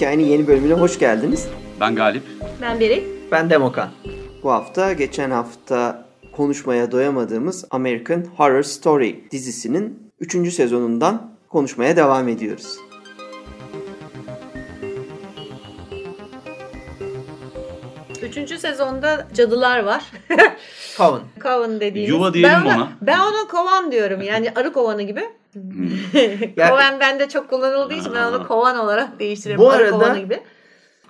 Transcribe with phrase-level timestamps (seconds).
[0.00, 1.48] Hikayenin yeni bölümüne hoş geldiniz.
[1.80, 2.22] Ben Galip.
[2.60, 3.04] Ben Beri.
[3.32, 3.88] Ben Demokan.
[4.42, 10.52] Bu hafta geçen hafta konuşmaya doyamadığımız American Horror Story dizisinin 3.
[10.54, 12.76] sezonundan konuşmaya devam ediyoruz.
[18.22, 20.04] Üçüncü sezonda cadılar var.
[20.96, 21.20] Coven.
[21.42, 22.10] Coven dediğimiz.
[22.10, 22.92] Yuva diyelim ben ona, ona.
[23.02, 24.22] Ben ona kovan diyorum.
[24.22, 25.39] Yani arı kovanı gibi.
[26.56, 29.64] Ya- kovan bende çok kullanıldığı için ben onu kovan olarak değiştiriyorum.
[29.64, 30.40] Bu arada- gibi.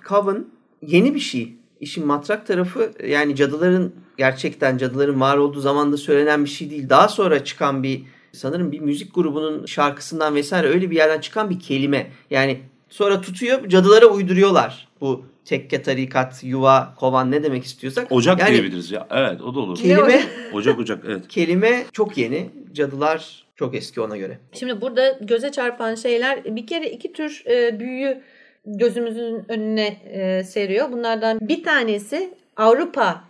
[0.07, 0.45] Coven
[0.81, 1.53] yeni bir şey.
[1.79, 6.89] İşin matrak tarafı yani cadıların gerçekten cadıların var olduğu zamanda söylenen bir şey değil.
[6.89, 11.59] Daha sonra çıkan bir sanırım bir müzik grubunun şarkısından vesaire öyle bir yerden çıkan bir
[11.59, 12.11] kelime.
[12.29, 14.87] Yani sonra tutuyor cadılara uyduruyorlar.
[15.01, 18.11] Bu tekke, tarikat, yuva, kovan ne demek istiyorsak.
[18.11, 19.07] Ocak yani diyebiliriz ya.
[19.11, 19.77] Evet o da olur.
[19.77, 21.27] kelime Ocak ocak evet.
[21.27, 22.49] kelime çok yeni.
[22.73, 24.37] Cadılar çok eski ona göre.
[24.53, 28.21] Şimdi burada göze çarpan şeyler bir kere iki tür e, büyüyü
[28.65, 30.91] gözümüzün önüne e, seriyor.
[30.91, 33.23] Bunlardan bir tanesi Avrupa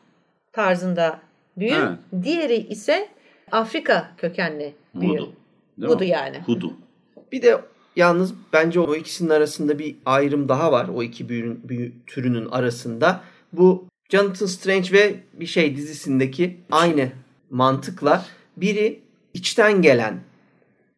[0.54, 1.20] tarzında
[1.58, 1.72] büyü.
[1.72, 2.24] Evet.
[2.24, 3.08] Diğeri ise
[3.52, 5.22] Afrika kökenli büyü.
[5.78, 6.08] Voodoo mi?
[6.08, 6.38] yani.
[6.46, 6.74] Hoodoo.
[7.32, 7.62] Bir de
[7.96, 10.88] yalnız bence o ikisinin arasında bir ayrım daha var.
[10.96, 13.22] O iki büyü, büyü türünün arasında.
[13.54, 17.10] Bu Jonathan Strange ve bir şey dizisindeki aynı
[17.50, 18.26] mantıkla
[18.58, 19.00] biri
[19.34, 20.20] içten gelen,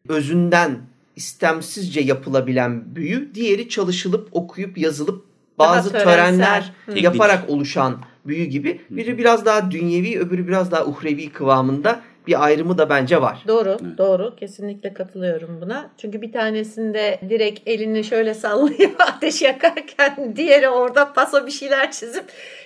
[0.08, 0.78] özünden
[1.16, 5.24] istemsizce yapılabilen büyü, diğeri çalışılıp okuyup yazılıp
[5.58, 6.98] bazı Daha törenler Hı.
[6.98, 8.80] yaparak oluşan büyü gibi.
[8.90, 13.38] Biri biraz daha dünyevi, öbürü biraz daha uhrevi kıvamında bir ayrımı da bence var.
[13.48, 13.98] Doğru, Evet.
[13.98, 14.36] doğru.
[14.36, 15.90] Kesinlikle katılıyorum buna.
[15.98, 22.24] Çünkü bir tanesinde direkt elini şöyle sallayıp ateş yakarken diğeri orada paso bir şeyler çizip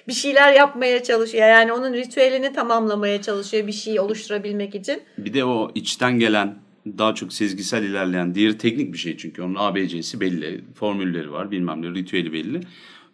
[0.08, 1.48] bir şeyler yapmaya çalışıyor.
[1.48, 5.02] Yani onun ritüelini tamamlamaya çalışıyor bir şey oluşturabilmek için.
[5.18, 6.54] Bir de o içten gelen
[6.98, 10.64] daha çok sezgisel ilerleyen diğeri teknik bir şey çünkü onun ABC'si belli.
[10.74, 12.60] Formülleri var bilmem ne ritüeli belli.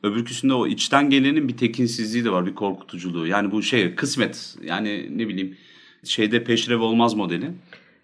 [0.02, 3.26] Öbürküsünde o içten gelenin bir tekinsizliği de var bir korkutuculuğu.
[3.26, 5.56] Yani bu şey kısmet yani ne bileyim
[6.04, 7.50] şeyde peşrev olmaz modeli.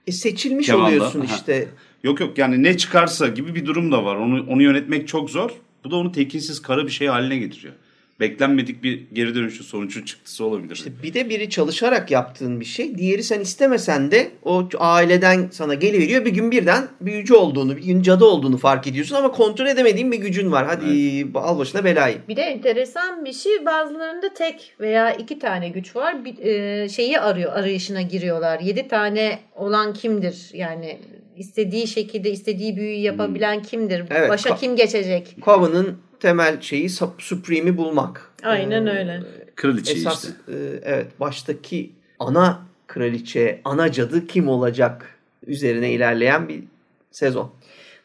[0.07, 1.69] E seçilmiş Kemanda, oluyorsun işte.
[2.05, 4.17] Yok yok yani ne çıkarsa gibi bir durum da var.
[4.17, 5.51] Onu onu yönetmek çok zor.
[5.85, 7.75] Bu da onu tekinsiz kara bir şey haline getiriyor.
[8.21, 10.75] Beklenmedik bir geri dönüşü sonucu çıktısı olabilir.
[10.75, 12.99] İşte bir de biri çalışarak yaptığın bir şey.
[12.99, 16.25] Diğeri sen istemesen de o aileden sana geliveriyor.
[16.25, 20.19] Bir gün birden büyücü olduğunu, bir gün cadı olduğunu fark ediyorsun ama kontrol edemediğin bir
[20.19, 20.67] gücün var.
[20.67, 22.17] Hadi al başına belayı.
[22.29, 26.25] Bir de enteresan bir şey bazılarında tek veya iki tane güç var.
[26.25, 28.61] Bir, e, şeyi arıyor, arayışına giriyorlar.
[28.61, 30.51] Yedi tane olan kimdir?
[30.53, 30.99] Yani
[31.37, 34.05] istediği şekilde istediği büyüyü yapabilen kimdir?
[34.11, 35.37] Evet, Başa kim geçecek?
[35.45, 38.31] Coven'ın temel şeyi Sup- Supreme'i bulmak.
[38.43, 39.21] Aynen Ee, öyle.
[39.57, 40.37] Kraliçe Esas işte.
[40.49, 45.15] e, evet baştaki ana kraliçe, ana cadı kim olacak
[45.47, 46.63] üzerine ilerleyen bir
[47.11, 47.53] sezon.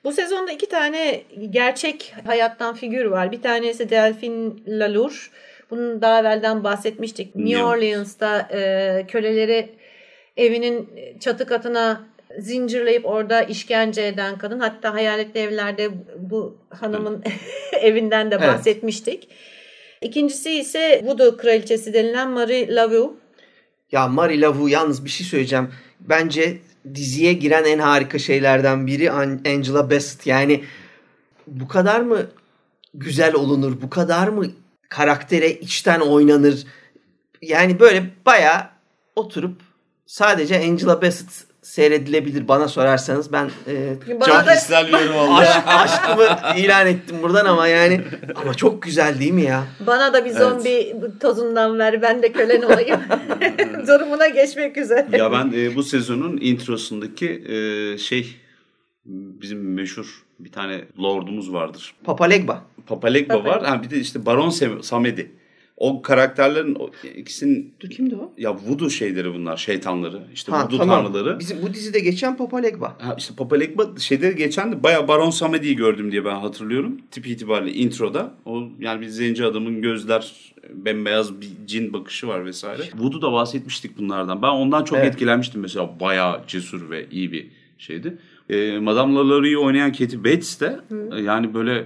[0.03, 3.31] Bu sezonda iki tane gerçek hayattan figür var.
[3.31, 5.32] Bir tanesi Delphine Lalour.
[5.70, 7.36] Bunun daha evvelden bahsetmiştik.
[7.36, 7.64] New.
[7.64, 9.70] Orleans'ta e, köleleri
[10.38, 10.90] evinin
[11.20, 12.03] çatı katına
[12.40, 14.59] zincirleyip orada işkence eden kadın.
[14.59, 17.23] Hatta hayaletli evlerde bu hanımın
[17.81, 18.47] evinden de Evet.
[18.47, 19.28] bahsetmiştik.
[20.01, 23.16] İkincisi ise Voodoo kraliçesi denilen Marie Laveau.
[23.91, 25.69] Ya Marie Laveau yalnız bir şey söyleyeceğim.
[26.00, 26.57] Bence
[26.96, 30.28] diziye giren en harika şeylerden biri An- Angela Bassett.
[30.28, 30.63] Yani
[31.47, 32.22] bu kadar mı
[32.94, 33.81] güzel olunur?
[33.81, 34.46] Bu kadar mı
[34.90, 36.63] karaktere içten oynanır?
[37.41, 38.62] Yani böyle bayağı
[39.16, 39.62] oturup
[40.06, 43.31] sadece Angela Bassett seyredilebilir bana sorarsanız.
[43.31, 45.38] Ben e, Bana Çok da- isterliyorum valla.
[45.38, 48.02] aşk, aşkımı ilan ettim buradan ama yani
[48.35, 49.64] ama çok güzel değil mi ya?
[49.88, 53.00] Bana da bir zombi tozundan ver ben de kölen olayım.
[53.88, 55.17] Durumuna geçmek üzere.
[55.17, 58.35] ya ben e, bu sezonun introsundaki e, şey
[59.06, 61.94] bizim meşhur bir tane lordumuz vardır.
[62.03, 62.64] Papa Legba.
[62.88, 63.64] Papa Legba var.
[63.66, 64.50] Ha, bir de işte Baron
[64.82, 65.32] Samedi.
[65.78, 68.34] O karakterlerin o ikisinin Dur kimdi o?
[68.38, 70.22] ya voodoo şeyleri bunlar, şeytanları.
[70.34, 71.04] İşte Ha, voodoo tamam.
[71.04, 71.40] tanrıları.
[71.40, 72.98] Bizim bu dizide geçen Papa Legba.
[73.02, 76.98] Ha, işte Papa Legba şeyde geçen de bayağı Baron Samedi'yi gördüm diye ben hatırlıyorum.
[77.12, 78.34] Tipi itibariyle introda.
[78.46, 82.82] O yani bir zenci adamın gözler bembeyaz bir cin bakışı var vesaire.
[82.98, 84.42] Voodoo'da bahsetmiştik bunlardan.
[84.42, 85.08] Ben ondan çok Evet.
[85.14, 86.00] etkilenmiştim mesela.
[86.00, 88.18] Bayağı cesur ve iyi bir şeydi.
[88.50, 90.80] Ee, Madame Lalarie'yi oynayan Katie Bates de
[91.12, 91.86] e, yani böyle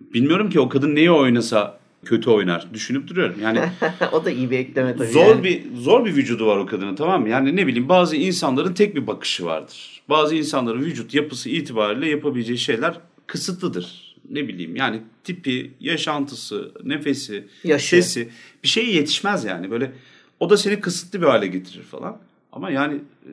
[0.00, 2.66] bilmiyorum ki o kadın neyi oynasa kötü oynar.
[2.74, 3.36] Düşünüp duruyorum.
[3.42, 3.60] Yani
[4.12, 5.08] o da iyi bir ekleme tabii.
[5.08, 5.44] zor yani.
[5.44, 7.28] bir zor bir vücudu var o kadının tamam mı?
[7.28, 10.02] Yani ne bileyim bazı insanların tek bir bakışı vardır.
[10.08, 12.94] Bazı insanların vücut yapısı itibariyle yapabileceği şeyler
[13.26, 14.16] kısıtlıdır.
[14.30, 17.88] Ne bileyim yani tipi, yaşantısı, nefesi, Yaşı.
[17.88, 18.28] sesi
[18.62, 19.70] bir şeye yetişmez yani.
[19.70, 19.92] Böyle
[20.40, 22.18] o da seni kısıtlı bir hale getirir falan.
[22.52, 23.30] Ama yani e,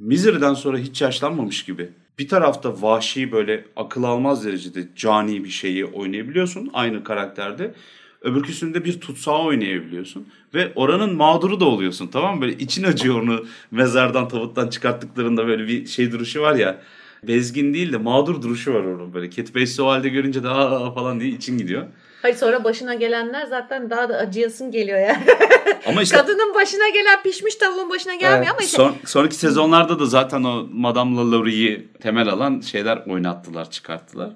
[0.00, 5.84] Misery'den sonra hiç yaşlanmamış gibi bir tarafta vahşi böyle akıl almaz derecede cani bir şeyi
[5.84, 7.74] oynayabiliyorsun aynı karakterde.
[8.20, 10.28] Öbürküsünde bir tutsağı oynayabiliyorsun.
[10.54, 12.40] Ve oranın mağduru da oluyorsun tamam mı?
[12.42, 16.82] Böyle için acıyor onu mezardan tavuttan çıkarttıklarında böyle bir şey duruşu var ya.
[17.26, 19.30] Bezgin değil de mağdur duruşu var onun böyle.
[19.30, 20.48] Cat Bass'i o halde görünce de
[20.94, 21.86] falan diye için gidiyor.
[22.22, 25.24] Hayır sonra başına gelenler zaten daha da acıyasın geliyor yani.
[25.86, 28.50] Ama işte Kadının başına gelen pişmiş tavuğun başına gelmiyor Evet.
[28.50, 34.30] ama işte son, sonraki sezonlarda da zaten o Madame Lalaury'i temel alan şeyler oynattılar, çıkarttılar.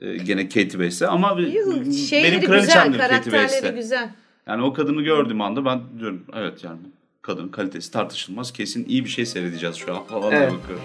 [0.00, 4.08] Ee, gene Katie Bass'e ama benim şeyleri güzel, kraliçemdir Katie güzel.
[4.46, 6.78] Yani o kadını gördüğüm anda ben diyorum evet yani
[7.22, 8.52] kadın kalitesi tartışılmaz.
[8.52, 10.52] Kesin iyi bir şey seyredeceğiz şu an falan Evet.
[10.52, 10.84] bakıyorum.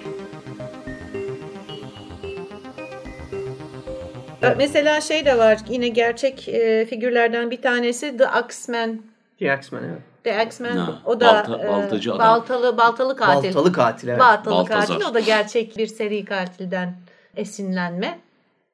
[4.58, 9.02] Mesela şey de var yine gerçek e, figürlerden bir tanesi The Axeman.
[9.40, 10.02] The X-Men evet.
[10.24, 13.48] The Axeman Ha, o da balta- e, baltacı baltalı baltalı katil.
[13.48, 14.20] Baltalı katil evet.
[14.20, 14.88] Baltalı Baltazar.
[14.88, 16.96] katil o da gerçek bir seri katilden
[17.36, 18.20] esinlenme.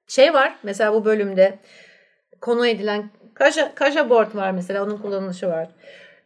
[0.08, 1.60] Şey var mesela bu bölümde
[2.42, 5.68] konu edilen kaja, kaja board var mesela onun kullanılışı var.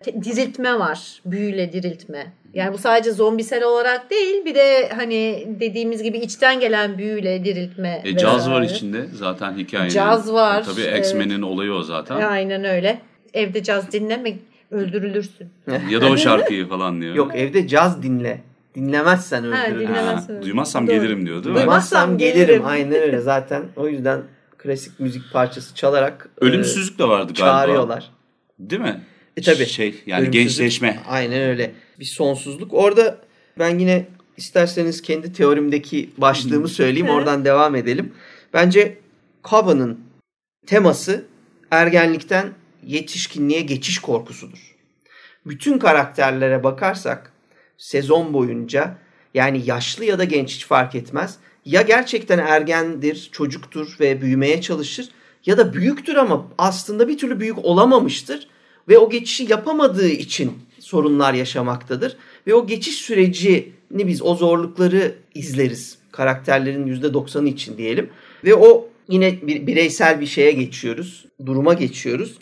[0.05, 1.21] Diriltme var.
[1.25, 2.33] Büyüyle diriltme.
[2.53, 8.01] Yani bu sadece zombisel olarak değil bir de hani dediğimiz gibi içten gelen büyüyle diriltme.
[8.05, 9.89] E, caz var içinde zaten hikayenin.
[9.93, 10.99] Caz var, E, tabii evet.
[10.99, 12.15] X-Men'in olayı o zaten.
[12.21, 13.01] Aynen öyle.
[13.33, 14.33] Evde caz dinleme
[14.71, 15.47] öldürülürsün.
[15.89, 17.15] Ya da o şarkıyı falan diyor.
[17.15, 18.41] Yok evde caz dinle.
[18.75, 20.95] Dinlemezsen dinle- Ha, duymazsam Doğru.
[20.95, 21.59] gelirim diyor değil mi?
[21.59, 22.65] Duymaz- Duymazsam gelirim.
[22.65, 23.63] Aynen öyle zaten.
[23.75, 24.21] O yüzden
[24.57, 27.51] klasik müzik parçası çalarak e, Ölümsüzlük de vardı galiba.
[27.51, 28.09] çağırıyorlar.
[28.59, 29.01] Değil mi?
[29.37, 29.65] E tabii.
[29.65, 30.99] Şey yani gençleşme.
[31.07, 31.71] Aynen öyle.
[31.99, 32.73] Bir sonsuzluk.
[32.73, 33.21] Orada
[33.59, 37.09] ben yine isterseniz kendi teorimdeki başlığımı söyleyeyim.
[37.09, 38.13] Oradan devam edelim.
[38.53, 38.97] Bence
[39.43, 39.99] Kava'nın
[40.67, 41.25] teması
[41.71, 42.53] ergenlikten
[42.85, 44.75] yetişkinliğe geçiş korkusudur.
[45.45, 47.33] Bütün karakterlere bakarsak
[47.77, 48.97] sezon boyunca
[49.33, 51.37] yani yaşlı ya da genç hiç fark etmez.
[51.65, 55.09] Ya gerçekten ergendir, çocuktur ve büyümeye çalışır
[55.45, 58.47] ya da büyüktür ama aslında bir türlü büyük olamamıştır
[58.89, 62.17] ve o geçişi yapamadığı için sorunlar yaşamaktadır.
[62.47, 65.97] Ve o geçiş sürecini biz o zorlukları izleriz.
[66.11, 68.09] Karakterlerin %90'ı için diyelim.
[68.43, 71.25] Ve o yine bir bireysel bir şeye geçiyoruz.
[71.45, 72.37] Duruma geçiyoruz.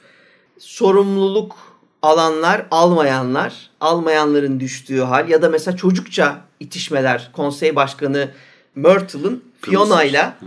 [0.59, 1.55] Sorumluluk
[2.01, 7.29] alanlar, almayanlar, almayanların düştüğü hal ya da mesela çocukça itişmeler.
[7.33, 8.31] Konsey başkanı
[8.75, 10.37] Myrtle'ın Fiona'yla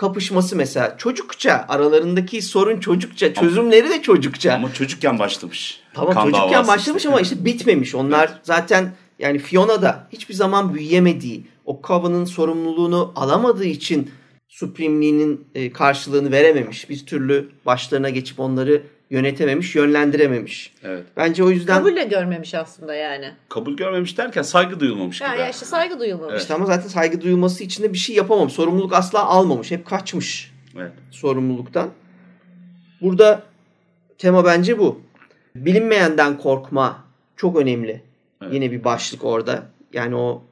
[0.00, 4.54] kapışması mesela çocukça aralarındaki sorun çocukça çözümleri de çocukça.
[4.54, 5.80] Ama çocukken başlamış.
[5.94, 7.94] Tamam Kan çocukken başlamış ama işte bitmemiş.
[7.94, 14.10] Onlar zaten yani Fiona da hiçbir zaman büyüyemediği, o Coven'ın sorumluluğunu alamadığı için
[14.48, 16.90] Supreme'liğinin e, karşılığını verememiş.
[16.90, 20.74] Bir türlü başlarına geçip onları yönetememiş, yönlendirememiş.
[20.82, 21.04] Evet.
[21.16, 23.30] Bence o yüzden Kabul de görmemiş aslında yani.
[23.48, 25.28] Kabul görmemiş derken saygı duyulmamış gibi.
[25.28, 26.40] Yani işte saygı duyulmamış.
[26.40, 28.52] işte ama zaten saygı duyulması için de bir şey yapamamış.
[28.52, 29.70] Sorumluluk asla almamış.
[29.70, 30.92] Hep kaçmış Evet.
[31.10, 31.90] sorumluluktan.
[33.00, 33.42] Burada
[34.18, 35.00] tema bence bu.
[35.54, 37.04] Bilinmeyenden korkma
[37.36, 38.02] çok önemli.
[38.42, 38.54] Evet.
[38.54, 39.62] Yine bir başlık orada.
[39.92, 40.42] Yani o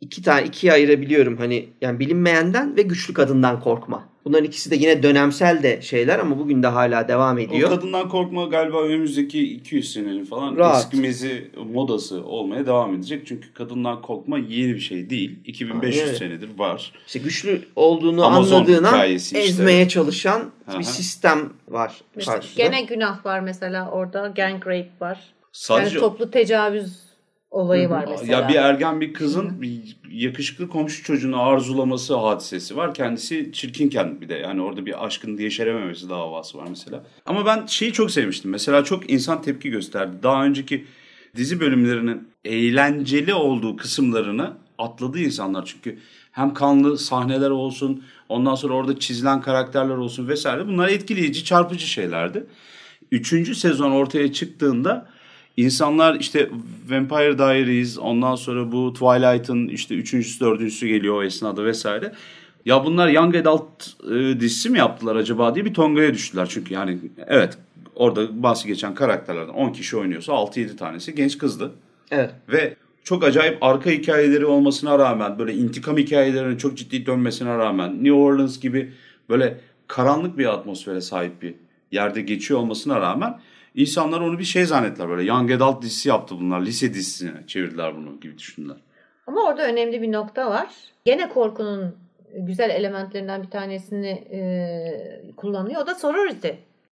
[0.00, 1.36] iki tane ikiye ayırabiliyorum.
[1.36, 4.08] Hani yani bilinmeyenden ve güçlü kadından korkma.
[4.24, 7.68] Bunların ikisi de yine dönemsel de şeyler ama bugün de hala devam O ediyor.
[7.70, 10.84] kadından korkma galiba önümüzdeki 200 senenin falan Rahat.
[10.84, 13.22] eskimezi modası olmaya devam edecek.
[13.26, 15.38] Çünkü kadından korkma yeni bir şey değil.
[15.44, 16.14] 2500 Aynen.
[16.18, 16.92] senedir var.
[17.06, 19.48] İşte güçlü olduğunu Amazon anladığın an hikayesi işte.
[19.48, 20.78] ezmeye çalışan hı.
[20.78, 22.62] bir sistem var Mesela karşıda.
[22.62, 24.32] gene günah var mesela orada.
[24.36, 25.18] Gang rape var.
[25.52, 27.09] Sadece yani toplu tecavüz
[27.50, 28.40] olayı var mesela.
[28.40, 32.94] ya bir ergen bir kızın bir yakışıklı komşu çocuğunu arzulaması hadisesi var.
[32.94, 37.04] Kendisi çirkinken bir de yani orada bir aşkın yeşerememesi davası var mesela.
[37.26, 38.50] Ama ben şeyi çok sevmiştim.
[38.50, 40.16] Mesela çok insan tepki gösterdi.
[40.22, 40.84] Daha önceki
[41.36, 45.64] dizi bölümlerinin eğlenceli olduğu kısımlarını atladı insanlar.
[45.64, 45.98] Çünkü
[46.32, 50.66] hem kanlı sahneler olsun, ondan sonra orada çizilen karakterler olsun vesaire.
[50.66, 52.46] Bunlar etkileyici, çarpıcı şeylerdi.
[53.10, 55.08] Üçüncü sezon ortaya çıktığında
[55.56, 56.50] insanlar işte
[56.90, 62.12] Vampire Diaries, ondan sonra bu Twilight'ın işte üçüncüsü, dördüncüsü geliyor o esnada vesaire.
[62.66, 66.46] Ya bunlar Young Adult e, dizisi mi yaptılar acaba diye bir tongaya düştüler.
[66.46, 67.58] Çünkü yani evet
[67.94, 71.72] orada bahsi geçen karakterlerden 10 kişi oynuyorsa 6-7 tanesi genç kızdı.
[72.10, 72.30] Evet.
[72.48, 78.12] Ve çok acayip arka hikayeleri olmasına rağmen böyle intikam hikayelerinin çok ciddi dönmesine rağmen New
[78.12, 78.92] Orleans gibi
[79.28, 81.54] böyle karanlık bir atmosfere sahip bir
[81.92, 83.40] yerde geçiyor olmasına rağmen
[83.74, 88.20] insanlar onu bir şey zannettiler böyle Young Adult dizisi yaptı bunlar lise dizisine çevirdiler bunu
[88.20, 88.76] gibi düşündüler.
[89.26, 90.66] Ama orada önemli bir nokta var.
[91.04, 91.96] Gene korkunun
[92.34, 94.40] güzel elementlerinden bir tanesini e,
[95.36, 95.82] kullanıyor.
[95.82, 96.48] O da sorority.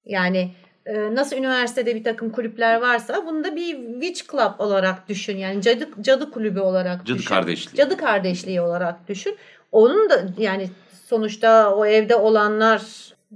[0.07, 0.50] Yani
[0.87, 5.37] e, nasıl üniversitede bir takım kulüpler varsa bunu da bir witch club olarak düşün.
[5.37, 7.28] Yani cadı, cadı kulübü olarak Cadı düşün.
[7.28, 7.76] kardeşliği.
[7.76, 9.37] Cadı kardeşliği olarak düşün.
[9.73, 10.71] onun da yani
[11.09, 12.83] sonuçta o evde olanlar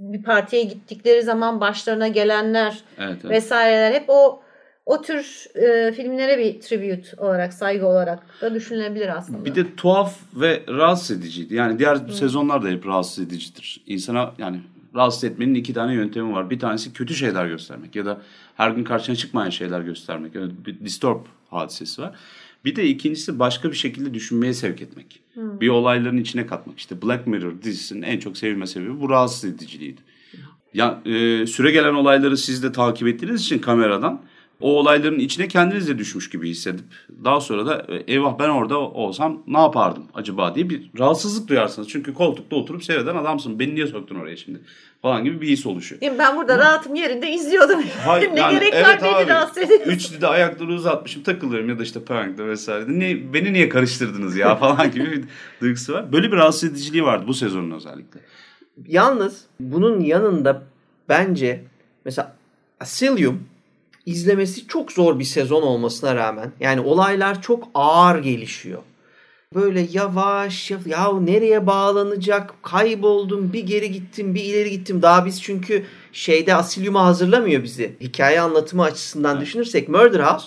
[0.01, 3.31] bir partiye gittikleri zaman başlarına gelenler Evet, evet.
[3.31, 4.43] vesaireler hep o
[4.87, 9.45] o tür e, filmlere bir tribute olarak, saygı olarak da düşünülebilir aslında.
[9.45, 11.55] Bir de tuhaf ve rahatsız ediciydi.
[11.55, 13.81] Yani diğer sezonlar da hep rahatsız edicidir.
[13.87, 14.61] İnsana yani
[14.95, 16.51] rahatsız etmenin iki tane yöntemi var.
[16.51, 18.21] Bir tanesi kötü şeyler göstermek ya da
[18.57, 20.35] her gün karşına çıkmayan şeyler göstermek.
[20.35, 22.17] Yani bir disturb hadisesi var.
[22.65, 25.21] Bir de ikincisi başka bir şekilde düşünmeye sevk etmek.
[25.37, 26.79] Bir olayların içine katmak.
[26.79, 30.01] İşte Black Mirror dizisinin en çok sevilme sebebi bu rahatsız ediciliğiydi.
[30.75, 34.23] Ya e, süre gelen olayları siz de takip ettiğiniz için kameradan
[34.61, 36.85] o olayların içine kendiniz de düşmüş gibi hissedip
[37.25, 41.89] daha sonra da e, eyvah ben orada olsam ne yapardım acaba diye bir rahatsızlık duyarsınız.
[41.89, 43.59] Çünkü koltukta oturup seyreden adamsın.
[43.59, 44.61] Beni niye soktun oraya şimdi
[45.03, 46.01] falan gibi bir his oluşuyor.
[46.19, 47.81] Ben burada rahatım yerinde izliyordum.
[48.05, 49.91] Hayır, ne yani gerek evet var beni abi, rahatsız ediyorsun.
[49.91, 52.85] Üçlü de ayakları uzatmışım takılıyorum ya da işte prankta vesaire.
[52.89, 55.25] Ne, beni niye karıştırdınız ya falan gibi bir
[55.61, 56.13] duygusu var.
[56.13, 58.21] Böyle bir rahatsız ediciliği vardı bu sezonun özellikle.
[58.87, 60.63] Yalnız bunun yanında
[61.09, 61.65] bence
[62.05, 62.37] mesela
[62.81, 63.43] Asylum
[64.09, 68.83] izlemesi çok zor bir sezon olmasına rağmen yani olaylar çok ağır gelişiyor.
[69.55, 75.43] Böyle yavaş ya, ya nereye bağlanacak kayboldum bir geri gittim bir ileri gittim daha biz
[75.43, 80.47] çünkü şeyde Asylum'u hazırlamıyor bizi hikaye anlatımı açısından düşünürsek Murder House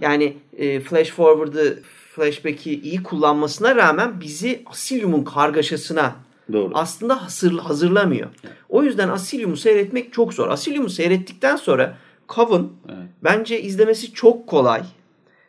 [0.00, 1.82] yani e, flash forward'ı
[2.14, 6.16] flashback'i iyi kullanmasına rağmen bizi Asylum'un kargaşasına
[6.52, 6.70] Doğru.
[6.74, 8.28] aslında hazır, hazırlamıyor.
[8.68, 10.48] O yüzden Asylum'u seyretmek çok zor.
[10.48, 11.96] Asylum'u seyrettikten sonra
[12.34, 12.98] Coven Evet.
[13.24, 14.82] bence izlemesi çok kolay.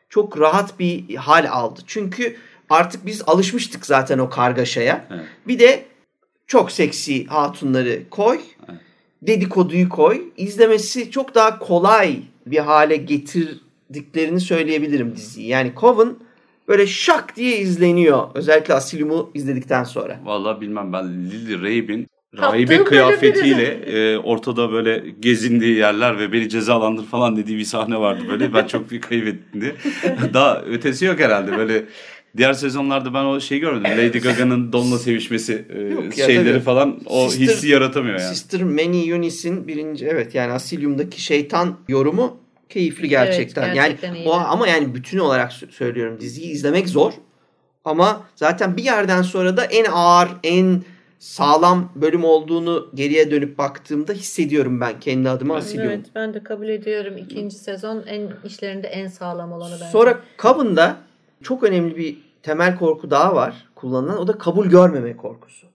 [0.10, 1.82] Çok rahat bir hal aldı.
[1.88, 2.36] Çünkü
[2.70, 5.06] artık biz alışmıştık zaten o kargaşaya.
[5.12, 5.26] Evet.
[5.48, 5.86] Bir de
[6.48, 8.40] çok seksi hatunları koy.
[9.22, 10.22] Dedikoduyu koy.
[10.38, 15.48] İzlemesi çok daha kolay bir hale getirdiklerini söyleyebilirim diziyi.
[15.48, 16.16] Yani Coven
[16.68, 18.28] böyle şak diye izleniyor.
[18.34, 20.20] Özellikle Asylum'u izledikten sonra.
[20.24, 22.08] Vallahi bilmem ben Lily Rabe'in
[22.38, 28.24] rahibe kıyafetiyle e, ortada böyle gezindiği yerler ve beni cezalandır falan dediği bir sahne vardı
[28.30, 28.54] böyle.
[28.54, 29.76] Ben çok bir kaybettim diye.
[30.34, 31.86] Daha ötesi yok herhalde böyle.
[32.38, 33.98] Diğer sezonlarda ben o şeyi görmedim.
[33.98, 36.64] Lady Gaga'nın Don'la sevişmesi e, Yok ya, şeyleri tabii.
[36.64, 38.36] falan o Sister- hissi yaratamıyor yani.
[38.36, 42.38] Sister Many Eunice'in birinci evet yani Asylum'daki şeytan yorumu
[42.70, 43.64] keyifli gerçekten.
[43.64, 47.14] Evet, gerçekten yani o ama yani bütün olarak sö- söylüyorum diziyi izlemek zor.
[47.86, 50.84] Ama zaten bir yerden sonra da en ağır, en
[51.22, 55.90] sağlam bölüm olduğunu geriye dönüp baktığımda hissediyorum ben kendi adıma Asylum'un.
[55.90, 57.18] Evet ben de kabul ediyorum.
[57.18, 59.92] İkinci sezon en işlerinde en sağlam olanı bence.
[59.92, 60.98] Sonra Coven'da
[61.44, 64.18] çok önemli bir temel korku daha var kullanılan.
[64.18, 65.68] O da kabul görmeme korkusu.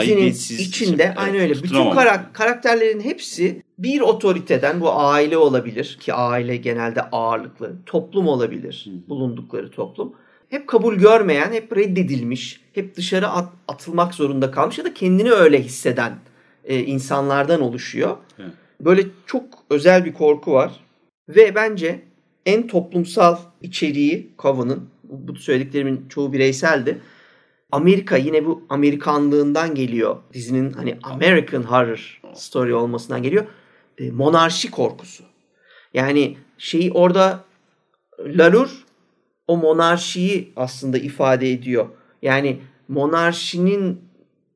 [0.00, 0.26] Dizinin
[0.64, 1.54] içinde evet, aynı öyle.
[1.54, 7.76] Bütün karak- karakterlerin hepsi bir otoriteden bu aile olabilir ki aile genelde ağırlıklı.
[7.86, 8.86] Toplum olabilir.
[9.08, 10.14] Bulundukları toplum.
[10.52, 15.62] Hep kabul görmeyen, hep reddedilmiş, hep dışarı at- atılmak zorunda kalmış ya da kendini öyle
[15.62, 16.18] hisseden
[16.64, 18.16] e, insanlardan oluşuyor.
[18.38, 18.50] Evet.
[18.80, 20.80] Böyle çok özel bir korku var.
[21.28, 22.02] Ve bence
[22.46, 26.98] en toplumsal içeriği Coven'ın, bu söylediklerimin çoğu bireyseldi.
[27.70, 30.16] Amerika yine bu Amerikanlığından geliyor.
[30.32, 33.46] Dizinin hani American Horror Story olmasından geliyor.
[33.98, 35.24] E, monarşi korkusu.
[35.94, 37.44] Yani şeyi orada
[38.18, 38.84] Lalur
[39.46, 41.86] o monarşiyi aslında ifade ediyor.
[42.22, 44.00] Yani monarşinin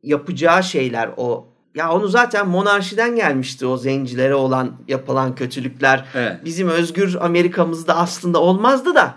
[0.03, 1.47] yapacağı şeyler o.
[1.75, 6.05] Ya onu zaten monarşiden gelmişti o zencilere olan yapılan kötülükler.
[6.15, 6.37] Evet.
[6.45, 9.15] Bizim özgür Amerika'mızda aslında olmazdı da.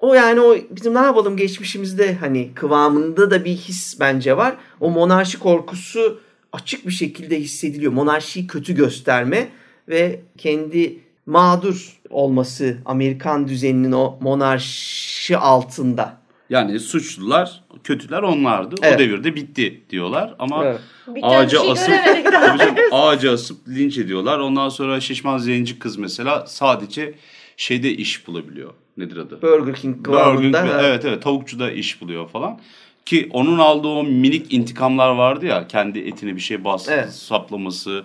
[0.00, 4.56] O yani o bizim ne yapalım geçmişimizde hani kıvamında da bir his bence var.
[4.80, 6.20] O monarşi korkusu
[6.52, 7.92] açık bir şekilde hissediliyor.
[7.92, 9.48] Monarşiyi kötü gösterme
[9.88, 16.18] ve kendi mağdur olması Amerikan düzeninin o monarşi altında.
[16.50, 18.74] Yani suçlular, kötüler onlardı.
[18.82, 18.96] Evet.
[18.96, 20.80] O devirde bitti diyorlar ama Evet.
[21.22, 21.90] ağaca şey asıp
[22.32, 24.38] canım, ağaca asıp linç ediyorlar.
[24.38, 27.14] Ondan sonra şişman zenci kız mesela sadece
[27.56, 28.72] şeyde iş bulabiliyor.
[28.96, 29.42] Nedir adı?
[29.42, 30.66] Burger King Burger kıvamında.
[30.82, 32.58] Evet evet tavukçuda iş buluyor falan.
[33.06, 37.12] Ki onun aldığı o minik intikamlar vardı ya kendi etine bir şey bas Evet.
[37.12, 38.04] saplaması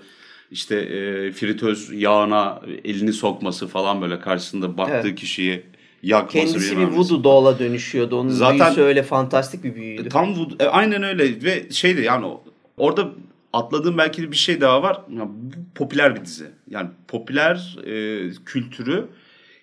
[0.54, 5.20] işte e, fritöz yağına elini sokması falan böyle karşısında baktığı Evet.
[5.20, 5.64] kişiyi
[6.04, 8.20] yakması Kendisi bir voodoo doll'a dönüşüyordu.
[8.20, 10.10] Onun Zaten- büyüsü öyle fantastik bir büyüydü.
[10.10, 12.26] Tam Wood- e, aynen öyle ve şeydi yani
[12.78, 13.10] orada
[13.54, 15.02] atladığım belki bir şey daha var.
[15.18, 16.46] Ya, bu popüler bir dizi.
[16.70, 17.94] Yani popüler e,
[18.46, 19.06] kültürü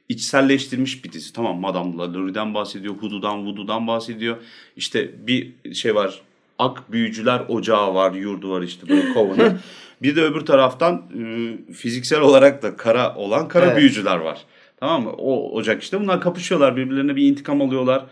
[0.09, 1.33] içselleştirmiş bir dizi.
[1.33, 4.37] Tamam Madame Lalaury'den bahsediyor, Hoodoo'dan, Voodoo'dan bahsediyor.
[4.77, 6.21] İşte bir şey var.
[6.59, 9.61] Ak Büyücüler Ocağı var, yurdu var işte böyle Coven'ın.
[10.02, 13.76] bir de öbür taraftan e, fiziksel olarak da kara olan kara Evet.
[13.76, 14.38] büyücüler var.
[14.76, 15.11] Tamam mı?
[15.11, 18.07] O ocak işte bunlar kapışıyorlar birbirlerine bir intikam alıyorlar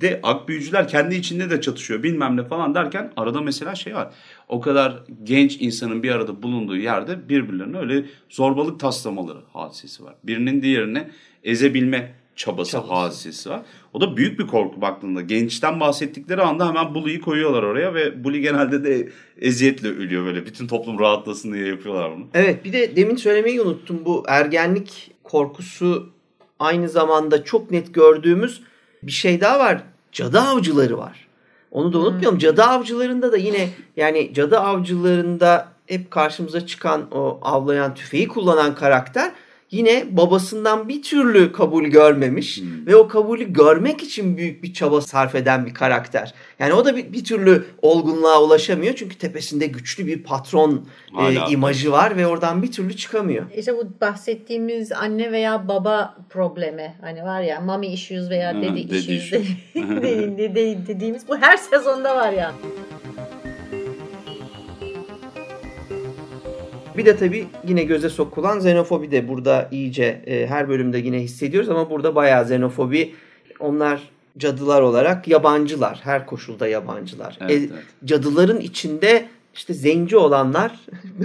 [0.00, 4.08] de akbüyücüler kendi içinde de çatışıyor bilmem ne falan derken arada mesela şey var.
[4.48, 10.14] O kadar genç insanın bir arada bulunduğu yerde birbirlerine öyle zorbalık taslamaları hadisesi var.
[10.24, 11.10] Birinin diğerine
[11.44, 12.92] ezebilme çabası, çabası.
[12.94, 13.62] hadisesi var.
[13.92, 15.20] O da büyük bir korku baktığında.
[15.20, 19.08] Gençten bahsettikleri anda hemen Bully'yi koyuyorlar oraya ve Bully genelde de
[19.40, 20.46] eziyetle ölüyor böyle.
[20.46, 22.26] Bütün toplum rahatlasın diye yapıyorlar bunu.
[22.34, 24.04] Evet bir de demin söylemeyi unuttum.
[24.04, 26.08] Bu ergenlik korkusu
[26.58, 28.62] aynı zamanda çok net gördüğümüz
[29.02, 29.82] bir şey daha var.
[30.12, 31.28] Cadı avcıları var.
[31.70, 32.34] Onu da unutmayalım.
[32.34, 32.38] Hmm.
[32.38, 39.32] Cadı avcılarında da yine yani cadı avcılarında hep karşımıza çıkan o avlayan tüfeği kullanan karakter
[39.70, 42.86] yine babasından bir türlü kabul görmemiş hmm.
[42.86, 46.34] ve o kabulü görmek için büyük bir çaba sarf eden bir karakter.
[46.58, 50.86] Yani o da bir, bir türlü olgunluğa ulaşamıyor çünkü tepesinde güçlü bir patron
[51.20, 53.44] e, imajı var ve oradan bir türlü çıkamıyor.
[53.56, 59.16] İşte bu bahsettiğimiz anne veya baba problemi hani var ya mommy issues veya daddy, daddy
[59.16, 59.32] issues
[60.88, 62.38] dediğimiz bu her sezonda var ya.
[62.38, 62.54] Yani.
[66.98, 71.70] Bir de tabii yine göze sokulan xenofobi de burada iyice e, her bölümde yine hissediyoruz
[71.70, 73.14] ama burada bayağı xenofobi.
[73.60, 74.00] Onlar
[74.38, 76.00] cadılar olarak yabancılar.
[76.02, 77.38] Her koşulda yabancılar.
[77.40, 77.70] Evet, e, evet.
[78.04, 80.72] Cadıların içinde işte zenci olanlar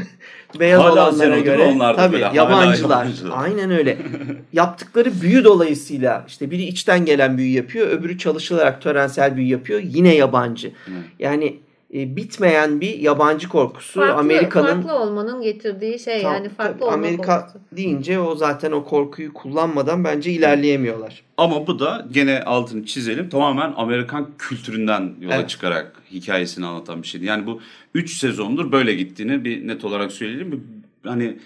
[0.60, 3.06] beyaz hala olanlara göre onlar tabii böyle, yabancılar.
[3.06, 3.44] yabancılar.
[3.44, 3.98] Aynen öyle.
[4.53, 9.82] Yaptıkları büyü dolayısıyla işte biri içten gelen büyü yapıyor, öbürü çalışılarak törensel büyü yapıyor.
[9.84, 10.68] Yine yabancı.
[10.68, 11.03] Evet.
[11.20, 11.58] Yani
[11.93, 14.00] e, bitmeyen bir yabancı korkusu.
[14.00, 17.59] Farklı, Amerika'nın farklı olmanın getirdiği şey tam, yani farklı olma Amerika korkusu.
[17.71, 21.23] deyince o zaten o korkuyu kullanmadan bence ilerleyemiyorlar.
[21.38, 25.49] Ama bu da gene altını çizelim tamamen Amerikan kültüründen yola evet.
[25.49, 27.25] çıkarak hikayesini anlatan bir şeydi.
[27.25, 27.62] Yani bu
[27.93, 30.63] 3 sezondur böyle gittiğini bir net olarak söyleyelim.
[31.03, 31.38] Hani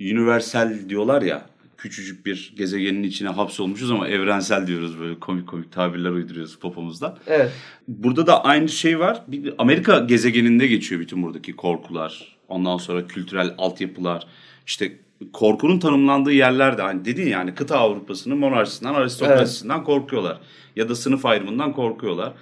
[0.00, 1.46] universal diyorlar ya
[1.78, 7.18] küçücük bir gezegenin içine hapsolmuşuz ama evrensel diyoruz böyle komik komik tabirler uyduruyoruz popomuzda.
[7.26, 7.52] Evet.
[7.88, 9.22] Burada da aynı şey var.
[9.28, 12.36] Bir Amerika gezegeninde geçiyor bütün buradaki korkular.
[12.48, 14.26] Ondan sonra kültürel altyapılar.
[14.66, 14.92] İşte
[15.32, 19.86] korkunun tanımlandığı yerlerde hani dedin yani kıta Avrupa'sının monarşisinden, aristokrasisinden evet.
[19.86, 20.40] korkuyorlar.
[20.76, 22.32] Ya da sınıf ayrımından korkuyorlar.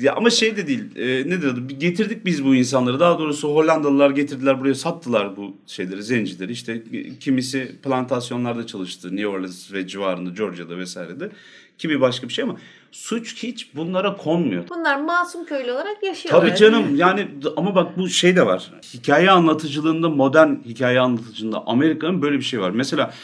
[0.00, 0.96] Ya ama şey de değil.
[0.96, 1.68] E, ne diyordu?
[1.78, 3.00] Getirdik biz bu insanları.
[3.00, 6.52] Daha doğrusu Hollandalılar getirdiler buraya sattılar bu şeyleri, zencileri.
[6.52, 6.82] İşte
[7.20, 9.08] kimisi plantasyonlarda çalıştı.
[9.16, 11.30] New Orleans ve civarında, Georgia'da vesairede.
[11.78, 12.56] Kimi başka bir şey ama
[12.92, 14.64] suç hiç bunlara konmuyor.
[14.70, 16.48] Bunlar masum köylü olarak yaşıyorlar.
[16.48, 18.70] Tabii canım yani ama bak bu şey de var.
[18.94, 22.70] Hikaye anlatıcılığında modern hikaye anlatıcılığında Amerika'nın böyle bir şey var.
[22.70, 23.14] Mesela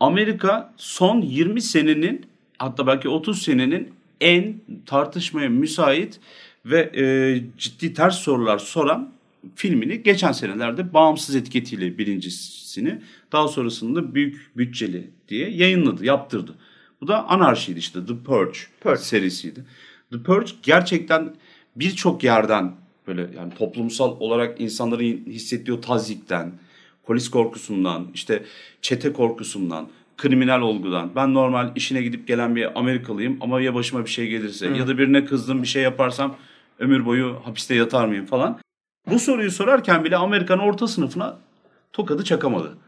[0.00, 2.26] Amerika son 20 senenin
[2.58, 6.20] hatta belki 30 senenin en tartışmaya müsait
[6.64, 7.04] ve e,
[7.58, 9.12] ciddi ters sorular soran
[9.54, 16.54] filmini geçen senelerde bağımsız etiketiyle birincisini daha sonrasında büyük bütçeli diye yayınladı, yaptırdı.
[17.00, 19.00] Bu da anarşiydi işte The Purge, Purge.
[19.00, 19.64] serisiydi.
[20.12, 21.34] The Purge gerçekten
[21.76, 22.72] birçok yerden
[23.06, 26.52] böyle yani toplumsal olarak insanların hissettiği tazikten,
[27.04, 28.42] polis korkusundan, işte
[28.82, 31.10] çete korkusundan, kriminal olgudan.
[31.16, 34.74] Ben normal işine gidip gelen bir Amerikalıyım ama ya başıma bir şey gelirse Hı.
[34.74, 36.36] ya da birine kızdım bir şey yaparsam
[36.78, 38.58] ömür boyu hapiste yatar mıyım falan.
[39.10, 41.38] Bu soruyu sorarken bile Amerikan orta sınıfına
[41.92, 42.78] tokadı çakamadı.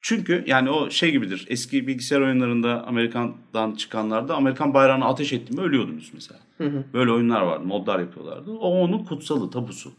[0.00, 1.46] Çünkü yani o şey gibidir.
[1.48, 6.40] Eski bilgisayar oyunlarında Amerikan'dan çıkanlarda Amerikan bayrağını ateş etti mi ölüyordunuz mesela.
[6.58, 6.84] Hı hı.
[6.92, 7.64] Böyle oyunlar vardı.
[7.64, 8.50] Modlar yapıyorlardı.
[8.50, 9.92] O onun kutsalı, tabusu.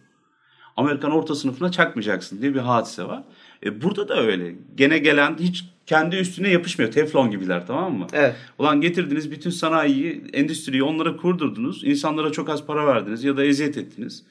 [0.78, 3.24] Amerikan orta sınıfına çakmayacaksın diye bir hadise var.
[3.65, 4.56] E burada da öyle.
[4.76, 6.91] Gene gelen hiç kendi üstüne yapışmıyor.
[6.91, 8.08] Teflon gibiler tamam mı?
[8.13, 8.36] Evet.
[8.60, 11.84] Ulan getirdiniz bütün sanayiyi, endüstriyi onlara kurdurdunuz.
[11.84, 14.23] İnsanlara çok az para verdiniz ya da eziyet ettiniz.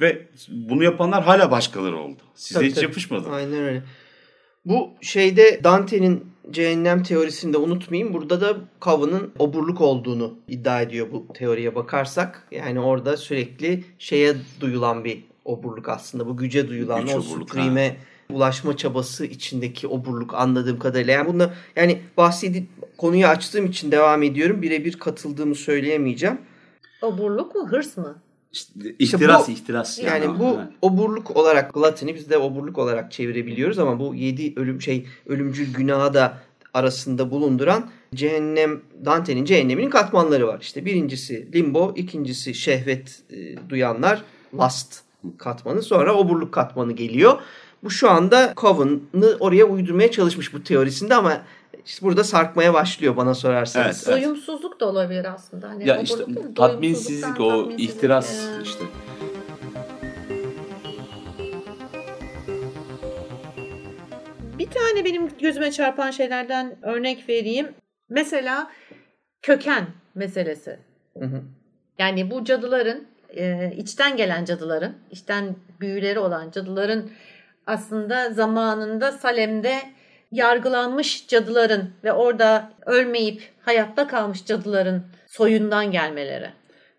[0.00, 2.22] Ve bunu yapanlar hala başkaları oldu.
[2.34, 2.84] Size tabii, hiç tabii.
[2.84, 3.28] yapışmadı.
[3.30, 3.82] Aynen öyle.
[4.64, 8.14] Bu şeyde Dante'nin cehennem teorisinde unutmayayım.
[8.14, 12.48] Burada da Kav'ın oburluk olduğunu iddia ediyor bu teoriye bakarsak.
[12.50, 16.26] Yani orada sürekli şeye duyulan bir oburluk aslında.
[16.26, 17.96] Bu güce duyulan Güç o supreme
[18.32, 21.12] ulaşma çabası içindeki oburluk anladığım kadarıyla.
[21.12, 24.62] Yani bunu yani bahsedip konuyu açtığım için devam ediyorum.
[24.62, 26.38] Birebir katıldığımı söyleyemeyeceğim.
[27.02, 28.16] Oburluk mu hırs mı?
[28.52, 29.98] İşte, ihtiras, işte bu, ihtiras.
[29.98, 30.68] Yani, yani bu evet.
[30.82, 36.14] oburluk olarak Gluttony biz de oburluk olarak çevirebiliyoruz ama bu yedi ölüm şey ölümcül günahı
[36.14, 36.38] da
[36.74, 40.58] arasında bulunduran cehennem Dante'nin cehenneminin katmanları var.
[40.60, 45.02] İşte birincisi limbo, ikincisi şehvet e, duyanlar, lust
[45.38, 47.40] katmanı, sonra oburluk katmanı geliyor.
[47.82, 51.42] Bu şu anda Coven'ı oraya uydurmaya çalışmış bu teorisinde ama
[51.86, 54.08] işte burada sarkmaya başlıyor bana sorarsanız.
[54.08, 55.68] Evet, Doyumsuzluk da olabilir aslında.
[55.68, 56.24] Hani ya işte
[56.56, 58.62] tatminsizlik o tatminsizlik, ihtiras e...
[58.62, 58.84] işte.
[64.58, 67.68] Bir tane benim gözüme çarpan şeylerden örnek vereyim.
[68.08, 68.70] Mesela
[69.42, 70.78] köken meselesi.
[71.18, 71.42] Hı hı.
[71.98, 77.10] Yani bu cadıların e, içten gelen cadıların, içten büyüleri olan cadıların
[77.68, 79.78] aslında zamanında Salem'de
[80.32, 86.50] yargılanmış cadıların ve orada ölmeyip hayatta kalmış cadıların soyundan gelmeleri.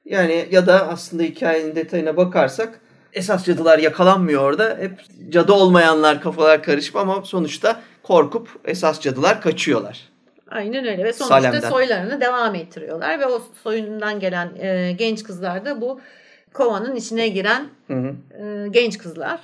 [0.05, 2.79] Yani ya da aslında hikayenin detayına bakarsak
[3.13, 4.77] esas cadılar yakalanmıyor orada.
[4.79, 4.91] Hep
[5.29, 10.09] cadı olmayanlar kafalar karışıp ama sonuçta korkup esas cadılar kaçıyorlar.
[10.51, 11.69] Aynen öyle ve sonuçta Salem'den.
[11.69, 15.99] soylarını devam ettiriyorlar ve o soyundan gelen e, genç kızlar da bu
[16.53, 18.15] kovanın içine giren Hı hı.
[18.43, 19.39] e, genç kızlar.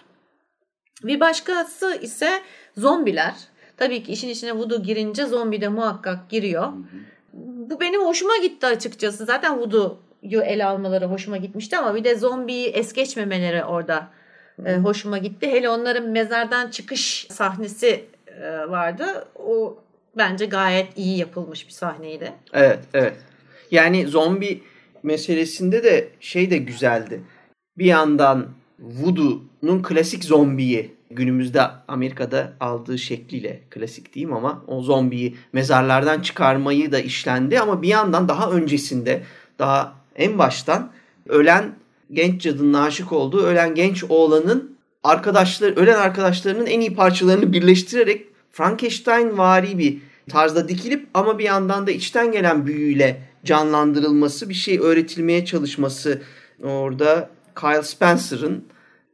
[1.06, 2.42] Bir başkası ise
[2.78, 3.34] zombiler.
[3.78, 6.74] Tabii ki işin içine voodoo girince zombi de muhakkak giriyor.
[7.34, 9.26] Bu benim hoşuma gitti açıkçası.
[9.26, 14.08] Zaten voodoo'yu ele almaları hoşuma gitmişti ama bir de zombiyi es geçmemeleri orada
[14.66, 15.48] e, hoşuma gitti.
[15.48, 19.28] Hele onların mezardan çıkış sahnesi e, vardı.
[19.36, 19.78] O
[20.18, 22.34] bence gayet iyi yapılmış bir sahneydi.
[22.54, 23.14] Evet, evet.
[23.72, 24.64] Yani zombi
[25.04, 27.22] meselesinde de şey de güzeldi.
[27.78, 28.48] Bir yandan
[28.80, 37.00] Voodoo'nun klasik zombiyi günümüzde Amerika'da aldığı şekliyle klasik diyeyim ama o zombiyi mezarlardan çıkarmayı da
[37.00, 39.24] işlendi ama bir yandan daha öncesinde
[39.60, 40.92] daha en baştan
[41.30, 41.76] ölen
[42.14, 49.38] genç cadının aşık olduğu ölen genç oğlanın arkadaşları ölen arkadaşlarının en iyi parçalarını birleştirerek Frankenstein
[49.38, 49.98] vari bir
[50.30, 56.22] tarzda dikilip ama bir yandan da içten gelen büyüyle canlandırılması, bir şey öğretilmeye çalışması
[56.64, 58.66] orada Kyle Spencer'ın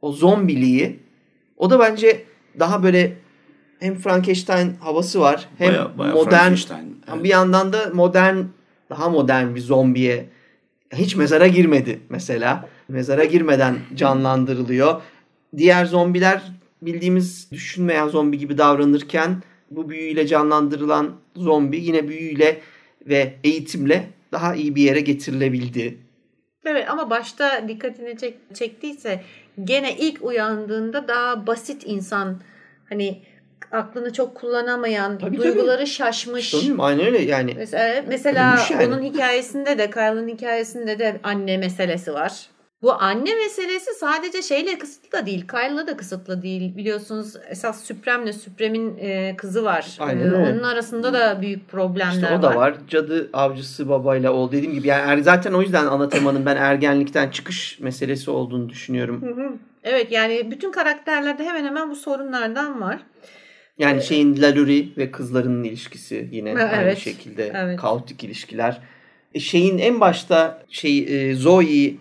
[0.01, 0.99] o zombiliği
[1.58, 2.23] o da bence
[2.60, 3.17] daha böyle
[3.80, 6.51] hem Frankenstein havası var hem Baya- baya modern
[7.13, 7.23] evet.
[7.23, 8.38] bir yandan da modern
[8.89, 10.30] daha modern bir zombiye
[10.93, 12.69] hiç mezara girmedi mesela.
[12.88, 15.01] Mezara girmeden canlandırılıyor.
[15.58, 16.41] Diğer zombiler
[16.82, 22.62] bildiğimiz düşünmeyen zombi gibi davranırken bu büyüyle canlandırılan zombi yine büyüyle
[23.08, 25.97] ve eğitimle daha iyi bir yere getirilebildi.
[26.65, 29.21] Evet ama başta dikkatini çek, çektiyse
[29.63, 32.41] gene ilk uyandığında daha basit insan
[32.89, 33.21] hani
[33.71, 36.54] aklını çok kullanamayan, Tabii, duyguları şaşmış.
[36.54, 36.84] Değil mi?
[36.84, 37.54] Aynen öyle yani.
[37.58, 38.88] Mesela, mesela yani.
[38.88, 42.47] onun hikayesinde de Kyle'ın hikayesinde de anne meselesi var.
[42.81, 45.47] Bu anne meselesi sadece şeyle kısıtlı da değil.
[45.47, 46.77] Kyle'la da kısıtlı değil.
[46.77, 49.95] Biliyorsunuz esas Süprem'le Süprem'in e, kızı var.
[49.99, 52.75] Aynen E, onun arasında da büyük problemler İşte o da var.
[52.87, 54.87] Cadı avcısı babayla ol dediğim gibi.
[54.87, 59.21] Yani er- zaten o yüzden ana temanın ben ergenlikten çıkış meselesi olduğunu düşünüyorum.
[59.21, 59.49] Hı hı.
[59.83, 62.99] Evet yani bütün karakterlerde hemen hemen bu sorunlardan var.
[63.77, 66.97] Yani şeyin Laluri ve kızlarının ilişkisi yine Ha, aynı evet.
[66.97, 67.79] şekilde Evet.
[67.79, 68.81] kaotik ilişkiler.
[69.33, 71.93] E, şeyin en başta şey e, Zoe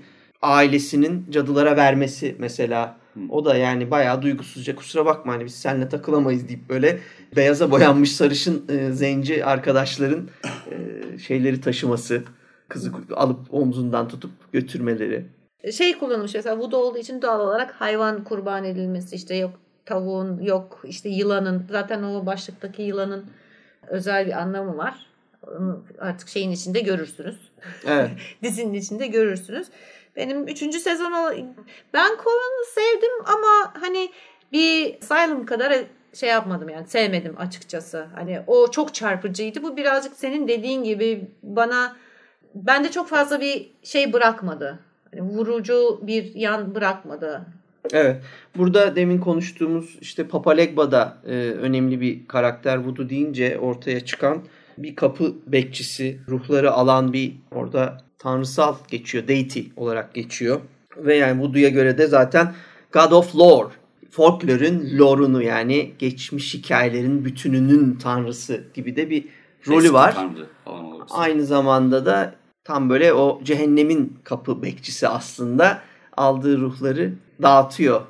[0.42, 2.96] ailesinin cadılara vermesi mesela
[3.28, 7.00] o da yani bayağı duygusuzca kusura bakma hani biz seninle takılamayız deyip böyle
[7.36, 10.28] beyaza boyanmış sarışın e, zenci arkadaşların
[10.70, 12.22] e, şeyleri taşıması
[12.68, 15.26] kızı alıp omzundan tutup götürmeleri.
[15.72, 19.52] Şey kullanılmış mesela voodoo olduğu için doğal olarak hayvan kurban edilmesi işte yok
[19.86, 23.24] tavuğun yok işte yılanın zaten o başlıktaki yılanın
[23.88, 25.06] özel bir anlamı var.
[25.46, 27.36] Onu artık şeyin içinde görürsünüz.
[27.86, 28.10] Evet.
[28.42, 29.66] Dizinin içinde görürsünüz.
[30.16, 31.44] Benim üçüncü sezon ol-
[31.92, 34.10] ben Coven'ı sevdim ama hani
[34.52, 35.74] bir Asylum kadar
[36.14, 38.06] şey yapmadım yani sevmedim açıkçası.
[38.14, 39.62] Hani o çok çarpıcıydı.
[39.62, 41.96] Bu birazcık senin dediğin gibi bana
[42.54, 44.78] bende çok fazla bir şey bırakmadı.
[45.10, 47.46] Hani vurucu bir yan bırakmadı.
[47.92, 48.16] Evet.
[48.56, 54.42] Burada demin konuştuğumuz işte Papa Legba da e, önemli bir karakter Voodoo deyince ortaya çıkan
[54.78, 60.60] bir kapı bekçisi, ruhları alan bir orada tanrısal geçiyor, deity olarak geçiyor.
[60.96, 62.54] Ve yani Voodoo'ya göre de zaten
[62.92, 63.68] God of Lore,
[64.10, 69.28] folklorun lore'unu yani geçmiş hikayelerin bütününün tanrısı gibi de bir
[69.68, 70.14] rolü Eski var.
[70.14, 71.14] Tanrı falan olursa.
[71.14, 75.80] Aynı zamanda da tam böyle o cehennemin kapı bekçisi aslında
[76.16, 78.00] aldığı ruhları dağıtıyor.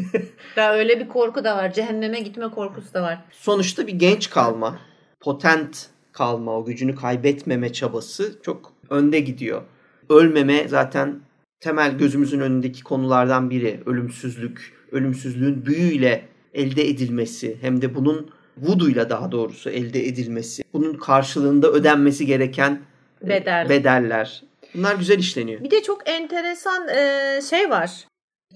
[0.56, 1.72] Daha öyle bir korku da var.
[1.72, 3.18] Cehenneme gitme korkusu da var.
[3.30, 4.78] Sonuçta bir genç kalma,
[5.20, 9.62] potent kalma, o gücünü kaybetmeme çabası çok önde gidiyor.
[10.10, 11.20] Ölmeme zaten
[11.60, 13.80] temel gözümüzün önündeki konulardan biri.
[13.86, 20.62] Ölümsüzlük, ölümsüzlüğün büyüyle elde edilmesi hem de bunun voodoo'yla daha doğrusu elde edilmesi.
[20.72, 22.80] Bunun karşılığında ödenmesi gereken
[23.24, 23.68] e, Bedel.
[23.68, 24.42] bedeller.
[24.74, 25.64] Bunlar güzel işleniyor.
[25.64, 27.90] Bir de çok enteresan e, şey var.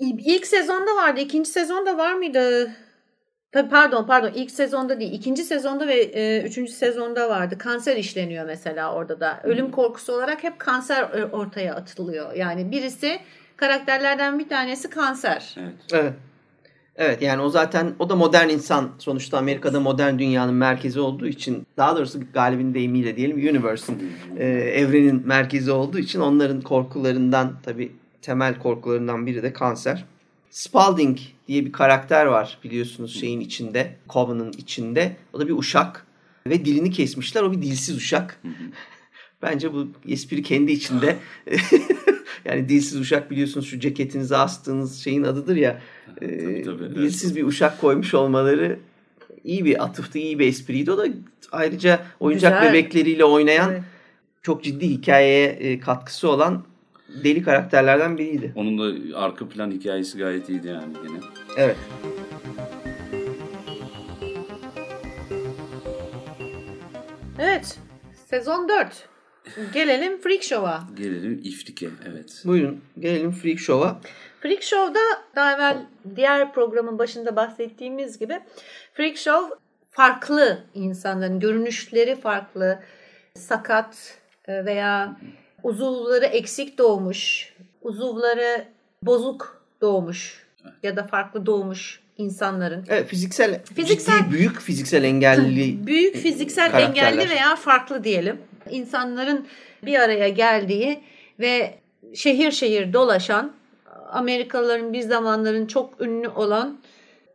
[0.00, 1.20] İlk sezonda vardı.
[1.20, 2.70] ikinci sezonda var mıydı?
[3.58, 5.12] Tabii pardon pardon ilk sezonda değil.
[5.12, 7.58] ikinci sezonda ve e, üçüncü sezonda vardı.
[7.58, 9.40] Kanser işleniyor mesela orada da.
[9.44, 12.34] Ölüm korkusu olarak hep kanser e, ortaya atılıyor.
[12.34, 13.20] Yani birisi
[13.56, 15.54] karakterlerden bir tanesi kanser.
[15.58, 15.74] Evet.
[15.92, 16.12] Evet.
[16.96, 21.66] Evet yani o zaten o da modern insan sonuçta Amerika'da modern dünyanın merkezi olduğu için
[21.76, 23.98] daha doğrusu galibin deyimiyle diyelim Universe'ın
[24.38, 27.92] e, evrenin merkezi olduğu için onların korkularından tabi
[28.22, 30.04] temel korkularından biri de kanser.
[30.50, 35.16] Spalding diye bir karakter var biliyorsunuz şeyin içinde, Coven'ın içinde.
[35.32, 36.06] O da bir uşak
[36.46, 37.42] ve dilini kesmişler.
[37.42, 38.40] O bir dilsiz uşak.
[39.42, 41.16] Bence bu espri kendi içinde.
[42.44, 45.80] yani dilsiz uşak biliyorsunuz şu ceketinize astığınız şeyin adıdır ya.
[46.20, 46.96] Tabii, tabii, evet.
[46.96, 48.78] dilsiz bir uşak koymuş olmaları
[49.44, 50.92] iyi bir atıftı, iyi bir espriydi.
[50.92, 51.06] O da
[51.52, 52.72] ayrıca oyuncak Güzel.
[52.72, 53.82] bebekleriyle oynayan Evet.
[54.42, 56.64] çok ciddi hikayeye e, katkısı olan
[57.08, 58.52] deli karakterlerden biriydi.
[58.56, 61.18] Onun da arka plan hikayesi gayet iyiydi yani gene.
[61.56, 61.76] Evet.
[67.38, 67.78] Evet.
[68.30, 69.08] Sezon 4.
[69.74, 70.80] Gelelim Freak Show'a.
[70.96, 72.42] Gelelim İfrik'e evet.
[72.44, 74.00] Buyurun gelelim Freak Show'a.
[74.40, 75.00] Freak Show'da
[75.36, 78.40] daha evvel diğer programın başında bahsettiğimiz gibi
[78.92, 79.56] Freak Show
[79.90, 82.82] farklı insanların görünüşleri farklı,
[83.34, 84.18] sakat
[84.48, 85.16] e, veya
[85.62, 88.64] uzuvları eksik doğmuş, uzuvları
[89.02, 90.46] bozuk doğmuş
[90.82, 97.12] ya da farklı doğmuş insanların Evet fiziksel, Fiziksel- ciddi büyük fiziksel engelli büyük fiziksel karakterler.
[97.12, 98.38] engelli veya farklı diyelim.
[98.70, 99.46] İnsanların
[99.86, 101.00] bir araya geldiği
[101.40, 101.74] ve
[102.14, 103.52] şehir şehir dolaşan
[104.12, 106.78] Amerikalıların bir zamanların çok ünlü olan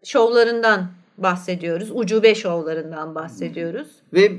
[0.03, 1.89] şovlarından bahsediyoruz.
[1.91, 3.87] Ucube şovlarından bahsediyoruz.
[4.13, 4.31] ve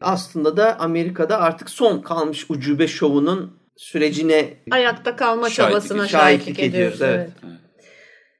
[0.00, 6.68] aslında da Amerika'da artık son kalmış ucube şovunun sürecine Ayakta kalma Şahitlik- çabasına şahitlik şahitlik
[6.68, 7.02] ediyoruz.
[7.02, 7.30] ediyoruz, evet.
[7.44, 7.58] evet.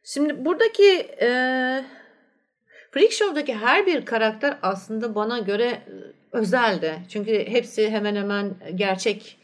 [0.05, 0.91] Şimdi buradaki
[1.21, 1.29] e,
[2.91, 5.83] Freak Show'daki her bir karakter aslında bana göre e,
[6.33, 6.95] özeldi.
[7.09, 9.39] Çünkü hepsi hemen hemen gerçek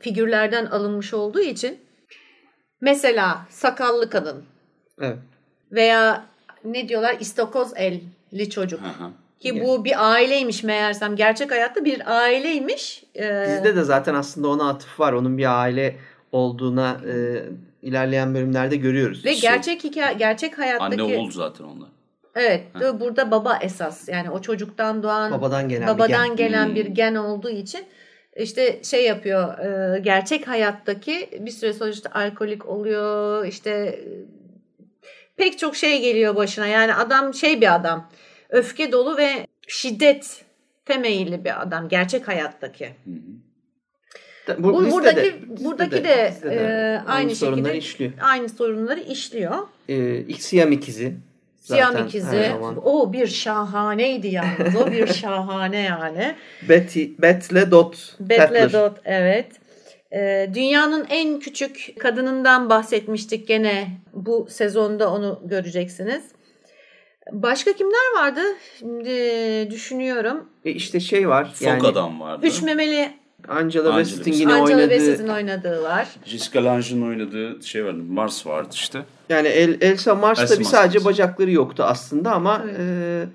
[0.00, 1.80] figürlerden alınmış olduğu için.
[2.80, 4.44] Mesela sakallı kadın
[5.00, 5.18] evet.
[5.72, 6.26] veya
[6.64, 8.80] ne diyorlar istakoz elli çocuk.
[8.80, 9.10] Hı hı.
[9.42, 11.16] Ki bu bir aileymiş meğersem.
[11.16, 13.04] Gerçek hayatta bir aileymiş.
[13.14, 15.12] Ee, Dizide de zaten aslında ona atıf var.
[15.12, 15.96] Onun bir aile
[16.32, 17.42] olduğuna e,
[17.82, 19.24] ilerleyen bölümlerde görüyoruz.
[19.24, 21.88] ve Şey- gerçek hikaye, gerçek hayattaki Anne oğul zaten onlar.
[22.36, 22.64] Evet,
[23.00, 24.08] burada baba esas.
[24.08, 26.36] Yani o çocuktan doğan Babadan gelen bir babadan gen.
[26.36, 26.74] gelen Hmm.
[26.74, 27.84] bir gen olduğu için
[28.36, 29.58] işte şey yapıyor.
[29.58, 33.46] e, gerçek hayattaki bir süre sonra işte alkolik oluyor.
[33.46, 33.98] işte e,
[35.36, 36.66] pek çok şey geliyor başına.
[36.66, 38.08] Yani adam şey bir adam.
[38.52, 40.44] Öfke dolu ve şiddet
[40.84, 42.88] temeyilli bir adam gerçek hayattaki.
[44.48, 48.12] Da- Bu, dizide buradaki dizide buradaki de, dizide e, aynı sorunları şekilde işliyor.
[48.20, 49.58] aynı sorunları işliyor.
[49.88, 51.14] E, ilk Siyam ikizi.
[51.56, 52.52] Siyam zaten ikizi.
[52.84, 54.76] O bir şahaneydi yalnız.
[54.76, 56.34] O bir şahane yani.
[56.68, 58.72] Betty, Betle Dot Tatler.
[58.72, 59.46] Dot evet.
[60.14, 66.22] Ee, dünyanın en küçük kadınından bahsetmiştik gene bu sezonda onu göreceksiniz.
[67.32, 68.40] Başka kimler vardı?
[68.78, 69.10] Şimdi
[69.70, 70.44] düşünüyorum.
[70.64, 71.52] E işte şey var.
[71.54, 72.46] Fok yani adam vardı.
[72.46, 73.10] Üç memeli
[73.48, 74.90] Angela yine Angela oynadığı.
[74.94, 76.08] Bassett'in oynadığı var.
[76.24, 78.02] Jessica Lange'ın oynadığı şey vardı.
[78.08, 79.02] Mars vardı işte.
[79.28, 80.70] Yani El, Elsa Mars'ta Elsa bir Mars.
[80.70, 82.78] sadece bacakları yoktu aslında ama Evet.
[82.78, 83.26] e,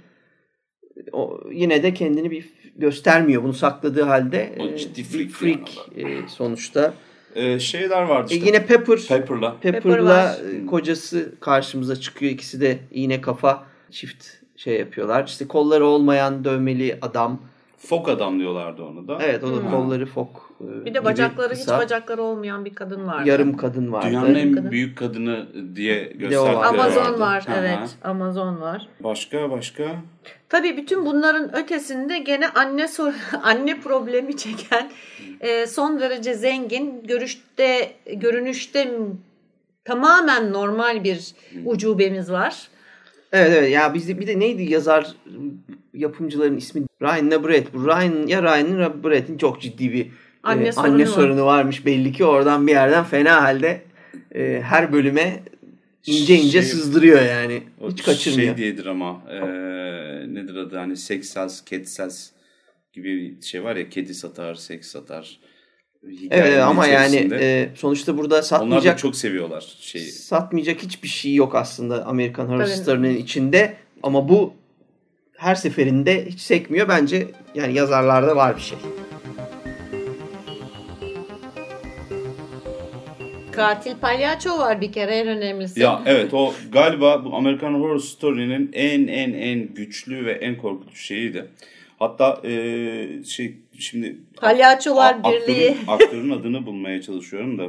[1.12, 4.56] o yine de kendini bir göstermiyor bunu sakladığı halde.
[4.60, 6.94] O E, ciddi freak freak e, sonuçta.
[7.36, 8.48] Ee, şeyler vardı E, işte.
[8.48, 9.56] yine Pepper Pepper'la.
[9.62, 10.36] Pepper Pepper'la var.
[10.64, 12.32] e, kocası karşımıza çıkıyor.
[12.32, 15.26] İkisi de iğne kafa çift şey yapıyorlar.
[15.28, 17.42] İşte kolları olmayan dövmeli adam.
[17.78, 19.18] Fok adam diyorlardı onu da.
[19.22, 19.72] Evet o da Hmm.
[19.72, 20.52] kolları fok.
[20.62, 21.76] e, Bir de bacakları kısa.
[21.76, 23.30] hiç bacakları olmayan bir kadın vardı.
[23.30, 24.08] Yarım kadın vardı.
[24.08, 24.72] Dünyanın en Kadın.
[24.72, 26.66] büyük kadını diye var.
[26.66, 27.20] Amazon vardı.
[27.20, 27.52] var hı.
[27.58, 27.96] evet.
[28.04, 28.88] Amazon var.
[29.00, 29.96] Başka başka.
[30.50, 34.90] Tabii bütün bunların ötesinde gene anne sor anne problemi çeken
[35.42, 38.92] e, son derece zengin, görüşte görünüşte
[39.86, 41.34] tamamen normal bir
[41.66, 42.68] ucubemiz var.
[43.32, 45.08] Evet evet ya bizde bir de neydi yazar
[45.94, 47.74] yapımcıların ismi Ryan Nabrett.
[47.74, 50.08] Bu Ryan ya Ryan'ın ya Brett'in çok ciddi bir
[50.44, 51.08] Anne e, sorunu anne var.
[51.08, 53.82] sorunu varmış belli ki oradan bir yerden fena halde
[54.36, 55.44] e, her bölüme
[56.06, 57.64] ince ince Şey- sızdırıyor yani.
[57.82, 58.48] O Hiç kaçırmıyor.
[58.48, 62.30] Şey diyedir ama eee, nedir adı hani seks sels, cat sels
[62.94, 65.40] gibi bir şey var ya kedi satar, seks satar.
[66.32, 70.12] Evet, ama yani e, sonuçta burada onlar da satmayacak çok seviyorlar şeyi.
[70.12, 72.66] satmayacak hiçbir şey yok aslında Amerikan.
[72.66, 74.54] Story'nin içinde ama bu
[75.38, 78.78] her seferinde hiç sekmiyor bence yani yazarlarda var bir şey.
[83.52, 85.80] Katil palyaço var bir kere en önemlisi.
[85.80, 91.02] Ya evet o galiba bu American Horror Story'nin en en en güçlü ve en korkutucu
[91.02, 91.46] şeyiydi.
[92.00, 95.78] Hatta eee, şey şimdi Palyaçolar A- aktörün- Birliği.
[95.88, 97.64] aktörün adını bulmaya çalışıyorum da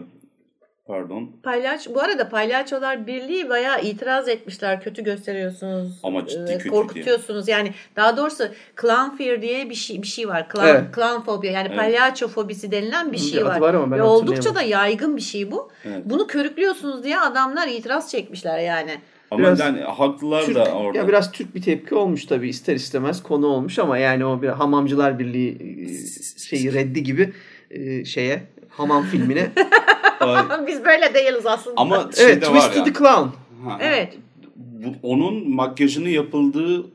[0.87, 1.31] Pardon.
[1.43, 4.81] Palyaço, bu arada Palyaçolar Birliği bayağı itiraz etmişler.
[4.83, 6.01] Kötü gösteriyorsunuz.
[6.03, 7.49] Ama ciddi e, kötü Korkutuyorsunuz.
[7.49, 8.45] Yani daha doğrusu
[8.81, 10.47] clown fear diye bir şey bir şey var.
[10.53, 10.95] Clown, Evet.
[10.95, 11.79] clown fobia yani Evet.
[11.79, 13.61] palyaço fobisi denilen bir şey var.
[13.61, 15.71] var ama ben Ve oldukça da yaygın bir şey bu.
[15.85, 16.03] Evet.
[16.05, 18.91] Bunu körüklüyorsunuz diye adamlar itiraz çekmişler yani.
[19.31, 20.99] Ama Biraz yani haklılar Türk, da orada.
[20.99, 24.49] ya biraz Türk bir tepki olmuş tabii ister istemez konu olmuş ama yani o bir
[24.49, 27.33] Hamamcılar Birliği e, şeyi reddi gibi
[27.71, 29.51] e, şeye hamam filmine.
[30.67, 31.81] Biz böyle değiliz aslında.
[31.81, 32.93] Ama şey evet de var Twisted ya.
[32.93, 33.29] Clown.
[33.65, 34.19] Ha, evet.
[34.57, 36.87] bu, onun makyajını yapıldığı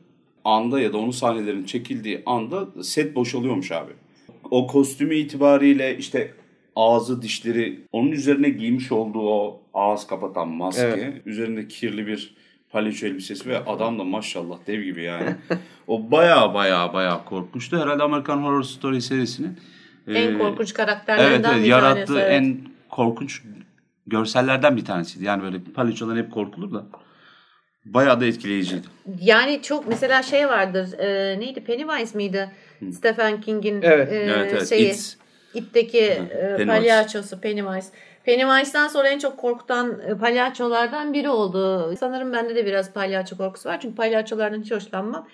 [0.44, 3.92] anda ya da onun sahnelerinin çekildiği anda set boşalıyormuş abi.
[4.50, 6.30] O kostümü itibariyle işte
[6.76, 11.26] ağzı dişleri onun üzerine giymiş olduğu o ağız kapatan maske Evet.
[11.26, 12.34] üzerinde kirli bir
[12.70, 15.34] palyaço elbisesi ve adam da maşallah dev gibi yani.
[15.86, 17.82] o baya baya baya korkmuştu.
[17.82, 19.58] Herhalde American Horror Story serisinin
[20.08, 22.26] En e, korkunç Evet, karakterlerden evet bir yarattığı tanesi.
[22.26, 22.32] evet.
[22.42, 22.58] en
[22.90, 23.42] korkunç
[24.06, 25.24] görsellerden bir tanesiydi.
[25.24, 26.86] Yani böyle palyaçolar hep korkulur da
[27.84, 28.86] bayağı da etkileyiciydi.
[29.20, 30.98] Yani çok mesela şey vardır.
[30.98, 32.50] e, neydi Pennywise miydi?
[32.92, 34.12] Stephen King'in Evet.
[34.12, 34.68] e, evet evet.
[34.68, 34.88] şeyi.
[34.90, 35.16] It's,
[35.54, 36.66] İt'teki e, Pennywise.
[36.66, 37.88] palyaçosu Pennywise.
[38.24, 41.94] Pennywise'dan sonra en çok korkutan e, palyaçolardan biri oldu.
[42.00, 43.80] Sanırım bende de biraz palyaço korkusu var.
[43.80, 45.28] Çünkü palyaçolardan hiç hoşlanmam.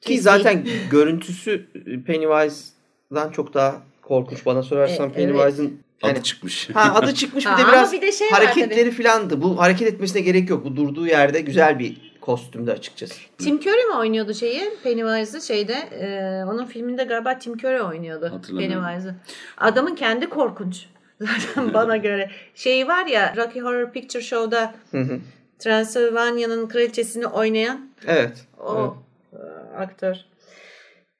[0.00, 1.66] Ki zaten görüntüsü
[2.06, 6.70] Pennywise'dan çok daha korkunç bana sorarsan E, Pennywise'ın adı yani, çıkmış.
[6.70, 9.42] ha, adı çıkmış bir de biraz bir de şey hareketleri filandı.
[9.42, 10.64] Bu hareket etmesine gerek yok.
[10.64, 13.14] Bu durduğu yerde güzel bir kostümdü açıkçası.
[13.38, 14.70] Tim Curry mi oynuyordu şeyi?
[14.82, 15.72] Pennywise'ı şeyde.
[15.72, 18.30] e, onun filminde galiba Tim Curry oynuyordu.
[18.32, 18.84] Hatırlamıyorum.
[18.84, 19.14] Pennywise.
[19.56, 20.86] Adamın kendi korkunç.
[21.20, 22.30] Zaten bana göre.
[22.54, 25.20] Şeyi var ya Rocky Horror Picture Show'da Hı hı.
[25.58, 28.46] Transylvania'nın kraliçesini oynayan evet.
[28.58, 28.96] o
[29.32, 29.38] e,
[29.76, 30.16] aktör.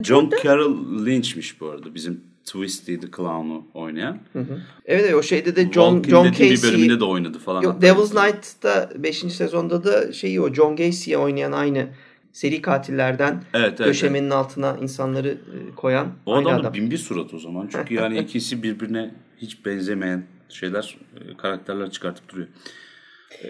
[0.03, 4.19] John Carroll Lynch'miş bu arada bizim Twisty the Clown'u oynayan.
[4.35, 4.47] Evet.
[4.87, 7.63] Evet, evet o şeyde de John Walking John Dead'in bir Casey bölümünde de oynadı falan.
[7.63, 9.17] Yok Devil's Knight'ta 5.
[9.19, 11.87] sezonda da şeyi o John Gacy'ye oynayan aynı
[12.33, 16.73] seri katillerden Evet, evet, döşemenin altına insanları e, koyan O aynı adam adam.
[16.73, 17.69] da bin bir surat o zaman.
[17.73, 22.49] Çünkü yani ikisi birbirine hiç benzemeyen şeyler, e, karakterler çıkartıp duruyor.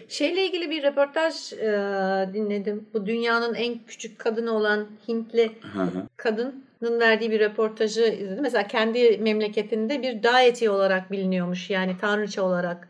[0.09, 1.67] Şeyle ilgili bir röportaj e,
[2.35, 2.85] dinledim.
[2.95, 6.09] Bu dünyanın en küçük kadını olan Hintli Hı hı.
[6.17, 8.43] kadının verdiği bir röportajı izledim.
[8.43, 11.71] Mesela kendi memleketinde bir deity olarak biliniyormuş.
[11.71, 12.89] Yani tanrıça olarak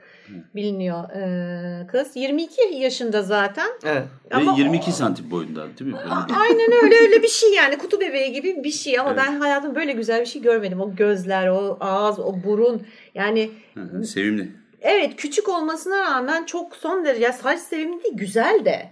[0.54, 2.10] biliniyor e, kız.
[2.14, 3.68] 22 yaşında zaten.
[3.84, 4.02] Evet.
[4.30, 5.98] Ama Ve 22 santim boyunda değil mi?
[6.40, 9.22] Aynen öyle öyle bir şey yani kutu bebeği gibi bir şey ama Evet.
[9.26, 10.80] ben hayatımda böyle güzel bir şey görmedim.
[10.80, 14.48] O gözler, o ağız, o burun yani Hı hı, Sevimli.
[14.80, 18.90] evet küçük olmasına rağmen çok son derece ya sadece sevimli değil güzel de.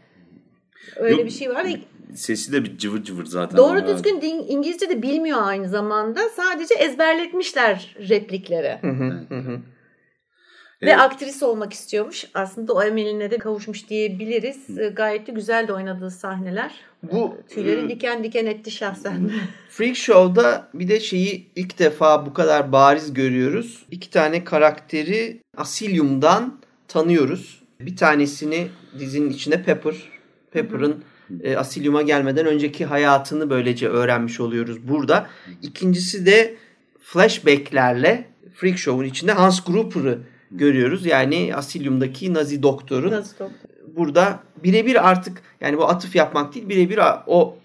[0.96, 1.74] Öyle Yok, bir şey var ve
[2.16, 3.56] Sesi de bir cıvır cıvır zaten.
[3.58, 6.20] doğru düzgün din- İngilizce de bilmiyor aynı zamanda.
[6.36, 8.78] Sadece ezberletmişler replikleri.
[8.80, 9.60] Hı hı, hı hı.
[10.82, 11.00] Ve Evet.
[11.00, 12.24] aktris olmak istiyormuş.
[12.34, 14.78] Aslında o emeline de kavuşmuş diyebiliriz.
[14.78, 16.70] E, Gayet de güzel de oynadığı sahneler.
[17.02, 19.30] Bu Tüyleri e, diken diken etti şahsen.
[19.70, 23.86] Freak Show'da bir de şeyi ilk defa bu kadar bariz görüyoruz.
[23.90, 27.62] İki tane karakteri Asilium'dan tanıyoruz.
[27.80, 29.94] Bir tanesini dizinin içinde Pepper.
[30.50, 31.04] Pepper'ın
[31.42, 35.26] e, Asilium'a gelmeden önceki hayatını böylece öğrenmiş oluyoruz burada.
[35.62, 36.54] İkincisi de
[37.00, 40.18] flashbacklerle Freak Show'un içinde Hans Gruber'ı
[40.50, 41.06] görüyoruz.
[41.06, 43.50] Yani Asilium'daki Nazi doktorun Nasıl top?
[43.96, 47.56] burada birebir artık yani bu atıf yapmak değil birebir o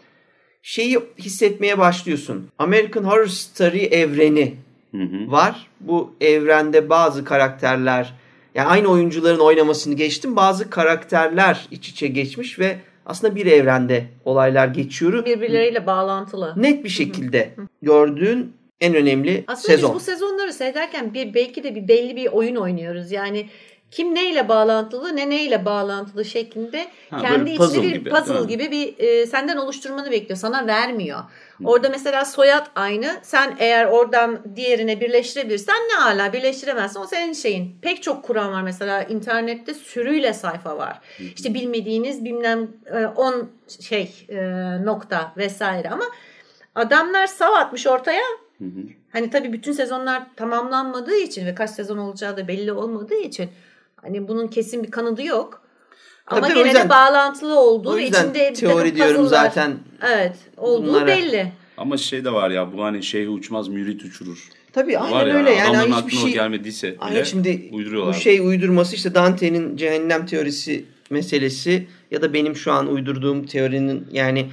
[0.64, 2.48] şeyi hissetmeye başlıyorsun.
[2.60, 4.56] American Horror Story evreni
[4.92, 5.32] Hı hı.
[5.32, 5.68] var.
[5.80, 8.14] Bu evrende bazı karakterler
[8.56, 10.36] yani aynı oyuncuların oynamasını geçtim.
[10.36, 12.80] Bazı karakterler iç içe geçmiş ve
[13.12, 15.26] aslında bir evrende olaylar geçiyor.
[15.26, 16.54] Birbirleriyle bağlantılı.
[16.58, 17.50] Net bir şekilde
[17.82, 19.90] gördüğün en önemli Aslında sezon.
[19.90, 23.12] biz bu sezonları seyrederken bir belki de bir belli bir oyun oynuyoruz.
[23.12, 23.46] Yani
[23.92, 28.72] kim neyle bağlantılı ne neyle bağlantılı şeklinde Ha, kendi içinde puzzle bir gibi, puzzle gibi
[28.72, 30.38] bir e, senden oluşturmanı bekliyor.
[30.38, 31.20] Sana vermiyor.
[31.64, 33.20] Orada mesela soyad aynı.
[33.22, 37.78] Sen eğer oradan diğerine birleştirebilirsen ne ala birleştiremezsen o senin şeyin.
[37.82, 41.00] Pek çok kuram var mesela internette sürüyle sayfa var.
[41.36, 42.68] İşte bilmediğiniz bilmem
[43.16, 43.50] 10
[43.82, 44.38] şey e,
[44.86, 46.06] nokta vesaire ama
[46.76, 48.24] adamlar sav atmış ortaya
[48.62, 48.84] Hı hı.
[49.12, 53.50] Hani tabii bütün sezonlar tamamlanmadığı için ve kaç sezon olacağı da belli olmadığı için
[54.02, 55.62] hani bunun kesin bir kanadı yok.
[56.28, 59.78] Ama Tabii, gene yüzden- de bağlantılı olduğu ve içinde teori diyorum puzzle'lar, zaten.
[60.02, 61.52] Evet, olduğu bunlara- belli.
[61.78, 64.50] Ama şey de var ya bu hani şeyh uçmaz mürit uçurur.
[64.74, 68.16] Tabii var aynen ya öyle yani adamların hiçbir aklına şey gelmediyse Aynen bile şimdi uyduruyorlar.
[68.16, 74.08] bu şey uydurması işte Dante'nin cehennem teorisi meselesi ya da benim şu an uydurduğum teorinin
[74.12, 74.50] yani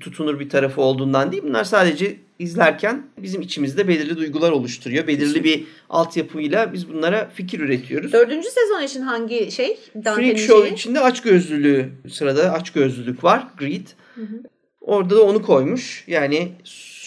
[0.00, 1.42] tutunur bir tarafı olduğundan değil.
[1.46, 5.06] Bunlar sadece izlerken bizim içimizde belirli duygular oluşturuyor.
[5.06, 8.12] Belirli bir altyapıyla biz bunlara fikir üretiyoruz.
[8.12, 9.78] Dördüncü sezon için hangi şey?
[10.04, 10.74] Freak Show şeyi?
[10.74, 13.46] içinde açgözlülüğü sırada açgözlülük var.
[13.58, 13.86] Greed.
[14.14, 14.42] Hı hı.
[14.80, 16.04] Orada da onu koymuş.
[16.06, 16.52] Yani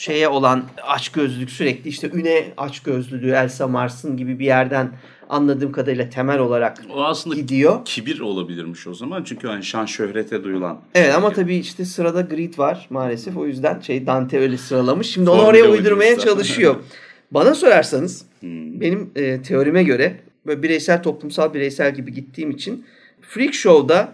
[0.04, 4.92] şeye olan açgözlülük sürekli işte üne açgözlülüğü Elsa Mars'ın gibi bir yerden
[5.30, 7.86] anladığım kadarıyla temel olarak o aslında gidiyor.
[7.86, 9.24] kibir olabilirmiş o zaman.
[9.24, 10.82] Çünkü hani şan şöhrete duyulan.
[10.96, 13.38] Evet ama tabii işte sırada Greed var maalesef.
[13.38, 15.08] O yüzden şey Dante öyle sıralamış.
[15.08, 16.76] Şimdi onu oraya uydurmaya çalışıyor.
[17.32, 18.82] Bana sorarsanız hmm.
[18.82, 22.86] benim e, teorime göre böyle bireysel toplumsal bireysel gibi gittiğim için
[23.22, 24.14] Freak Show'da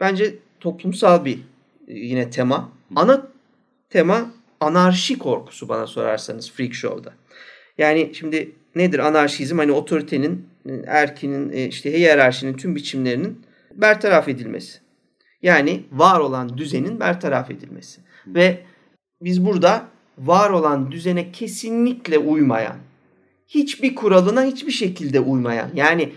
[0.00, 1.38] bence toplumsal bir
[1.88, 2.72] e, yine tema.
[2.96, 3.26] Ana
[3.90, 4.30] tema
[4.60, 7.12] anarşi korkusu bana sorarsanız Freak Show'da.
[7.78, 9.58] Yani şimdi nedir anarşizm?
[9.58, 10.46] Hani otoritenin,
[10.86, 13.40] erkinin, e, işte hiyerarşinin tüm biçimlerinin
[13.74, 14.78] bertaraf edilmesi.
[15.42, 18.00] Yani var olan düzenin bertaraf edilmesi.
[18.26, 18.58] Ve
[19.22, 19.86] biz burada
[20.18, 22.76] var olan düzene kesinlikle uymayan,
[23.48, 26.12] hiçbir kuralına hiçbir şekilde uymayan, yani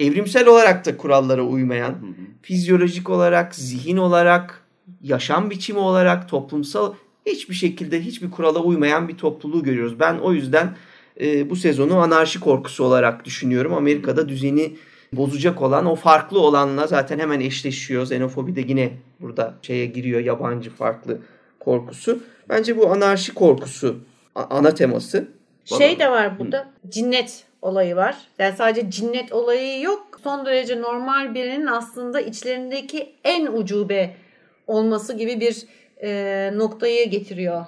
[0.00, 2.26] evrimsel olarak da kurallara uymayan, hı hı.
[2.42, 4.62] fizyolojik olarak, zihin olarak,
[5.02, 6.94] yaşam biçimi olarak, toplumsal
[7.26, 10.00] hiçbir şekilde hiçbir kurala uymayan bir topluluğu görüyoruz.
[10.00, 10.76] Ben o yüzden
[11.20, 13.74] e, bu sezonu anarşi korkusu olarak düşünüyorum.
[13.74, 14.76] Amerika'da düzeni
[15.12, 18.02] bozacak olan o farklı olanla zaten hemen eşleşiyor.
[18.02, 18.90] Xenofobi de yine
[19.20, 21.18] burada şeye giriyor yabancı farklı
[21.60, 22.22] korkusu.
[22.48, 23.96] Bence bu anarşi korkusu
[24.34, 25.28] ana teması.
[25.64, 28.16] Şey de var burada cinnet olayı var.
[28.38, 30.20] Yani sadece cinnet olayı yok.
[30.24, 34.14] Son derece normal birinin aslında içlerindeki en ucube
[34.66, 35.66] olması gibi bir
[36.02, 37.66] e, noktayı getiriyor.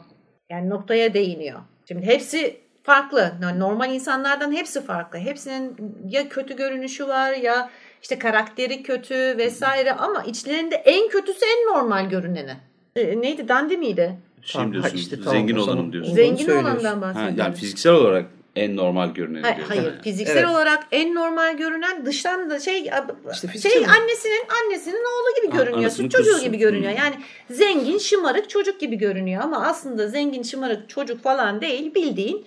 [0.51, 1.61] Yani noktaya değiniyor.
[1.89, 2.57] Şimdi hepsi
[2.89, 3.33] farklı.
[3.43, 5.19] Yani normal insanlardan hepsi farklı.
[5.19, 5.77] Hepsinin
[6.09, 7.71] ya kötü görünüşü var ya
[8.03, 12.57] işte karakteri kötü vesaire ama içlerinde en kötüsü en normal görüneni.
[12.97, 13.49] E, neydi?
[13.49, 14.19] Dandi miydi?
[14.43, 16.15] Şimdi diyorsun, işte, tamam, zengin olanım diyorsun.
[16.15, 17.37] Zengin olandan bahsediyorum.
[17.39, 18.27] yani fiziksel olarak
[18.57, 19.77] en normal görünen hayır, diyorsun.
[19.77, 20.49] Hayır, fiziksel evet.
[20.49, 22.91] olarak en normal görünen dıştan da şey
[23.33, 25.91] işte şey annesinin annesinin oğlu gibi görünüyor.
[25.91, 26.93] Süt çocuğu gibi görünüyor.
[26.93, 27.15] Yani
[27.51, 31.95] zengin, şımarık çocuk gibi görünüyor ama aslında zengin, şımarık çocuk falan değil.
[31.95, 32.47] Bildiğin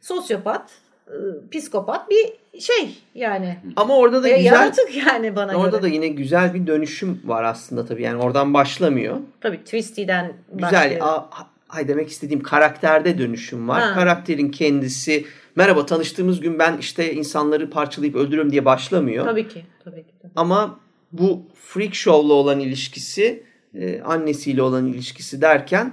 [0.00, 0.70] sosyopat,
[1.10, 3.58] ıı, psikopat bir şey yani.
[3.76, 5.82] Ama orada da e, güzel yaratık yani bana Orada göre.
[5.82, 8.02] da yine güzel bir dönüşüm var aslında tabii.
[8.02, 9.16] Yani oradan başlamıyor.
[9.40, 10.90] Tabii Twisty'den güzel, başlıyor.
[10.90, 11.46] Güzel.
[11.68, 13.82] Hay demek istediğim karakterde dönüşüm var.
[13.82, 13.94] Ha.
[13.94, 15.24] Karakterin kendisi
[15.56, 19.24] merhaba tanıştığımız gün ben işte insanları parçalayıp öldürüyorum diye başlamıyor.
[19.24, 19.64] Tabii ki.
[19.84, 20.12] Tabii ki.
[20.22, 20.32] Tabii.
[20.36, 20.78] Ama
[21.12, 23.42] bu freak show'la olan ilişkisi,
[23.74, 25.92] e, annesiyle olan ilişkisi derken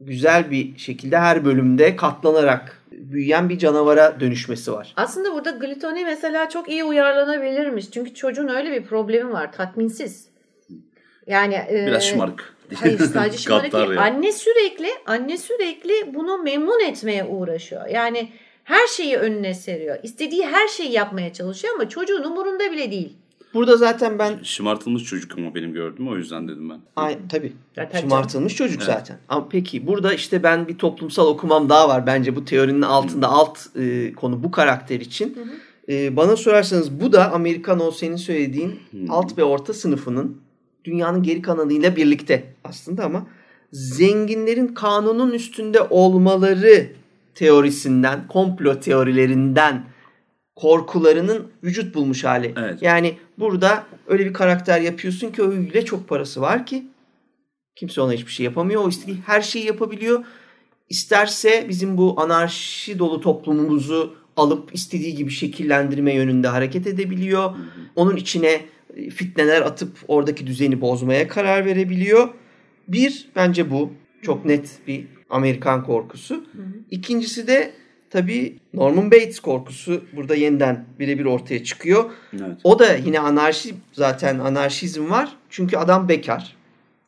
[0.00, 4.92] güzel bir şekilde her bölümde katlanarak büyüyen bir canavara dönüşmesi var.
[4.96, 7.90] Aslında burada glutoni mesela çok iyi uyarlanabilirmiş.
[7.90, 9.52] Çünkü çocuğun öyle bir problemi var.
[9.52, 10.28] Tatminsiz.
[11.26, 12.54] Yani e, biraz şımarık.
[12.74, 14.02] Hayır sadece şımarık değil.
[14.02, 17.86] Anne sürekli anne sürekli bunu memnun etmeye uğraşıyor.
[17.86, 18.32] Yani
[18.64, 19.98] her şeyi önüne seriyor.
[20.02, 23.16] İstediği her şeyi yapmaya çalışıyor ama çocuğun umurunda bile değil.
[23.54, 24.42] Burada zaten ben...
[24.42, 26.80] Şımartılmış çocuk ama benim gördüm o yüzden dedim ben.
[26.96, 27.52] Ay, tabii.
[27.76, 28.94] Zaten Şımartılmış çocuk evet.
[28.94, 29.18] zaten.
[29.28, 33.30] Ama peki burada işte ben bir toplumsal okumam daha var bence bu teorinin altında Hı.
[33.30, 35.34] alt e, konu bu karakter için.
[35.34, 35.92] Hı hı.
[35.92, 38.98] E, bana sorarsanız bu da Amerikan o senin söylediğin Hı.
[39.08, 40.40] alt ve orta sınıfının
[40.84, 43.26] dünyanın geri kanalıyla birlikte aslında ama
[43.72, 46.86] zenginlerin kanunun üstünde olmaları
[47.34, 49.84] teorisinden, komplo teorilerinden
[50.60, 52.54] korkularının vücut bulmuş hali.
[52.56, 52.82] Evet.
[52.82, 56.84] Yani burada öyle bir karakter yapıyorsun ki öyle çok parası var ki
[57.76, 58.84] kimse ona hiçbir şey yapamıyor.
[58.84, 60.24] O istediği her şeyi yapabiliyor.
[60.88, 67.54] İsterse bizim bu anarşi dolu toplumumuzu alıp istediği gibi şekillendirme yönünde hareket edebiliyor.
[67.96, 68.60] Onun içine
[69.14, 72.28] fitneler atıp oradaki düzeni bozmaya karar verebiliyor.
[72.88, 73.92] Bir bence bu
[74.22, 76.44] çok net bir Amerikan korkusu.
[76.90, 77.72] İkincisi de
[78.10, 82.10] tabii Norman Bates korkusu burada yeniden birebir ortaya çıkıyor.
[82.32, 82.60] Evet.
[82.64, 85.36] O da yine anarşi zaten anarşizm var.
[85.50, 86.56] Çünkü adam bekar.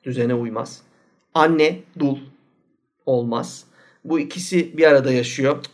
[0.04, 0.82] Düzene uymaz.
[1.34, 2.18] Anne dul
[3.06, 3.64] olmaz.
[4.04, 5.64] Bu ikisi bir arada yaşıyor.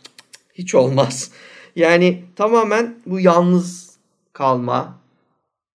[0.53, 1.31] Hiç olmaz.
[1.75, 3.97] Yani tamamen bu yalnız
[4.33, 4.99] kalma,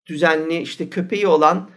[0.05, 1.69] düzenli işte köpeği olan,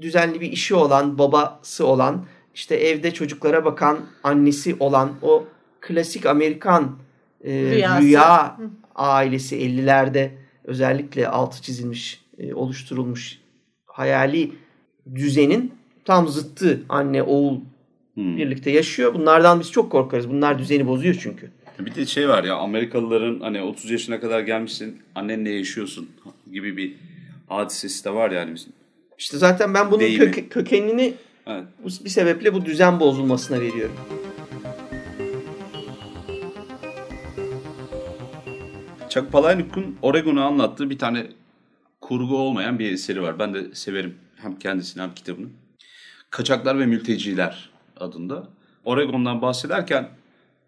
[0.00, 2.24] düzenli bir işi olan, babası olan,
[2.54, 5.44] işte evde çocuklara bakan annesi olan o
[5.80, 6.98] klasik Amerikan
[7.44, 7.52] e,
[8.00, 8.56] rüya
[8.94, 10.30] ailesi 50'lerde
[10.64, 13.38] özellikle altı çizilmiş, e, oluşturulmuş
[13.86, 14.52] hayali
[15.14, 15.72] düzenin
[16.04, 17.60] tam zıttı anne oğul
[18.14, 18.36] hmm.
[18.36, 19.14] birlikte yaşıyor.
[19.14, 20.30] Bunlardan biz çok korkarız.
[20.30, 21.50] Bunlar düzeni bozuyor çünkü.
[21.78, 26.08] Bir de şey var ya Amerikalıların hani 30 yaşına kadar gelmişsin annenle yaşıyorsun
[26.52, 26.94] gibi bir
[27.48, 28.72] hadisesi de var yani bizim.
[29.18, 31.14] İşte zaten ben bunun kök, kökenini
[31.46, 31.64] Evet.
[31.84, 33.96] Bu- Bir sebeple bu düzen bozulmasına veriyorum.
[39.12, 41.26] Chuck Palahniuk'un Oregon'u anlattığı bir tane
[42.00, 43.38] kurgu olmayan bir eseri var.
[43.38, 45.46] Ben de severim hem kendisini hem kitabını.
[46.30, 48.48] Kaçaklar ve Mülteciler adında.
[48.84, 50.08] Oregon'dan bahsederken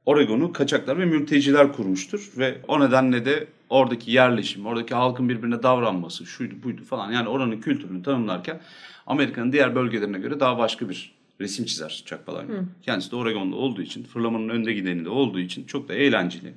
[0.07, 6.27] Oregon'u kaçaklar ve mülteciler kurmuştur ve o nedenle de oradaki yerleşim, oradaki halkın birbirine davranması,
[6.27, 8.61] şuydu buydu falan yani oranın kültürünü tanımlarken
[9.07, 12.65] Amerika'nın diğer bölgelerine göre daha başka bir resim çizer Chuck Palahniuk.
[12.83, 16.55] Kendisi de Oregon'da olduğu için, fırlamanın önde gideni de olduğu için çok da eğlenceli.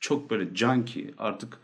[0.00, 1.58] Çok böyle junkie artık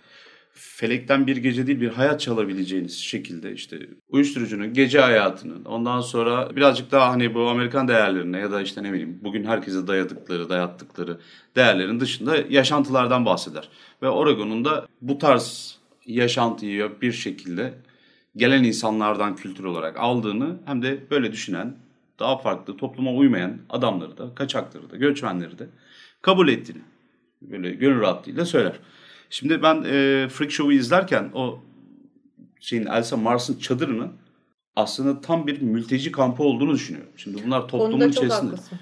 [0.55, 3.79] felekten bir gece değil bir hayat çalabileceğiniz şekilde işte
[4.09, 8.93] uyuşturucunun, gece hayatının ondan sonra birazcık daha hani bu Amerikan değerlerine ya da işte ne
[8.93, 11.19] bileyim bugün herkese dayadıkları, dayattıkları
[11.57, 13.69] değerlerin dışında yaşantılardan bahseder.
[14.03, 17.75] Ve Oregon'un da bu tarz yaşantıyı bir şekilde
[18.37, 21.77] gelen insanlardan kültür olarak aldığını hem de böyle düşünen
[22.19, 25.67] daha farklı topluma uymayan adamları da, kaçakları da, göçmenleri de
[26.23, 26.83] kabul ettiğini
[27.51, 28.73] böyle gönül rahatlığıyla söyler.
[29.31, 31.63] Şimdi ben e, Freak Show'u izlerken o
[32.61, 34.13] şeyin Elsa Mars'ın çadırının
[34.77, 37.11] aslında tam bir mülteci kampı olduğunu düşünüyorum.
[37.17, 38.79] Şimdi bunlar toplumun içerisinde haklısın.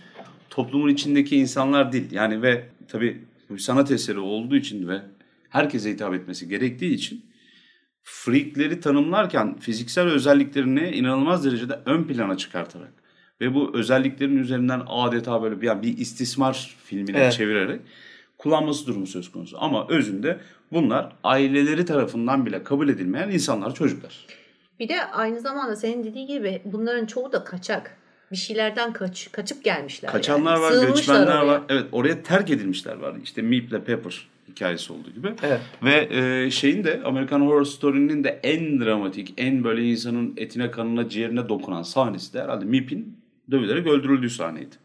[0.51, 2.13] toplumun içindeki insanlar değil.
[2.13, 5.03] Yani ve tabii bu sanat eseri olduğu için ve
[5.49, 7.25] herkese hitap etmesi gerektiği için
[8.03, 12.93] freakleri tanımlarken fiziksel özelliklerini inanılmaz derecede ön plana çıkartarak
[13.41, 17.33] ve bu özelliklerin üzerinden adeta böyle bir, yani bir istismar filmine Evet.
[17.33, 17.81] çevirerek
[18.43, 19.57] kullanması durumu söz konusu.
[19.61, 20.39] Ama özünde
[20.73, 24.27] bunlar aileleri tarafından bile kabul edilmeyen insanlar, çocuklar.
[24.81, 27.97] Bir de aynı zamanda senin dediğin gibi bunların çoğu da kaçak.
[28.33, 30.13] Bir şeylerden kaç, kaçıp gelmişler.
[30.13, 30.63] Kaçanlar yani.
[30.63, 31.47] var, Sığınmışlar göçmenler oraya.
[31.47, 31.63] var.
[31.69, 33.15] Evet oraya terk edilmişler var.
[33.23, 35.33] İşte Meep'le Pepper hikayesi olduğu gibi.
[35.43, 35.61] Evet.
[35.83, 41.09] Ve e, şeyin de American Horror Story'nin de en dramatik, en böyle insanın etine, kanına,
[41.09, 43.17] ciğerine dokunan sahnesi de herhalde Meep'in
[43.51, 44.77] dövülerek öldürüldüğü sahneydi.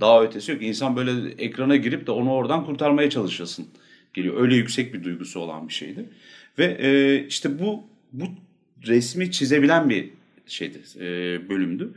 [0.00, 0.62] Daha ötesi yok.
[0.62, 3.66] İnsan böyle ekrana girip de onu oradan kurtarmaya çalışasın
[4.14, 4.40] geliyor.
[4.40, 6.08] Öyle yüksek bir duygusu olan bir şeydi.
[6.58, 8.24] Ve e, işte bu bu
[8.86, 10.10] resmi çizebilen bir
[10.46, 11.08] şeydi, e,
[11.48, 11.94] bölümdü.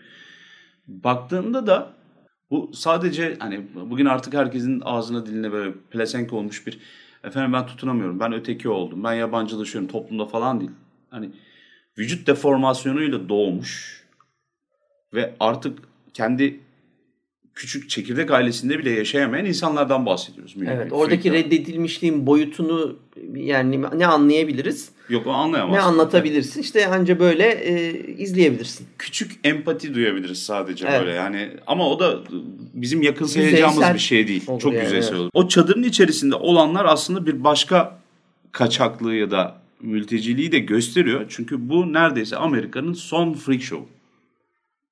[0.88, 1.93] Baktığında da
[2.51, 6.79] bu sadece hani bugün artık herkesin ağzına diline böyle pelesenk olmuş bir
[7.23, 10.71] efendim ben tutunamıyorum, ben öteki oldum, ben yabancılaşıyorum toplumda falan değil.
[11.09, 11.29] Hani
[11.97, 14.03] vücut deformasyonuyla doğmuş
[15.13, 15.79] ve artık
[16.13, 16.59] kendi
[17.56, 20.56] küçük çekirdek ailesinde bile yaşayamayan insanlardan bahsediyoruz.
[20.56, 20.93] Mühim Evet.
[20.93, 22.99] Oradaki reddedilmişliğin boyutunu
[23.36, 24.89] yani ne anlayabiliriz?
[25.10, 25.76] Yok o anlayamaz.
[25.76, 26.62] Ne anlatabilirsin?
[26.62, 28.88] İşte anca böyle e, izleyebilirsin.
[28.97, 31.01] küçük empati duyabiliriz sadece Evet.
[31.01, 32.20] böyle yani ama o da
[32.74, 34.43] bizim yakın sayacağımız Yüzeysel bir şey değil.
[34.47, 35.20] olur Çok yani, yüzeysel evet.
[35.22, 35.30] olur.
[35.34, 37.99] O çadırın içerisinde olanlar aslında bir başka
[38.51, 41.26] kaçaklığı ya da mülteciliği de gösteriyor.
[41.30, 43.86] Çünkü bu neredeyse Amerika'nın son freak show.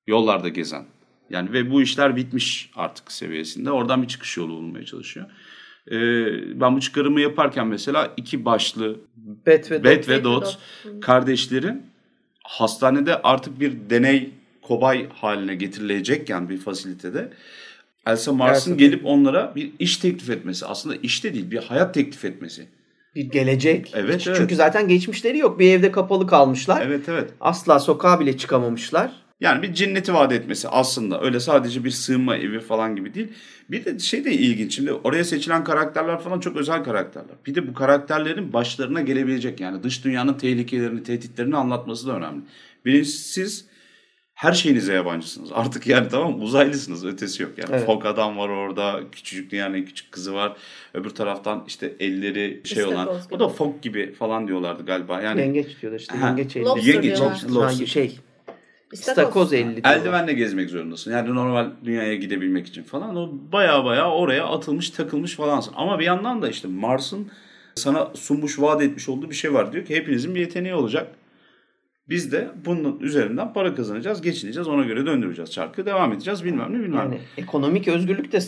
[0.07, 0.85] Yollarda gezen.
[1.31, 3.71] Yani ve bu işler bitmiş artık seviyesinde.
[3.71, 5.25] Oradan bir çıkış yolu bulmaya çalışıyor.
[5.87, 8.99] Ee, ben bu çıkarımı yaparken mesela iki başlı
[9.45, 10.09] Bet ve Bet Dot.
[10.09, 10.59] ve Dot
[11.01, 11.83] kardeşlerin
[12.43, 14.29] hastanede artık bir deney
[14.61, 17.31] kobay haline getirilecekken bir fasilitede
[18.07, 20.65] Elsa Mars'ın gelip onlara bir iş teklif etmesi.
[20.65, 22.67] Aslında iş de değil bir hayat teklif etmesi.
[23.15, 23.91] Bir gelecek.
[23.93, 24.55] Evet, Çünkü evet.
[24.55, 25.59] zaten geçmişleri yok.
[25.59, 26.85] Bir evde kapalı kalmışlar.
[26.85, 27.33] Evet evet.
[27.41, 29.11] Asla sokağa bile çıkamamışlar.
[29.41, 31.21] Yani bir cenneti vaat etmesi aslında.
[31.21, 33.27] Öyle sadece bir sığınma evi falan gibi değil.
[33.71, 34.75] Bir de şey de ilginç.
[34.75, 37.35] Şimdi oraya seçilen karakterler falan çok özel karakterler.
[37.45, 42.41] Bir de bu karakterlerin başlarına gelebilecek yani dış dünyanın tehlikelerini, tehditlerini anlatması da önemli.
[42.85, 43.65] Birincisi siz
[44.33, 45.49] her şeyinize yabancısınız.
[45.53, 46.43] Artık yani tamam mı?
[46.43, 47.51] uzaylısınız ötesi yok.
[47.57, 47.85] Yani Evet.
[47.85, 50.57] Fok adam var orada, küçücük dünyanın küçük kızı var.
[50.93, 53.05] Öbür taraftan işte elleri şey İstakoz olan.
[53.05, 53.35] gibi.
[53.35, 55.21] O da Fok gibi falan diyorlardı galiba.
[55.21, 56.17] Yani Yengeç diyorlar işte.
[56.17, 56.27] Ha.
[56.27, 56.57] Yengeç.
[56.57, 57.31] Lobster Yengeç, diyorlar.
[57.31, 57.79] lobster, lobster.
[57.79, 58.19] Ha, şey.
[58.93, 59.23] İstakoz.
[59.23, 59.95] İstakoz 50 diyorlar.
[59.95, 61.11] Eldivenle gezmek zorundasın.
[61.11, 63.15] Yani normal dünyaya gidebilmek için falan.
[63.15, 65.73] O baya baya oraya atılmış takılmış falansın.
[65.75, 67.31] Ama bir yandan da işte Mars'ın
[67.75, 69.73] sana sunmuş vaat etmiş olduğu bir şey var.
[69.73, 71.07] Diyor ki hepinizin bir yeteneği olacak.
[72.09, 76.79] Biz de bunun üzerinden para kazanacağız, geçineceğiz, ona göre döndüreceğiz çarkı, devam edeceğiz bilmem ne
[76.79, 77.15] bilmem ne.
[77.15, 78.41] Yani ekonomik özgürlük de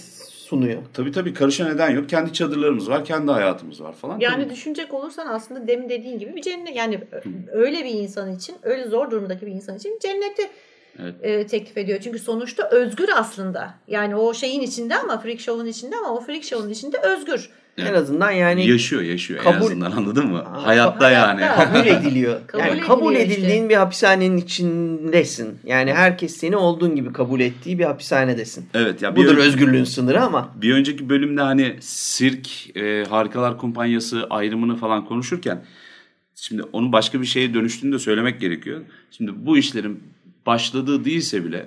[0.43, 0.81] sunuyor.
[0.93, 2.09] Tabii tabii karışa neden yok.
[2.09, 4.19] Kendi çadırlarımız var, kendi hayatımız var falan.
[4.19, 4.53] Yani Tabii.
[4.53, 6.99] düşünecek olursan aslında demin dediğin gibi bir cennet yani
[7.51, 10.49] öyle bir insan için öyle zor durumdaki bir insan için cenneti
[10.99, 11.15] Evet.
[11.21, 11.99] e, teklif ediyor.
[12.03, 13.73] Çünkü sonuçta özgür aslında.
[13.87, 17.49] Yani o şeyin içinde ama freak show'un içinde ama o freak show'un içinde özgür.
[17.77, 17.89] Evet.
[17.89, 20.39] En azından yani yaşıyor yaşıyor en kabul- azından anladın mı?
[20.39, 21.41] Aa, hayatta, yani.
[21.41, 22.39] kabul ediliyor.
[22.47, 23.41] Kabul yani kabul ediliyor işte.
[23.41, 25.57] edildiğin bir hapishanenin içindesin.
[25.65, 28.65] Yani herkes seni olduğun gibi kabul ettiği bir hapishanedesin.
[28.73, 34.27] evet ya Budur ön- özgürlüğün sınırı ama Bir önceki bölümde hani sirk, e, harikalar kumpanyası
[34.29, 35.63] ayrımını falan konuşurken
[36.35, 38.81] şimdi onun başka bir şeye dönüştüğünü de söylemek gerekiyor.
[39.11, 40.03] Şimdi bu işlerin
[40.45, 41.65] başladığı değilse bile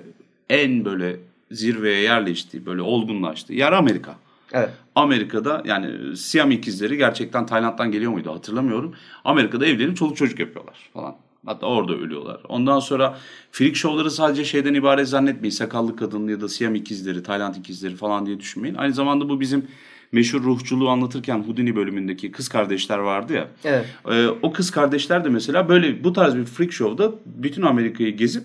[0.49, 1.15] en böyle
[1.51, 4.15] zirveye yerleştiği, böyle olgunlaştığı yer Amerika.
[4.53, 4.69] Evet.
[4.97, 8.95] Amerika'da yani Siyam ikizleri gerçekten Tayland'dan geliyor muydu hatırlamıyorum.
[9.25, 11.15] Amerika'da evlenip çoluk çocuk yapıyorlar falan.
[11.45, 12.41] Hatta orada ölüyorlar.
[12.49, 13.17] Ondan sonra
[13.51, 15.51] freak show'ları sadece şeyden ibaret zannetmeyin.
[15.51, 18.75] Sakallı kadın ya da Siyam ikizleri, Tayland ikizleri falan diye düşünmeyin.
[18.75, 19.67] Aynı zamanda bu bizim
[20.11, 23.47] meşhur ruhçuluğu anlatırken Houdini bölümündeki kız kardeşler vardı ya.
[23.63, 23.85] Evet.
[24.11, 28.43] Ee, o kız kardeşler de mesela böyle bu tarz bir freak show'da bütün Amerika'yı gezip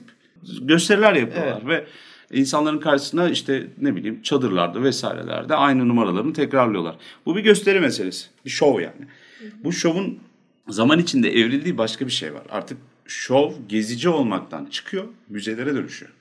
[0.60, 1.86] gösteriler yapıyorlar ve
[2.32, 6.96] insanların karşısına işte ne bileyim çadırlarda vesairelerde aynı numaralarını tekrarlıyorlar.
[7.26, 8.26] Bu bir gösteri meselesi.
[8.44, 9.06] Bir şov yani.
[9.64, 10.18] Bu şovun
[10.68, 12.42] zaman içinde evrildiği başka bir şey var.
[12.50, 16.12] Artık şov gezici olmaktan çıkıyor, müzelere dönüşüyor.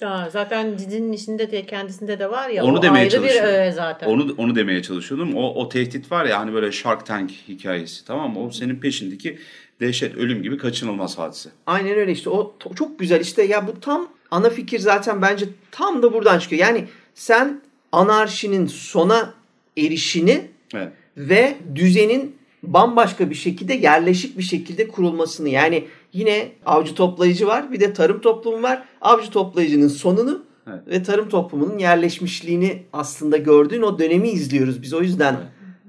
[0.00, 3.50] Ya zaten dizinin içinde de kendisinde de var ya Onu demeye ayrı bir çalışıyorum.
[3.50, 4.06] öğe zaten.
[4.08, 5.34] Onu onu demeye çalışıyordum.
[5.34, 8.40] O o tehdit var ya hani böyle Shark Tank hikayesi tamam mı?
[8.46, 9.38] O senin peşindeki
[9.80, 11.50] dehşet, ölüm gibi kaçınılmaz hadise.
[11.66, 16.02] Aynen öyle işte o çok güzel işte ya bu tam ana fikir zaten bence tam
[16.02, 16.60] da buradan çıkıyor.
[16.62, 17.60] Yani sen
[17.92, 19.34] anarşinin sona
[19.76, 20.92] erişini Evet.
[21.16, 27.80] ve düzenin bambaşka bir şekilde yerleşik bir şekilde kurulmasını yani yine avcı toplayıcı var bir
[27.80, 28.82] de tarım toplumu var.
[29.00, 30.80] Avcı toplayıcının sonunu Evet.
[30.88, 34.82] ve tarım toplumunun yerleşmişliğini aslında gördüğün o dönemi izliyoruz.
[34.82, 35.36] Biz o yüzden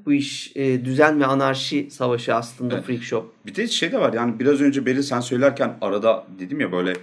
[0.06, 2.86] bu iş e, düzen ve anarşi savaşı aslında Evet.
[2.86, 3.30] freak show.
[3.46, 6.94] Bir de şey de var yani biraz önce Beril sen söylerken arada dedim ya böyle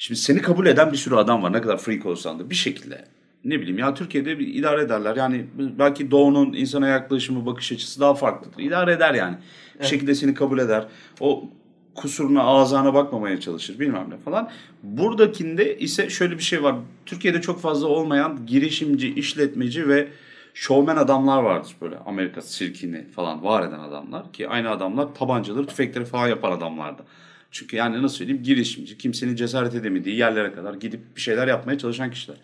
[0.00, 1.52] şimdi seni kabul eden bir sürü adam var.
[1.52, 3.04] Ne kadar freak olsan da bir şekilde.
[3.44, 5.16] Ne bileyim ya Türkiye'de bir idare ederler.
[5.16, 8.62] Yani belki doğunun insana yaklaşımı bakış açısı daha farklıdır.
[8.62, 9.36] İdare eder yani.
[9.80, 10.86] Bir şekilde seni kabul eder.
[11.20, 11.44] O
[11.94, 14.50] kusuruna ağzına bakmamaya çalışır bilmem ne falan.
[14.82, 16.74] Buradakinde ise şöyle bir şey var.
[17.06, 20.08] Türkiye'de çok fazla olmayan girişimci, işletmeci ve
[20.54, 21.98] şovmen adamlar vardır böyle.
[21.98, 27.02] Amerika sirkini falan var eden adamlar ki aynı adamlar tabancaları tüfekleri falan yapan adamlardı.
[27.50, 32.10] Çünkü yani nasıl söyleyeyim girişimci kimsenin cesaret edemediği yerlere kadar gidip bir şeyler yapmaya çalışan
[32.10, 32.36] kişiler.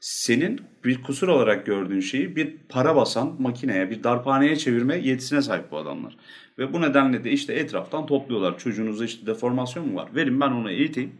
[0.00, 5.70] Senin bir kusur olarak gördüğün şeyi bir para basan makineye bir darphaneye çevirme yetisine sahip
[5.70, 6.16] bu adamlar.
[6.58, 10.70] Ve bu nedenle de işte etraftan topluyorlar çocuğunuzda işte deformasyon mu var verin ben onu
[10.70, 11.12] eğiteyim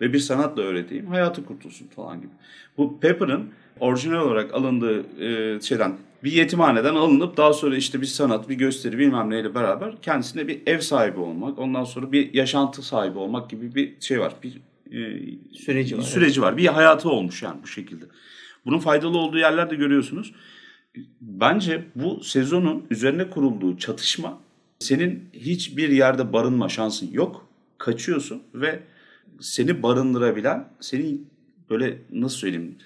[0.00, 2.32] ve bir sanatla öğreteyim hayatı kurtulsun falan gibi.
[2.76, 3.50] Bu Pepper'ın
[3.80, 8.98] orijinal olarak alındığı e, şeyden bir yetimhaneden alınıp daha sonra işte bir sanat, bir gösteri
[8.98, 13.74] bilmem neyle beraber kendisine bir ev sahibi olmak, ondan sonra bir yaşantı sahibi olmak gibi
[13.74, 14.32] bir şey var.
[14.42, 14.60] Bir
[14.92, 16.56] e, Süreci var, Süreci var.
[16.56, 18.04] Bir hayatı olmuş yani bu şekilde.
[18.64, 20.34] Bunun faydalı olduğu yerlerde görüyorsunuz.
[21.20, 24.38] Bence bu sezonun üzerine kurulduğu çatışma
[24.78, 27.48] senin hiçbir yerde barınma şansın yok.
[27.78, 28.80] Kaçıyorsun ve
[29.40, 31.18] seni barındırabilen, seni
[31.70, 32.76] böyle nasıl söyleyeyim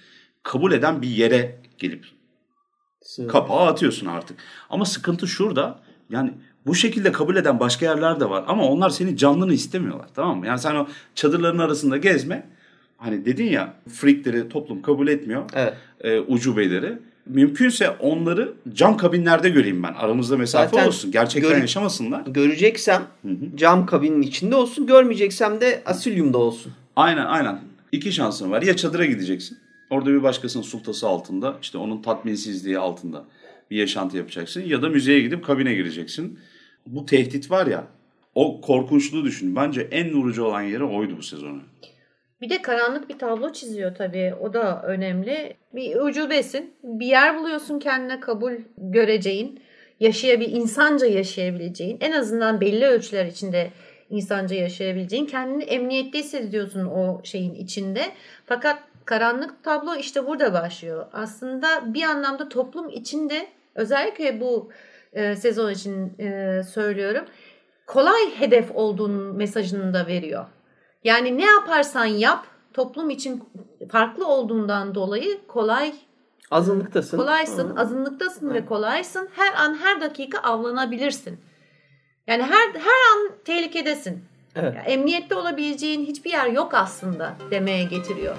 [0.42, 2.06] kabul eden bir yere gelip
[3.02, 4.36] Sığ- kapağı atıyorsun artık.
[4.70, 5.78] Ama sıkıntı şurada.
[6.10, 6.30] Yani
[6.66, 8.44] bu şekilde kabul eden başka yerler de var.
[8.46, 10.06] Ama onlar senin canlını istemiyorlar.
[10.14, 10.46] Tamam mı?
[10.46, 12.46] Yani sen o çadırların arasında gezme.
[12.98, 15.42] Hani dedin ya freakleri toplum kabul etmiyor.
[15.54, 15.74] Evet.
[16.00, 16.98] E, ucubeleri.
[17.26, 19.92] Mümkünse onları cam kabinlerde göreyim ben.
[19.94, 21.12] Aramızda mesafe Zaten olsun.
[21.12, 22.22] Gerçekten gör- yaşamasınlar.
[22.26, 23.02] Göreceksem
[23.54, 26.72] cam kabinin içinde olsun, görmeyeceksem de asilyumda olsun.
[26.96, 27.60] Aynen aynen.
[27.92, 28.62] İki şansın var.
[28.62, 29.58] Ya çadıra gideceksin.
[29.92, 31.56] Orada bir başkasının sultası altında.
[31.62, 33.24] işte onun tatminsizliği altında
[33.70, 34.62] bir yaşantı yapacaksın.
[34.66, 36.38] Ya da müzeye gidip kabine gireceksin.
[36.86, 37.84] Bu tehdit var ya.
[38.34, 39.56] O korkunçluğu düşün.
[39.56, 41.60] Bence en vurucu olan yeri oydu bu sezonu.
[42.40, 44.34] Bir de karanlık bir tablo çiziyor tabii.
[44.40, 45.56] O da önemli.
[45.74, 46.74] Bir ucubesin.
[46.82, 49.60] Bir yer buluyorsun kendine kabul göreceğin.
[50.00, 51.98] Yaşayabil, insanca yaşayabileceğin.
[52.00, 53.70] En azından belli ölçüler içinde
[54.10, 55.26] insanca yaşayabileceğin.
[55.26, 58.02] Kendini emniyette hissediyorsun o şeyin içinde.
[58.46, 61.06] Fakat karanlık tablo işte burada başlıyor.
[61.12, 64.70] Aslında bir anlamda toplum içinde özellikle bu
[65.12, 67.24] e, sezon için e, söylüyorum.
[67.86, 70.44] Kolay hedef olduğunun mesajını da veriyor.
[71.04, 73.44] Yani ne yaparsan yap toplum için
[73.90, 75.94] farklı olduğundan dolayı kolay
[76.50, 77.16] Azınlıktasın.
[77.16, 79.28] kolaysın, azınlıktasın ve kolaysın.
[79.36, 81.40] Her an her dakika avlanabilirsin.
[82.26, 84.24] Yani her her an tehlikedesin.
[84.56, 84.74] Evet.
[84.76, 88.36] Ya, emniyette olabileceğin hiçbir yer yok aslında demeye getiriyor.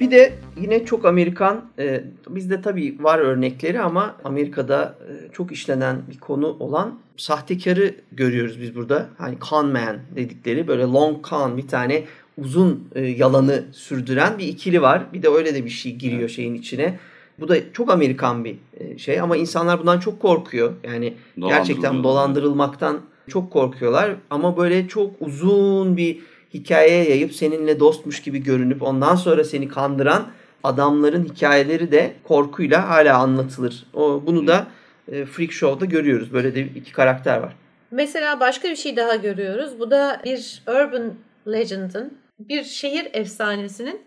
[0.00, 6.02] Bir de yine çok Amerikan, e, bizde tabii var örnekleri ama Amerika'da e, çok işlenen
[6.10, 9.08] bir konu olan sahtekarı görüyoruz biz burada.
[9.18, 12.04] Hani con man dedikleri böyle long con bir tane
[12.38, 15.02] uzun e, yalanı sürdüren bir ikili var.
[15.12, 16.98] Bir de öyle de bir şey giriyor şeyin içine.
[17.40, 20.72] Bu da çok Amerikan bir e, şey ama insanlar bundan çok korkuyor.
[20.84, 26.20] Yani gerçekten dolandırılmaktan çok korkuyorlar ama böyle çok uzun bir
[26.54, 30.26] hikayeye yayıp seninle dostmuş gibi görünüp ondan sonra seni kandıran
[30.62, 33.86] adamların hikayeleri de korkuyla hala anlatılır.
[33.94, 34.66] O bunu da
[35.12, 36.32] e, Freak Show'da görüyoruz.
[36.32, 37.52] Böyle de iki karakter var.
[37.90, 39.80] Mesela başka bir şey daha görüyoruz.
[39.80, 41.14] Bu da bir urban
[41.52, 44.00] legend'ın, bir şehir efsanesinin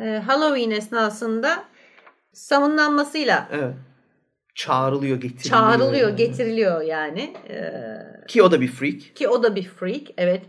[0.00, 1.64] e, Halloween esnasında
[2.32, 3.74] savunlanmasıyla Evet.
[4.54, 5.60] Çağrılıyor, getiriliyor.
[5.60, 7.20] çağrılıyor, getiriliyor yani.
[7.48, 7.72] E,
[8.28, 9.16] Ki o da bir freak.
[9.16, 10.02] ki o da bir freak.
[10.18, 10.42] Evet.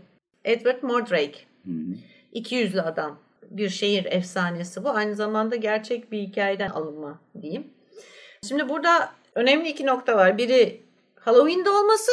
[0.46, 1.38] Edward Mordrake.
[1.64, 1.94] Hı hı.
[2.32, 3.18] İki yüzlü adam.
[3.50, 4.90] Bir şehir efsanesi bu.
[4.90, 7.66] Aynı zamanda gerçek bir hikayeden alınma diyeyim.
[8.48, 10.38] Şimdi burada önemli iki nokta var.
[10.38, 10.80] Biri
[11.20, 12.10] Halloween'de olması,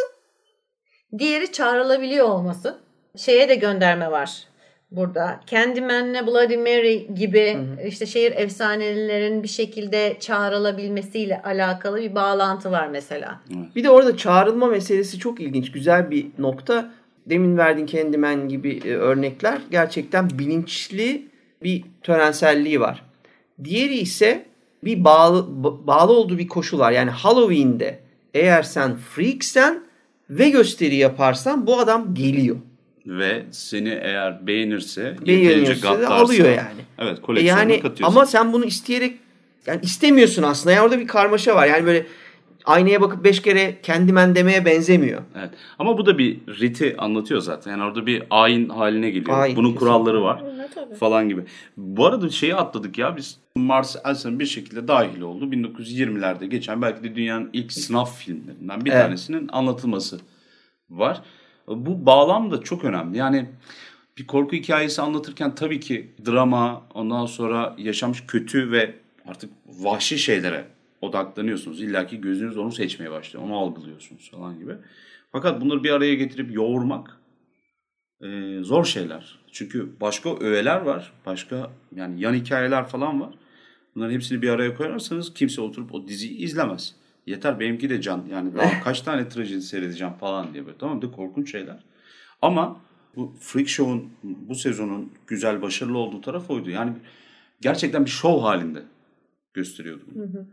[1.17, 2.79] diğeri çağrılabiliyor olması.
[3.17, 4.47] Şeye de gönderme var
[4.91, 5.39] burada.
[5.47, 7.57] Candyman'le Bloody Mary gibi
[7.87, 13.41] işte şehir efsanelerin bir şekilde çağrılabilmesiyle alakalı bir bağlantı var mesela.
[13.75, 15.71] Bir de orada çağrılma meselesi çok ilginç.
[15.71, 16.91] Güzel bir nokta.
[17.29, 21.25] Demin verdiğin Candyman gibi e, örnekler gerçekten bilinçli
[21.63, 23.03] bir törenselliği var.
[23.63, 24.45] Diğeri ise
[24.83, 26.91] bir bağlı ba- bağlı olduğu bir koşul var.
[26.91, 27.99] Yani Halloween'de
[28.33, 29.83] eğer sen freaksen
[30.29, 32.55] ve gösteri yaparsan bu adam geliyor.
[33.05, 36.81] Ve seni eğer beğenirse, da gaddarsa, alıyor yani.
[36.99, 38.17] Evet E koleksiyona yani katıyorsun.
[38.17, 39.17] ama sen bunu isteyerek
[39.65, 40.71] yani istemiyorsun aslında.
[40.75, 41.67] Yani orada bir karmaşa var.
[41.67, 42.05] Yani böyle
[42.65, 45.21] aynaya bakıp beş kere kendimen demeye benzemiyor.
[45.37, 45.49] Evet.
[45.79, 47.71] Ama bu da bir riti anlatıyor zaten.
[47.71, 49.37] Yani orada bir ayin haline geliyor.
[49.39, 49.79] Ayin, Bunun kesinlikle.
[49.87, 50.43] kuralları var
[50.75, 50.95] tabii.
[50.95, 51.41] falan gibi.
[51.77, 53.37] Bu arada şeyi atladık ya biz.
[53.55, 55.45] Mars Elson bir şekilde dahil oldu.
[55.45, 59.01] 1920'lerde geçen belki de dünyanın ilk sınav filmlerinden bir Evet.
[59.05, 60.19] tanesinin anlatılması
[60.89, 61.21] var.
[61.67, 63.17] Bu bağlam da çok önemli.
[63.17, 63.45] Yani
[64.17, 68.93] bir korku hikayesi anlatırken tabii ki drama, ondan sonra yaşamış kötü ve
[69.27, 70.65] artık vahşi şeylere
[71.03, 71.81] odaklanıyorsunuz.
[71.81, 73.45] İlla ki gözünüz onu seçmeye başlıyor.
[73.45, 74.75] Onu algılıyorsunuz falan gibi.
[75.31, 77.17] Fakat bunları bir araya getirip yoğurmak
[78.21, 79.39] e, zor şeyler.
[79.51, 81.13] Çünkü başka öğeler var.
[81.25, 83.33] Başka yani yan hikayeler falan var.
[83.95, 86.95] Bunların hepsini bir araya koyarsanız kimse oturup o diziyi izlemez.
[87.25, 88.25] Yeter benimki de can.
[88.31, 90.77] Yani daha kaç tane trajedi seyredeceğim falan diye böyle.
[90.77, 91.83] Tamam de korkunç şeyler.
[92.41, 92.81] Ama
[93.15, 96.69] bu Freak Show'un bu sezonun güzel başarılı olduğu taraf oydu.
[96.69, 96.93] Yani
[97.61, 98.83] gerçekten bir show halinde
[99.53, 100.03] gösteriyordu.
[100.07, 100.47] bunu.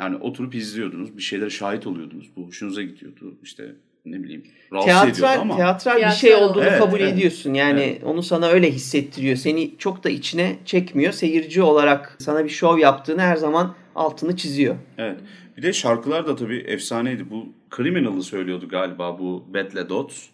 [0.00, 2.30] Yani oturup izliyordunuz, bir şeylere şahit oluyordunuz.
[2.36, 3.34] Bu hoşunuza gidiyordu.
[3.42, 3.74] İşte
[4.04, 5.56] ne bileyim rahatsız ediyordu Teatral, ama.
[5.56, 7.12] teatral bir şey olduğunu Evet, kabul evet.
[7.12, 7.54] ediyorsun.
[7.54, 9.36] Yani onu sana öyle hissettiriyor.
[9.36, 11.12] Seni çok da içine çekmiyor.
[11.12, 14.76] Seyirci olarak sana bir şov yaptığını her zaman altını çiziyor.
[14.98, 15.20] Evet.
[15.56, 17.30] Bir de şarkılar da tabii efsaneydi.
[17.30, 17.46] Bu
[17.76, 20.26] Criminal'ı söylüyordu galiba bu Betle Dots.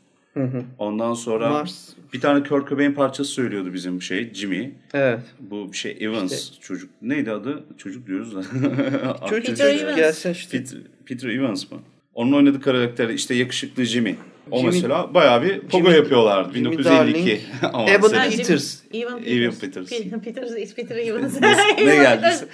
[0.79, 1.89] Ondan sonra Mars.
[2.13, 4.71] bir tane Kurt Cobain parçası söylüyordu bizim şey Jimmy.
[4.95, 5.21] Evet.
[5.41, 6.91] Bu şey Evans çocuk.
[7.03, 7.65] Neydi adı?
[7.79, 8.43] Çocuk diyoruz da.
[9.29, 9.97] Çocuk Peter Evans.
[9.97, 10.59] gelsin işte.
[10.59, 11.79] Peter, Peter Evans mı?
[12.15, 14.17] Onun oynadığı karakter işte yakışıklı Jimmy.
[14.51, 17.21] O Jimmy- mesela bayağı bir pogo Jimmy- yapıyorlardı Jimmy 1952.
[17.21, 17.41] Darling,
[17.75, 18.79] Ama Evan Peters.
[18.93, 19.61] Evan Peters.
[19.61, 20.75] Peters.
[20.75, 21.41] Peter Evans.
[21.85, 22.47] ne geldiyse.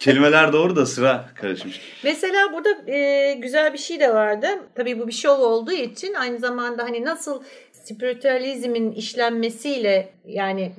[0.00, 1.80] Kelimeler doğru da sıra karışmış.
[2.04, 4.46] Mesela burada e, güzel bir şey de vardı.
[4.74, 7.42] Tabii bu bir şov olduğu için aynı zamanda hani nasıl
[7.72, 10.72] spiritüalizmin işlenmesiyle yani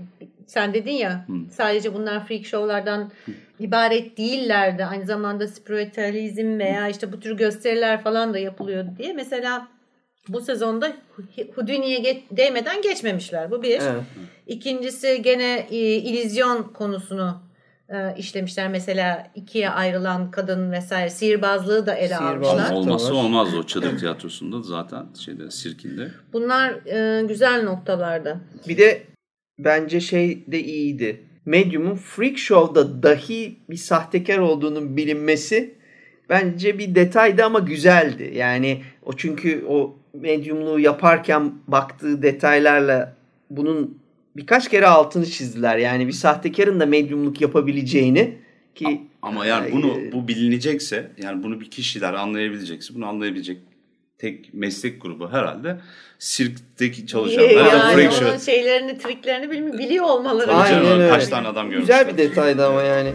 [0.47, 3.11] sen dedin ya sadece bunlar freak show'lardan
[3.59, 4.85] ibaret değillerdi.
[4.85, 9.13] Aynı zamanda spiritüalizm veya işte bu tür gösteriler falan da yapılıyordu diye.
[9.13, 9.67] Mesela
[10.27, 10.93] bu sezonda
[11.55, 13.51] Houdini'ye değmeden geçmemişler.
[13.51, 13.81] Bu bir.
[13.81, 14.03] Evet.
[14.47, 17.50] İkincisi gene e, illüzyon konusunu
[17.91, 18.67] e, işlemişler.
[18.67, 22.45] Mesela ikiye ayrılan kadın vesaire sihirbazlığı da ele Sihirbazlık.
[22.45, 22.75] almışlar.
[22.75, 26.11] Olmazsa olmaz o çadır tiyatrosunda zaten şeyde sirkinde.
[26.33, 28.37] Bunlar e, güzel noktalardı.
[28.67, 29.03] Bir de
[29.59, 31.23] bence şey de iyiydi.
[31.45, 35.75] Medium'un Freak Show'da dahi bir sahtekar olduğunun bilinmesi
[36.29, 38.31] bence bir detaydı ama güzeldi.
[38.35, 43.13] Yani o çünkü o medyumluğu yaparken baktığı detaylarla
[43.49, 44.00] bunun
[44.35, 45.77] birkaç kere altını çizdiler.
[45.77, 48.37] Yani bir sahtekarın da medyumluk yapabileceğini
[48.75, 53.57] ki Ama yani bunu e- bu bilinecekse yani bunu bir kişiler anlayabilecekse bunu anlayabilecek
[54.17, 55.77] tek meslek grubu herhalde
[56.19, 60.51] sirkteki çalışanlar yani onun şeylerini, triklerini bilmi- biliyor olmaları.
[60.53, 61.09] Aynen öyle.
[61.09, 62.07] kaç tane adam Güzel görmüşler.
[62.07, 63.11] bir detaydı ama yani.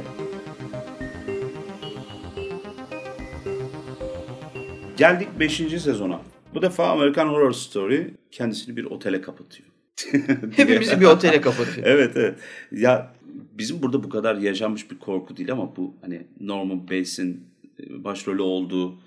[4.96, 5.56] Geldik 5.
[5.80, 6.20] sezona.
[6.54, 9.68] Bu defa American Horror Story kendisini bir otele kapatıyor.
[10.56, 11.86] Hepimizi bir otele kapatıyor.
[11.90, 12.38] evet evet.
[12.72, 13.12] Ya
[13.58, 17.44] bizim burada bu kadar yaşanmış bir korku değil ama bu hani Norman Bates'in
[17.80, 18.98] e, başrolü olduğu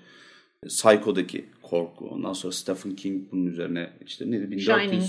[0.66, 2.08] Psycho'daki korku.
[2.08, 5.02] Ondan sonra Stephen King bunun üzerine işte neydi Shining.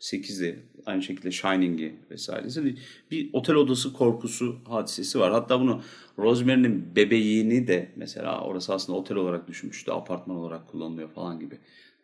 [0.00, 2.76] 1408'de aynı şekilde Shining'i vesairesi.
[3.10, 5.32] Bir otel odası korkusu hadisesi var.
[5.32, 5.82] Hatta bunu
[6.18, 9.90] Rosemary'nin bebeğini de mesela orası aslında otel olarak düşünmüştü.
[9.92, 11.58] Apartman olarak kullanılıyor falan gibi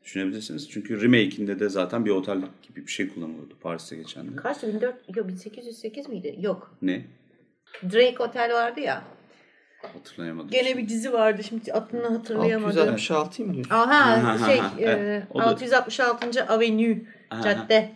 [0.05, 0.71] düşünebilirsiniz.
[0.71, 2.39] Çünkü remake'inde de zaten bir otel
[2.69, 4.37] gibi bir şey kullanılıyordu Paris'te geçen de.
[4.37, 4.69] Kaçtı?
[4.69, 6.37] 1400, yok 1808 miydi?
[6.41, 6.75] Yok.
[6.83, 7.05] Ne?
[7.83, 9.03] Drake Otel vardı ya.
[9.83, 10.51] Hatırlayamadım.
[10.51, 10.83] Gene şimdi.
[10.83, 12.81] bir dizi vardı şimdi adını hatırlayamadım.
[12.81, 13.75] 666 mı diyorsun?
[13.75, 16.45] Aha şey e, evet, o da- 666.
[16.45, 16.99] Avenue
[17.31, 17.43] Aha.
[17.43, 17.93] cadde.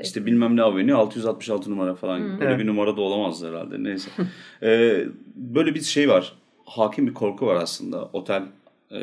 [0.00, 2.40] İşte bilmem ne Avenue 666 numara falan gibi.
[2.40, 2.58] Böyle Evet.
[2.60, 3.84] bir numara da olamaz herhalde.
[3.84, 4.10] Neyse.
[4.62, 5.04] Ee,
[5.34, 6.32] böyle bir şey var.
[6.64, 8.42] Hakim bir korku var aslında otel
[8.90, 9.00] e,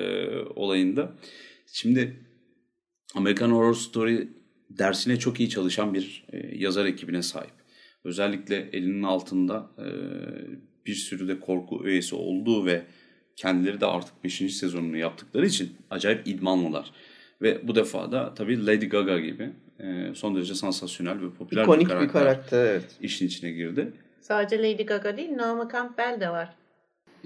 [0.55, 1.11] olayında.
[1.65, 2.15] Şimdi
[3.15, 4.27] American Horror Story
[4.69, 7.53] dersine çok iyi çalışan bir e, yazar ekibine sahip.
[8.03, 9.87] Özellikle elinin altında e,
[10.85, 12.85] bir sürü de korku üyesi olduğu ve
[13.35, 14.33] kendileri de artık 5.
[14.55, 16.91] sezonunu yaptıkları için acayip idmanlılar.
[17.41, 19.49] Ve bu defa da tabii Lady Gaga gibi
[19.79, 22.97] e, son derece sansasyonel ve popüler İkonik bir bir karakter, karakter evet.
[23.01, 23.93] işin içine girdi.
[24.21, 26.55] Sadece Lady Gaga değil Naomi Campbell de var.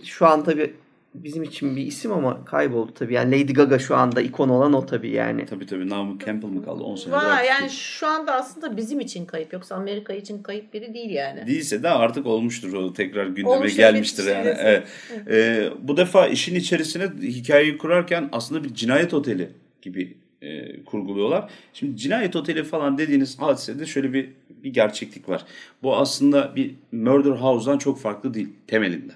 [0.03, 0.73] Şu an tabii
[1.13, 3.13] bizim için bir isim ama kayboldu tabii.
[3.13, 5.45] Yani Lady Gaga şu anda ikon olan o tabii yani.
[5.45, 7.71] Tabii tabii Naomi Campbell mı kaldı 10 senedir Var aktif yani değil.
[7.71, 11.47] şu anda aslında bizim için kayıp yoksa Amerika için kayıp biri değil yani.
[11.47, 14.57] Değilse de artık olmuştur o tekrar gündeme Olmuş, gelmiştir evet, yani.
[14.59, 14.87] evet.
[15.13, 15.27] Evet.
[15.27, 19.49] Ee, bu defa işin içerisine hikayeyi kurarken aslında bir cinayet oteli
[19.81, 21.49] gibi e, kurguluyorlar.
[21.73, 24.29] Şimdi cinayet oteli falan dediğiniz hadisede şöyle bir
[24.63, 25.45] bir gerçeklik var.
[25.83, 29.13] Bu aslında bir murder house'dan çok farklı değil temelinde.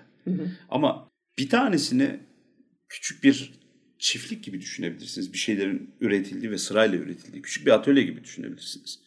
[0.69, 1.07] Ama
[1.39, 2.19] bir tanesini
[2.89, 3.53] küçük bir
[3.99, 5.33] çiftlik gibi düşünebilirsiniz.
[5.33, 8.99] Bir şeylerin üretildiği ve sırayla üretildiği küçük bir atölye gibi düşünebilirsiniz.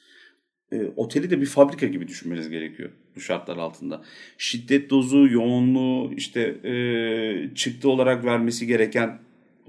[0.73, 4.03] E, oteli de bir fabrika gibi düşünmeniz gerekiyor bu şartlar altında.
[4.39, 9.19] Şiddet dozu, yoğunluğu, işte e, çıktı olarak vermesi gereken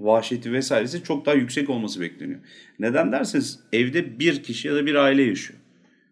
[0.00, 2.40] vahşeti vesairesi çok daha yüksek olması bekleniyor.
[2.78, 5.60] Neden derseniz evde bir kişi ya da bir aile yaşıyor.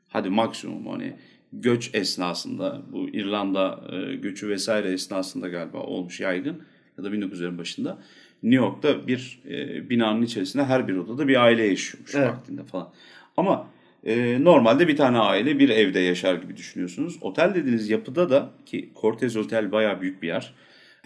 [0.09, 1.13] Hadi maksimum hani
[1.61, 6.63] göç esnasında bu İrlanda e, göçü vesaire esnasında galiba olmuş yaygın
[6.99, 7.99] ya da 1900'lerin başında
[8.43, 12.29] New York'ta bir e, binanın içerisinde her bir odada bir aile yaşıyormuş Evet.
[12.29, 12.89] vaktinde falan.
[13.37, 13.67] Ama
[14.05, 17.19] e, normalde bir tane aile bir evde yaşar gibi düşünüyorsunuz.
[17.21, 20.55] Otel dediğiniz yapıda da ki Cortez Otel bayağı büyük bir yer.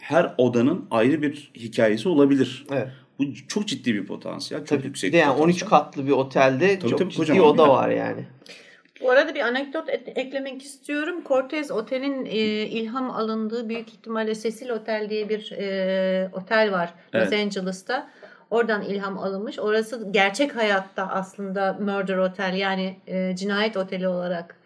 [0.00, 2.66] Her odanın ayrı bir hikayesi olabilir.
[2.72, 2.88] Evet.
[3.18, 4.60] Bu çok ciddi bir potansiyel.
[4.60, 4.86] Çok Tabii.
[4.86, 5.70] yüksek yani bir 13 potansiyel.
[5.70, 8.24] katlı bir otelde Tabii, çok tabii, ciddi oda var yani.
[9.02, 11.22] Bu arada bir anekdot et- eklemek istiyorum.
[11.28, 12.30] Cortez Otel'in e,
[12.66, 17.32] ilham alındığı büyük ihtimalle Cecil Otel diye bir e, otel var Los Evet.
[17.32, 18.10] Angeles'ta.
[18.50, 19.58] Oradan ilham alınmış.
[19.58, 24.56] Orası gerçek hayatta aslında murder otel yani e, cinayet oteli olarak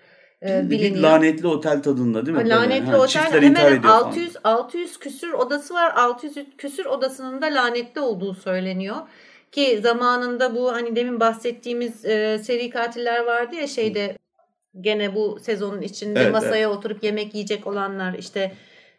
[0.42, 1.02] e, bir biliniyor.
[1.02, 2.48] lanetli otel tadında değil mi?
[2.48, 4.04] Lanetli ha, otel hemen intihar hemen ediyor falan.
[4.04, 5.92] 600 600 küsür odası var.
[5.96, 8.96] 600 küsür odasının da lanetli olduğu söyleniyor.
[9.52, 14.16] Ki zamanında bu hani demin bahsettiğimiz e, seri katiller vardı ya şeyde
[14.80, 18.52] gene bu sezonun içinde Evet, masaya oturup yemek yiyecek olanlar işte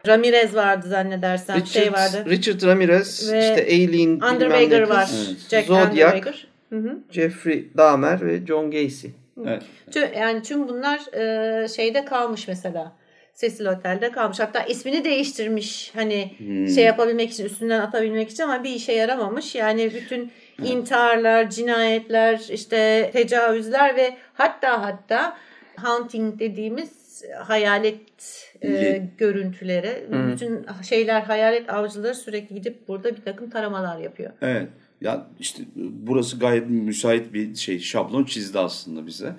[0.07, 2.25] Ramirez vardı zannedersem Richard, şey vardı.
[2.29, 5.09] Richard Ramirez, Ve işte Aileen, Underwager var.
[5.27, 5.37] Evet.
[5.49, 6.47] Jack Zodiac, Underwager.
[6.69, 6.97] Hı hı.
[7.11, 9.07] Jeffrey Dahmer ve John Gacy.
[9.45, 9.63] Evet.
[9.91, 12.91] Tüm, yani tüm bunlar e, şeyde kalmış mesela.
[13.35, 14.39] Cecil Otel'de kalmış.
[14.39, 15.91] Hatta ismini değiştirmiş.
[15.95, 16.67] Hani Hmm.
[16.67, 19.55] şey yapabilmek için, üstünden atabilmek için ama bir işe yaramamış.
[19.55, 20.31] Yani bütün
[20.63, 25.37] intiharlar, cinayetler, işte tecavüzler ve hatta hatta
[25.77, 30.07] haunting dediğimiz hayalet e, görüntüleri.
[30.09, 30.31] Hmm.
[30.31, 34.31] Bütün şeyler hayalet avcıları sürekli gidip burada bir takım taramalar yapıyor.
[34.41, 34.69] Evet.
[35.01, 39.35] Ya işte burası gayet müsait bir şey şablon çizdi aslında bize.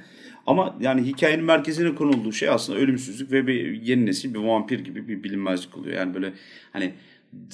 [0.46, 5.08] Ama yani hikayenin merkezine konulduğu şey aslında ölümsüzlük ve bir yeni nesil bir vampir gibi
[5.08, 5.96] bir bilinmezlik oluyor.
[5.96, 6.32] Yani böyle
[6.72, 6.94] hani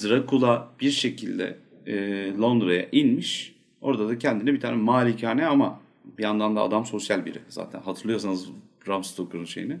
[0.03, 1.57] Dracula bir şekilde
[1.87, 3.55] e, Londra'ya inmiş.
[3.81, 5.79] Orada da kendine bir tane malikane ama
[6.17, 7.79] bir yandan da adam sosyal biri zaten.
[7.79, 8.49] Hatırlıyorsanız
[8.87, 9.77] Bram Stoker'ın şeyini.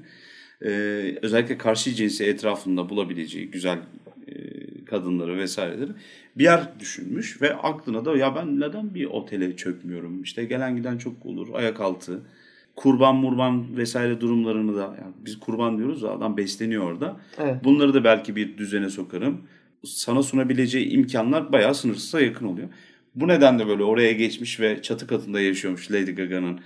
[0.61, 0.69] E,
[1.21, 3.77] özellikle karşı cinsi etrafında bulabileceği güzel
[4.27, 4.33] e,
[4.85, 5.91] kadınları vesaireleri
[6.35, 10.23] bir yer düşünmüş ve aklına da ya ben neden bir otele çökmüyorum?
[10.23, 12.21] İşte gelen giden çok olur, ayak altı.
[12.75, 17.17] Kurban murban vesaire durumlarını da yani biz kurban diyoruz da adam besleniyor orada.
[17.39, 17.63] Evet.
[17.63, 19.41] Bunları da belki bir düzene sokarım.
[19.85, 22.69] Sana sunabileceği imkanlar bayağı sınırsıza yakın oluyor.
[23.15, 26.59] Bu nedenle böyle oraya geçmiş ve çatı katında yaşıyormuş Lady Gaga'nın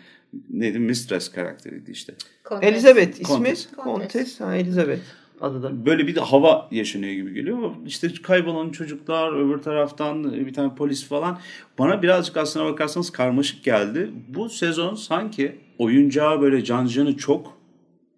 [0.50, 2.14] neydi Mistress karakteriydi işte.
[2.44, 2.70] Kontes.
[2.70, 3.26] Elizabeth ismi.
[3.26, 3.70] Kontes.
[3.78, 4.40] Kontes.
[4.40, 5.02] Ha, Elizabeth
[5.42, 5.86] adı da.
[5.86, 7.72] Böyle bir de hava yaşanıyor gibi geliyor.
[7.86, 11.40] İşte kaybolan çocuklar öbür taraftan bir tane polis falan.
[11.80, 14.12] Bana birazcık aslına bakarsanız karmaşık geldi.
[14.28, 17.58] Bu sezon sanki oyuncağı böyle cancanı çok.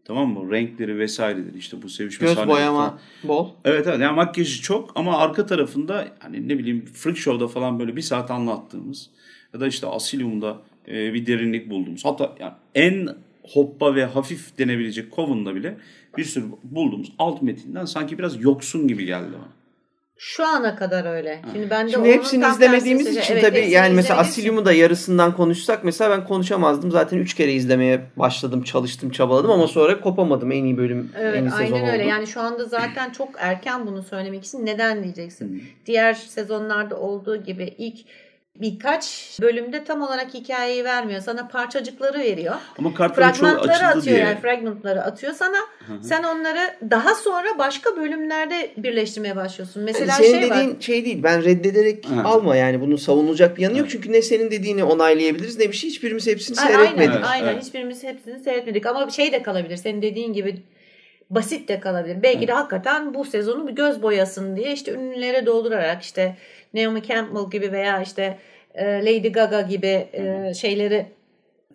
[0.05, 0.51] Tamam mı?
[0.51, 2.99] Renkleri vesaireleri işte bu sevişme Göz sahneleri boyama falan.
[3.24, 3.49] bol.
[3.66, 7.95] Evet evet yani makyajı çok ama arka tarafında hani ne bileyim Freak Show'da falan böyle
[7.95, 9.10] bir saat anlattığımız
[9.53, 10.57] ya da işte Asylum'da
[10.90, 13.10] e, bir derinlik bulduğumuz hatta yani en
[13.54, 15.78] hoppa ve hafif denebilecek Coven'da bile
[16.18, 19.60] bir sürü bulduğumuz alt metinden sanki biraz yoksun gibi geldi bana.
[20.22, 21.42] Şu ana kadar öyle.
[21.54, 23.34] Şimdi ben de Şimdi hepsini izlemediğimiz için.
[23.34, 26.92] Evet, tabii yani mesela Asilium'u da yarısından konuşsak mesela ben konuşamazdım.
[26.92, 30.52] Zaten üç kere izlemeye başladım, çalıştım, çabaladım ama sonra kopamadım.
[30.52, 32.04] En iyi bölüm, en iyi Evet sezon aynen öyle.
[32.04, 32.10] oldu.
[32.10, 35.64] Yani şu anda zaten çok erken bunu söylemek için neden diyeceksin.
[35.86, 37.98] Diğer sezonlarda olduğu gibi ilk
[38.62, 41.22] birkaç bölümde tam olarak hikayeyi vermiyor.
[41.22, 42.55] Sana parçacıkları veriyor.
[42.80, 44.26] Ama kartların çoğu Fragmentları açıldı atıyor diye.
[44.26, 45.57] yani fragmentları atıyor sana.
[46.01, 46.60] Sen onları
[46.91, 49.84] daha sonra başka bölümlerde birleştirmeye başlıyorsun.
[49.84, 50.82] Mesela senin şey dediğin var.
[50.82, 51.24] şey değil.
[51.24, 52.22] Ben reddederek Ha.
[52.30, 52.82] alma yani.
[52.82, 53.89] Bunun savunulacak bir yanı yok.
[53.89, 55.89] Çünkü ne senin dediğini onaylayabiliriz ne bir şey.
[55.89, 56.99] Hiçbirimiz hepsini Ay- seyretmedik.
[56.99, 57.53] Aynen, Evet, aynen.
[57.53, 57.64] evet.
[57.66, 58.86] Hiçbirimiz hepsini seyretmedik.
[58.86, 59.78] Ama şey de kalabilir.
[59.78, 60.55] Senin dediğin gibi
[61.30, 62.24] basit de kalabilir.
[62.24, 66.36] Belki de hakikaten bu sezonu bir göz boyasın diye işte ünlülere doldurarak işte
[66.74, 68.38] Naomi Campbell gibi veya işte
[68.74, 71.06] e, Lady Gaga gibi e, şeyleri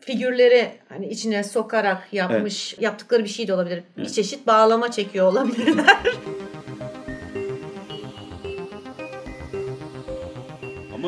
[0.01, 3.83] figürleri hani içine sokarak yapmış yaptıkları bir şey de olabilir.
[3.97, 5.97] Bir çeşit bağlama çekiyor olabilirler.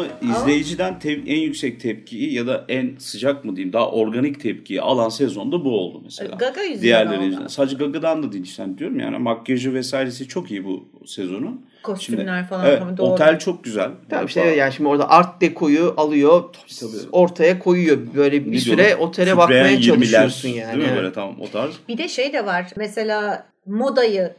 [0.00, 4.80] Ama izleyiciden tev- en yüksek tepkiyi ya da en sıcak mı diyeyim daha organik tepkiyi
[4.80, 6.36] alan sezonda bu oldu mesela.
[6.36, 7.24] Gaga yüzünden Diğerleri oldu.
[7.26, 7.46] yüzünden.
[7.46, 11.66] Sadece Gaga'dan da değil işte diyorum yani makyajı vesairesi çok iyi bu sezonun.
[11.82, 13.06] Kostümler falan Evet, tabii doğru.
[13.06, 13.90] otel çok güzel.
[14.10, 16.44] Tabii işte yani şimdi orada art dekoyu alıyor,
[16.80, 16.90] tabii.
[17.12, 17.98] ortaya koyuyor.
[18.16, 18.98] Böyle bir Ne süre diyorlar?
[19.06, 20.78] otele Kükreyen bakmaya yirmiler, çalışıyorsun yani.
[20.80, 21.72] Değil mi böyle tam o tarz.
[21.88, 22.66] Bir de şey de var.
[22.76, 24.32] Mesela modayı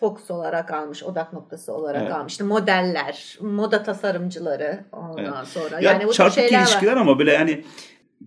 [0.00, 2.12] fokus olarak almış, odak noktası olarak Evet.
[2.12, 2.32] almış.
[2.32, 5.48] İşte modeller, moda tasarımcıları ondan Evet.
[5.48, 5.80] sonra.
[5.80, 7.00] Ya yani bu çarpık şeyler ilişkiler var.
[7.00, 7.64] ama böyle yani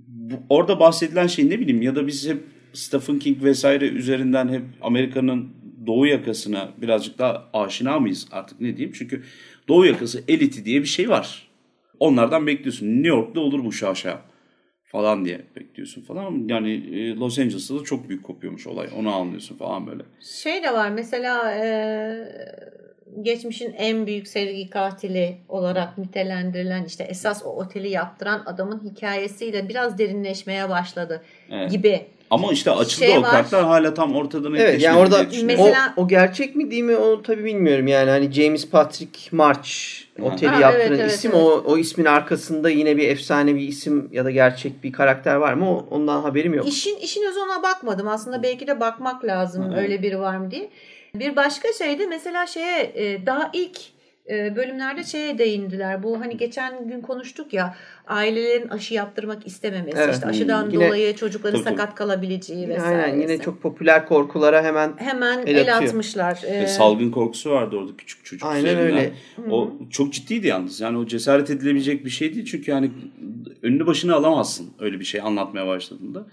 [0.08, 2.44] bu- orada bahsedilen şey ne bileyim ya da biz hep
[2.74, 5.50] Stephen King vesaire üzerinden hep Amerika'nın
[5.88, 8.96] doğu yakasına birazcık daha aşina mıyız artık ne diyeyim?
[8.98, 9.24] Çünkü
[9.68, 11.48] doğu yakası eliti diye bir şey var.
[12.00, 12.88] Onlardan bekliyorsun.
[12.88, 14.22] New York'ta olur bu şaşa
[14.92, 16.48] falan diye bekliyorsun falan.
[16.48, 18.90] Yani e, Los Angeles'ta da çok büyük kopuyormuş olay.
[18.98, 20.04] Onu anlıyorsun falan böyle.
[20.22, 21.66] Şey de var mesela e,
[23.22, 29.98] geçmişin en büyük sevgi katili olarak nitelendirilen işte esas o oteli yaptıran adamın hikayesiyle biraz
[29.98, 31.22] derinleşmeye başladı
[31.52, 31.72] Evet.
[31.72, 32.06] gibi.
[32.32, 33.32] Ama işte açıldı Şey o var.
[33.32, 35.26] kartlar hala tam ortada Evet netleşmedi yani orada.
[35.44, 39.70] Mesela- o, o gerçek mi değil mi o tabii bilmiyorum yani hani James Patrick March
[40.22, 41.44] oteli Ha, yaptıran evet, evet, isim evet.
[41.44, 45.54] o o ismin arkasında yine bir efsane bir isim ya da gerçek bir karakter var
[45.54, 46.68] mı o, ondan haberim yok.
[46.68, 48.08] İşin işin özü ona bakmadım.
[48.08, 49.76] Aslında belki de bakmak lazım Hı.
[49.78, 50.70] öyle biri var mı diye.
[51.16, 53.78] Bir başka şey de mesela şeye e, daha ilk
[54.56, 56.04] bölümlerde şeye değindiler.
[56.04, 57.76] Bu hani geçen gün konuştuk ya
[58.08, 59.98] ailelerin aşı yaptırmak istememesi.
[60.02, 60.14] Evet.
[60.14, 63.04] işte aşıdan Yine- dolayı çocukların Tabii, sakat kalabileceği vesaire.
[63.04, 66.40] aynen yine çok popüler korkulara hemen hemen el el, atmışlar.
[66.44, 68.98] Ve Ee, salgın korkusu vardı orada küçük çocuk Aynen üzerinden.
[68.98, 69.12] öyle.
[69.52, 70.82] O çok ciddiydi yalnız.
[70.82, 72.46] Yani o cesaret edilebilecek bir şey değil.
[72.46, 72.92] Çünkü yani
[73.62, 76.26] önünü başını alamazsın öyle bir şey anlatmaya başladığında.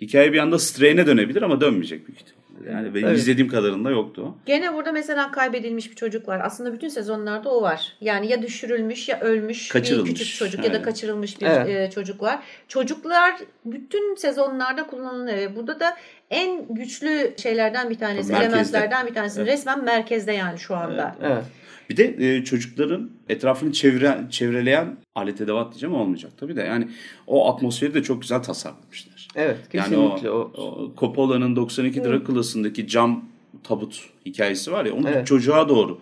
[0.00, 2.39] Hikaye bir anda streyne dönebilir ama dönmeyecek büyük ihtimalle.
[2.68, 3.18] Yani benim Evet.
[3.18, 4.34] izlediğim kadarında yoktu.
[4.46, 6.40] Gene burada mesela kaybedilmiş bir çocuk var.
[6.44, 7.92] Aslında bütün sezonlarda o var.
[8.00, 10.10] Yani ya düşürülmüş ya ölmüş Kaçırılmış.
[10.10, 10.84] bir küçük çocuk ya da Evet.
[10.84, 11.68] kaçırılmış bir Evet.
[11.68, 12.38] e, çocuk var.
[12.68, 13.34] Çocuklar
[13.64, 15.36] bütün sezonlarda kullanılıyor.
[15.38, 15.96] ve Burada da
[16.30, 18.56] en güçlü şeylerden bir tanesi, Merkezde.
[18.56, 19.40] elementlerden bir tanesi.
[19.40, 19.52] Evet.
[19.52, 21.16] Resmen merkezde yani şu anda.
[21.22, 21.44] evet.
[21.90, 26.62] Bir de e, çocukların etrafını çevre, çevreleyen alet edevat diyeceğim olmayacak tabii de.
[26.62, 26.88] Yani
[27.26, 29.09] o atmosferi de çok güzel tasarlamışlar.
[29.34, 33.24] Evet Yani o, kesinlikle o, o Coppola'nın 92 Dracula'sındaki cam
[33.64, 35.26] tabut hikayesi var ya onu Evet.
[35.26, 35.98] çocuğa doğru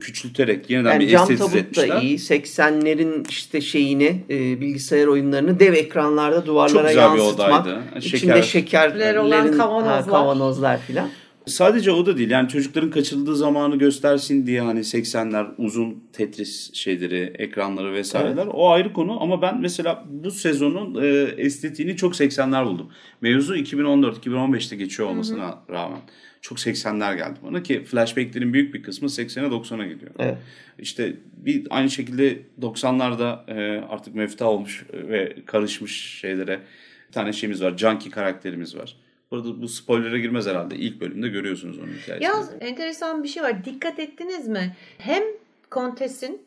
[0.00, 2.02] küçülterek yeniden Yani bir cam tabut da etmişler.
[2.02, 2.18] iyi.
[2.18, 7.66] 80'lerin işte şeyini e, bilgisayar oyunlarını dev ekranlarda duvarlara Çok güzel bir yansıtmak.
[7.66, 7.82] odaydı.
[7.98, 10.06] İçinde Şeker- şekerler olan kavanozlar.
[10.06, 11.08] kavanozlar filan.
[11.50, 12.30] Sadece o da değil.
[12.30, 18.46] Yani çocukların kaçırıldığı zamanı göstersin diye hani 80'ler uzun Tetris şeyleri, ekranları vesaireler.
[18.46, 22.90] O ayrı konu ama ben mesela bu sezonun e, estetiğini çok 80'ler buldum.
[23.20, 26.00] Mevzu 2014-2015'te geçiyor olmasına rağmen.
[26.42, 30.12] Çok 80'ler geldi bana ki flashbacklerin büyük bir kısmı 80'e 90'a gidiyor.
[30.18, 30.38] Evet.
[30.78, 36.60] İşte bir aynı şekilde 90'larda e, artık mefta olmuş ve karışmış şeylere
[37.08, 37.78] bir tane şeyimiz var.
[37.78, 38.96] Junkie karakterimiz var.
[39.30, 40.76] Burada bu spoiler'a girmez herhalde.
[40.76, 42.24] İlk bölümde görüyorsunuz onun hikayesini.
[42.24, 43.64] Ya enteresan bir şey var.
[43.64, 44.76] Dikkat ettiniz mi?
[44.98, 45.22] Hem
[45.70, 46.42] Kontes'in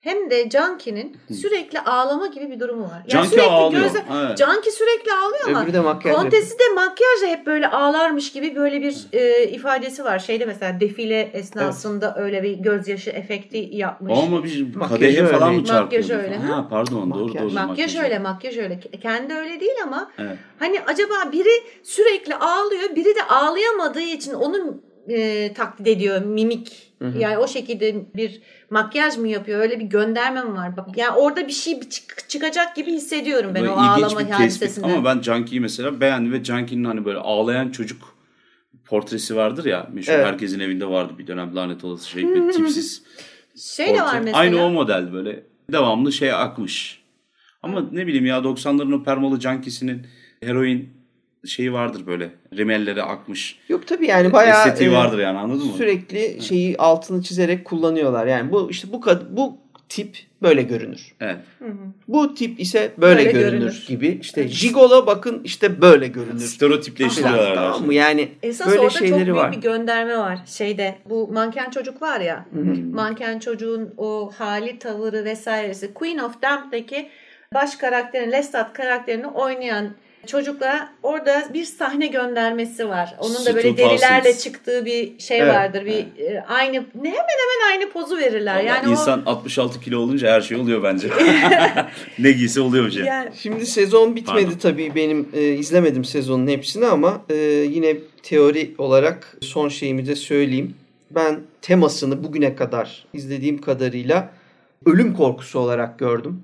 [0.00, 3.02] hem de Junki'nin sürekli ağlama gibi bir durumu var.
[3.08, 3.82] Junkie sürekli ağlıyor.
[3.82, 4.38] gözle- Evet.
[4.38, 8.80] Junkie sürekli ağlıyor ama Öbürü de makyaj Kontesi de makyajla hep böyle ağlarmış gibi böyle
[8.82, 10.18] bir e, ifadesi var.
[10.18, 14.18] Şeyde mesela defile esnasında öyle bir gözyaşı efekti yapmış.
[14.18, 15.60] Ama bir kadehe falan öyle.
[15.60, 16.06] mı çarpıyordu?
[16.08, 17.44] Makyajı öyle, Ha, pardon doğru Makyaj.
[17.44, 17.52] doğru.
[17.66, 18.80] Makyaj öyle, makyaj öyle.
[19.02, 20.36] Kendi öyle değil ama Evet.
[20.58, 26.90] hani acaba biri sürekli ağlıyor, biri de ağlayamadığı için onu e, taklit ediyor, mimik.
[27.18, 28.40] Yani o şekilde bir
[28.70, 29.60] makyaj mı yapıyor?
[29.60, 30.76] Öyle bir gönderme mi var?
[30.76, 34.86] Bak yani orada bir şey çık- çıkacak gibi hissediyorum ben Böyle o ağlama hadisesinde.
[34.86, 38.16] Ama ben Junkie'yi mesela beğendim ve Junkie'nin hani böyle ağlayan çocuk
[38.84, 39.88] portresi vardır ya.
[39.92, 40.26] Meşhur Evet.
[40.26, 42.22] herkesin evinde vardı bir dönem lanet olası şey.
[42.22, 43.02] Bir tipsiz
[43.56, 44.18] Şey de var Portre.
[44.20, 44.38] mesela.
[44.38, 45.42] Aynı o model böyle
[45.72, 47.02] devamlı şey akmış.
[47.62, 50.06] Ama ne bileyim ya 90'ların o permalı cankisinin
[50.42, 50.99] heroin
[51.46, 52.30] şeyi vardır böyle.
[52.56, 53.58] Rimelleri akmış.
[53.68, 55.72] Yok tabii yani bayağı Estetiği e, vardır yani anladın mı?
[55.76, 58.26] Sürekli şeyi altını çizerek kullanıyorlar.
[58.26, 59.56] Yani bu işte bu kad- bu
[59.88, 61.14] tip böyle görünür.
[61.20, 61.36] Evet.
[62.08, 63.84] Bu tip ise böyle, Böyle görünür, görünür.
[63.88, 64.18] gibi.
[64.20, 66.38] İşte Jigola bakın işte böyle görünür.
[66.40, 67.54] Stereotipleştiriyorlar.
[67.54, 67.94] Tamam mı?
[67.94, 69.52] Yani Esas böyle orada çok şeyleri büyük var.
[69.52, 70.98] bir gönderme var şeyde.
[71.10, 72.46] Bu manken çocuk var ya.
[72.92, 75.94] Manken çocuğun o hali, tavırı vesairesi.
[75.94, 77.08] Queen of Damp'teki
[77.54, 79.90] baş karakterin, Lestat karakterini oynayan
[80.26, 83.14] çocukla orada bir sahne göndermesi var.
[83.18, 84.44] Onun da böyle derilerle Parsons.
[84.44, 85.86] çıktığı bir şey Evet, vardır.
[85.86, 88.54] Bir e, aynı ne hemen hemen aynı pozu verirler.
[88.54, 91.08] Ama yani insan 66 kilo olunca her şey oluyor bence.
[92.18, 93.04] ne giyse oluyor o şey.
[93.04, 94.58] yani Şimdi sezon bitmedi Pardon.
[94.58, 97.34] tabii benim e, izlemedim sezonun hepsini ama e,
[97.70, 100.74] yine teori olarak son şeyimi de söyleyeyim.
[101.10, 104.30] Ben temasını bugüne kadar izlediğim kadarıyla
[104.86, 106.42] ölüm korkusu olarak gördüm.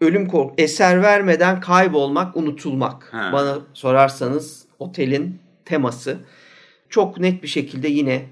[0.00, 3.08] Ölüm korku eser vermeden kaybolmak, unutulmak.
[3.12, 3.30] Ha.
[3.32, 6.18] Bana sorarsanız otelin teması
[6.88, 8.22] çok net bir şekilde yine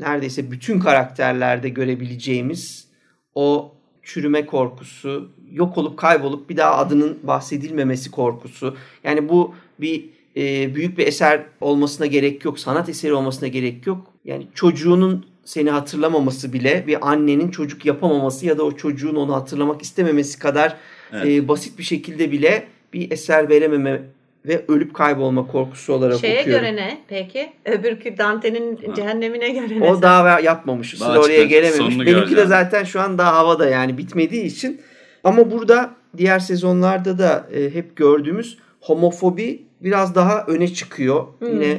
[0.00, 2.88] neredeyse bütün karakterlerde görebileceğimiz
[3.34, 8.76] o çürüme korkusu, yok olup kaybolup bir daha adının bahsedilmemesi korkusu.
[9.04, 14.06] Yani bu bir e, büyük bir eser olmasına gerek yok, sanat eseri olmasına gerek yok.
[14.24, 19.82] Yani çocuğunun seni hatırlamaması bile bir annenin çocuk yapamaması ya da o çocuğun onu hatırlamak
[19.82, 20.76] istememesi kadar
[21.12, 21.26] Evet.
[21.26, 24.02] e, basit bir şekilde bile bir eser verememe
[24.46, 26.62] ve ölüp kaybolma korkusu olarak şeye okuyorum.
[26.62, 27.52] göre ne peki?
[27.64, 29.90] Öbürkü Dante'nin cehennemine göre ne?
[29.90, 31.00] O daha yapmamış.
[31.00, 31.76] Daha oraya gelememiş.
[31.76, 32.48] Sonunu Benimki de göreceğim.
[32.48, 34.80] zaten şu an daha havada yani bitmediği için.
[35.24, 41.26] Ama burada diğer sezonlarda da e, hep gördüğümüz homofobi biraz daha öne çıkıyor.
[41.52, 41.78] Yine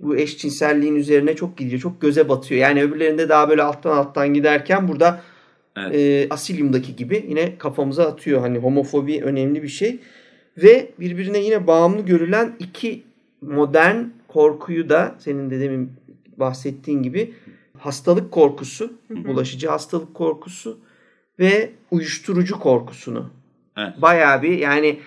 [0.00, 1.80] bu eşcinselliğin üzerine çok gidiyor.
[1.80, 2.60] Çok göze batıyor.
[2.60, 5.20] Yani öbürlerinde daha böyle alttan alttan giderken burada
[5.76, 5.94] Evet.
[5.94, 8.40] e, Asilium'daki gibi yine kafamıza atıyor.
[8.40, 9.98] Hani homofobi önemli bir şey.
[10.56, 13.02] Ve birbirine yine bağımlı görülen iki
[13.40, 15.92] modern korkuyu da senin de demin
[16.36, 17.34] bahsettiğin gibi
[17.78, 20.78] hastalık korkusu, bulaşıcı hastalık korkusu
[21.38, 23.30] ve uyuşturucu korkusunu.
[23.76, 24.02] Evet.
[24.02, 25.00] Bayağı bir yani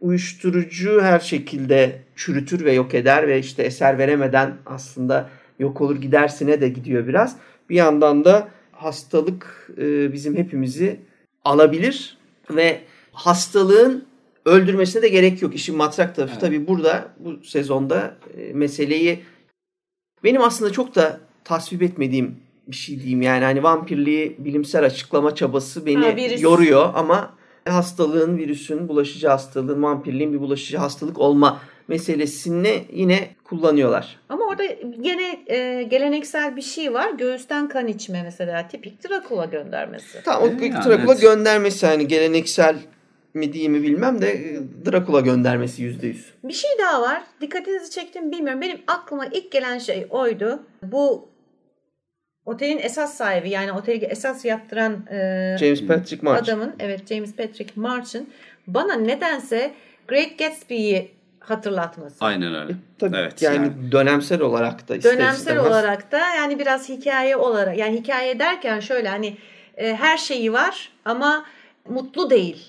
[0.00, 6.60] uyuşturucu her şekilde çürütür ve yok eder ve işte eser veremeden aslında yok olur gidersine
[6.60, 7.36] de gidiyor biraz.
[7.70, 11.00] Bir yandan da hastalık e, bizim hepimizi
[11.44, 12.18] alabilir
[12.50, 12.80] ve
[13.12, 14.04] hastalığın
[14.44, 15.54] öldürmesine de gerek yok.
[15.54, 16.40] İşin matrak tarafı Evet.
[16.40, 19.20] tabii burada bu sezonda e, meseleyi
[20.24, 22.36] benim aslında çok da tasvip etmediğim
[22.68, 23.22] bir şey diyeyim.
[23.22, 26.42] Yani hani vampirliği bilimsel açıklama çabası beni Ha, virüs.
[26.42, 27.34] yoruyor ama
[27.68, 34.18] hastalığın, virüsün, bulaşıcı hastalığın, vampirliğin bir bulaşıcı hastalık olma meselesini yine kullanıyorlar.
[34.28, 34.64] Ama orada
[35.00, 37.10] gene e, geleneksel bir şey var.
[37.10, 38.68] Göğüsten kan içme mesela.
[38.68, 40.22] Tipik Drakula göndermesi.
[40.24, 41.20] Tamam o Yani Drakula evet.
[41.20, 42.76] göndermesi hani geleneksel
[43.34, 46.32] mi değil mi bilmem de e, Drakula göndermesi yüzde yüz.
[46.44, 47.22] Bir şey daha var.
[47.40, 48.60] Dikkatinizi çektim bilmiyorum.
[48.60, 50.62] Benim aklıma ilk gelen şey oydu.
[50.82, 51.28] Bu
[52.46, 56.42] otelin esas sahibi yani oteli esas yaptıran e, James Patrick March.
[56.42, 58.28] adamın evet James Patrick March'ın
[58.66, 59.74] bana nedense
[60.08, 61.10] Great Gatsby'yi
[61.50, 62.24] hatırlatması.
[62.24, 62.74] Aynen öyle.
[62.98, 63.42] Tabii evet.
[63.42, 65.66] yani, dönemsel olarak da ister Dönemsel istemez.
[65.66, 69.36] olarak da yani biraz hikaye olarak yani hikaye derken şöyle hani
[69.76, 71.44] e, her şeyi var ama
[71.88, 72.66] mutlu değil.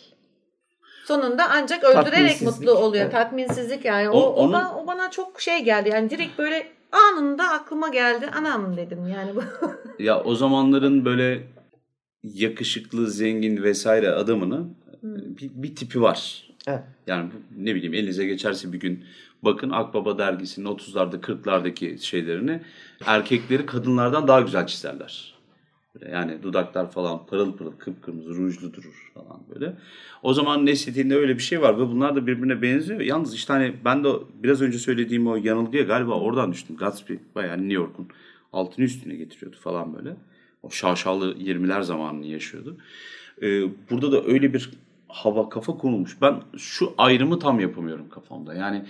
[1.05, 3.03] Sonunda ancak öldürerek mutlu oluyor.
[3.03, 3.11] evet.
[3.13, 4.09] Tatminsizlik yani.
[4.09, 5.89] O, O- o, onun- bana, o bana çok şey geldi.
[5.89, 8.30] Yani direkt böyle anında aklıma geldi.
[8.38, 9.41] Anam dedim yani bu.
[10.03, 11.43] Ya o zamanların böyle
[12.23, 16.47] yakışıklı, zengin vesaire adamının bir, bir tipi var.
[16.67, 16.83] Evet.
[17.07, 19.03] Yani ne bileyim elinize geçerse bir gün
[19.41, 22.61] bakın Akbaba dergisinin 30'larda 40'lardaki şeylerini
[23.05, 25.35] erkekleri kadınlardan daha güzel çizerler.
[26.11, 29.73] Yani dudaklar falan pırıl pırıl kıpkırmızı rujlu durur falan böyle.
[30.23, 32.99] O zaman estetiğinde öyle bir şey var ve bunlar da birbirine benziyor.
[32.99, 34.09] Yalnız işte hani ben de
[34.43, 36.75] biraz önce söylediğim o yanılgıya galiba oradan düştüm.
[36.75, 38.07] Gatsby bayağı New York'un
[38.53, 40.15] altını üstüne getiriyordu falan böyle.
[40.63, 42.77] O şaşalı 20'ler zamanını yaşıyordu.
[43.41, 44.71] Ee, burada da öyle bir
[45.15, 46.17] hava kafa konulmuş.
[46.21, 48.53] Ben şu ayrımı tam yapamıyorum kafamda.
[48.53, 48.85] Yani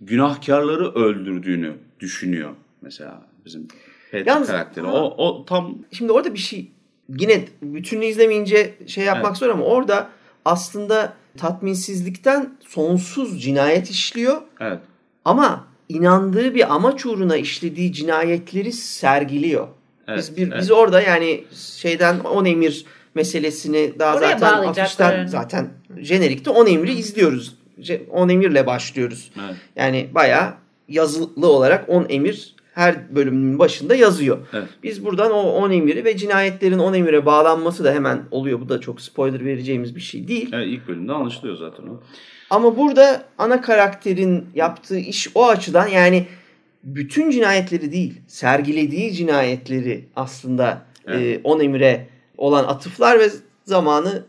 [0.00, 2.50] günahkarları öldürdüğünü düşünüyor
[2.82, 3.68] mesela bizim
[4.10, 4.86] Patrick Yalnız- karakteri.
[4.86, 4.92] Ha.
[4.92, 6.70] O, o tam Şimdi orada bir şey
[7.18, 9.36] yine bütününü izlemeyince şey yapmak Evet.
[9.36, 10.08] zor ama orada
[10.44, 14.78] aslında tatminsizlikten sonsuz cinayet işliyor evet.
[15.24, 19.68] ama inandığı bir amaç uğruna işlediği cinayetleri sergiliyor.
[20.08, 20.60] Evet, biz bir, evet.
[20.60, 22.84] biz orada yani şeyden on emir
[23.14, 25.68] meselesini daha Oraya zaten afişten zaten
[25.98, 27.54] jenerikte on emri izliyoruz.
[28.10, 29.30] On emirle başlıyoruz.
[29.46, 29.56] Evet.
[29.76, 30.54] Yani bayağı
[30.88, 34.38] yazılı olarak on emir her bölümün başında yazıyor.
[34.52, 34.68] Evet.
[34.82, 38.60] Biz buradan o 10 emiri ve cinayetlerin 10 emire bağlanması da hemen oluyor.
[38.60, 40.50] Bu da çok spoiler vereceğimiz bir şey değil.
[40.52, 42.00] Evet, ilk bölümde anlaşılıyor zaten o.
[42.50, 46.26] Ama burada ana karakterin yaptığı iş o açıdan yani
[46.84, 51.38] bütün cinayetleri değil, sergilediği cinayetleri aslında Evet.
[51.38, 52.08] e, 10 emire
[52.38, 53.28] olan atıflar ve
[53.64, 54.22] zamanı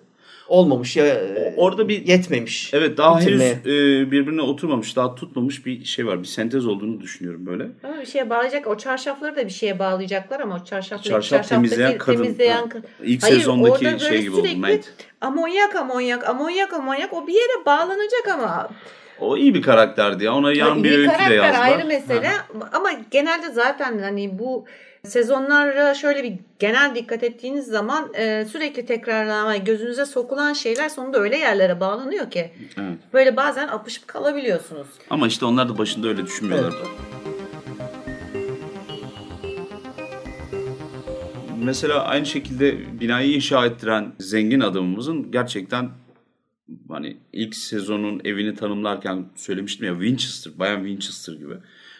[0.47, 2.73] olmamış ya e, Orada bir yetmemiş.
[2.73, 3.49] Evet daha bitirmeye.
[3.53, 3.65] henüz
[4.07, 6.19] e, birbirine oturmamış, daha tutmamış bir şey var.
[6.19, 7.67] Bir sentez olduğunu düşünüyorum böyle.
[7.83, 8.67] Ama bir şeye bağlayacak.
[8.67, 12.23] O çarşafları da bir şeye bağlayacaklar ama o çarşafları Çarşaf temizleyen kadın.
[12.23, 12.69] temizleyen Ha.
[12.69, 12.85] kadın.
[13.03, 14.47] İlk Hayır, sezondaki orada şey gibi oldu.
[15.21, 18.69] Amonyak amonyak amonyak amonyak o bir yere bağlanacak ama.
[19.19, 20.33] O iyi bir karakterdi ya.
[20.35, 21.65] Ona yan Ha, bir öykü de karakter yazdılar.
[21.71, 22.31] ayrı mesele
[22.73, 24.65] ama genelde zaten hani bu
[25.05, 31.37] sezonlara şöyle bir genel dikkat ettiğiniz zaman e, sürekli tekrarlanan gözünüze sokulan şeyler sonunda öyle
[31.37, 32.97] yerlere bağlanıyor ki Evet.
[33.13, 34.87] böyle bazen apışıp kalabiliyorsunuz.
[35.09, 36.73] Ama işte onlar da başında öyle düşünmüyorlar.
[41.63, 45.89] Mesela aynı şekilde binayı inşa ettiren zengin adamımızın gerçekten
[46.89, 51.53] hani ilk sezonun evini tanımlarken söylemiştim ya Winchester, Bayan Winchester gibi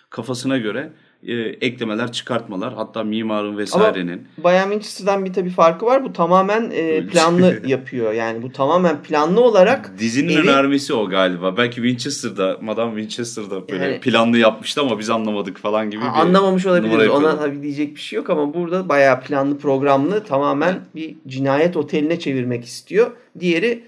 [0.10, 0.92] kafasına göre
[1.28, 1.34] e,
[1.68, 4.28] eklemeler, çıkartmalar hatta mimarın vesairenin.
[4.38, 6.04] Bayan Winchester'dan bir tabii farkı var.
[6.04, 8.14] Bu tamamen e, planlı yapıyor.
[8.14, 11.58] Yani bu tamamen planlı olarak Dizinin evi- önermesi o galiba.
[11.58, 16.66] Belki Winchester'da, Madame Winchester'da böyle Yani- planlı yapmıştı ama biz anlamadık falan gibi bir anlamamış
[16.66, 17.10] olabiliriz.
[17.10, 22.20] Ona tabii diyecek bir şey yok ama burada bayağı planlı programlı tamamen bir cinayet oteline
[22.20, 23.12] çevirmek istiyor.
[23.40, 23.84] Diğeri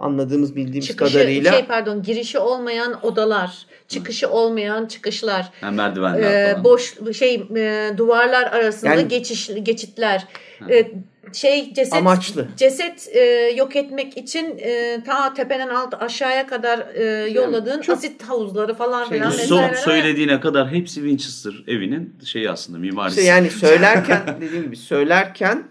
[0.00, 5.50] anladığımız bildiğimiz Çıkışı kadarıyla şey pardon girişi olmayan odalar, çıkışı olmayan çıkışlar.
[5.60, 6.64] Ha, merdivenler Ee, falan.
[6.64, 10.26] boş şey e, duvarlar arasında Yani- geçiş geçitler
[10.70, 10.90] Ee,
[11.32, 12.48] şey ceset amaçlı.
[12.56, 13.20] ceset e,
[13.56, 19.04] yok etmek için e, ta tepeden alt aşağıya kadar e, yolladığın çok- asit havuzları falan
[19.08, 19.76] Şey, filan yani son vesaire.
[19.76, 23.20] söylediğine kadar hepsi Winchester evinin şeyi aslında mimarisi.
[23.20, 25.64] İşte yani söylerken dediğim gibi söylerken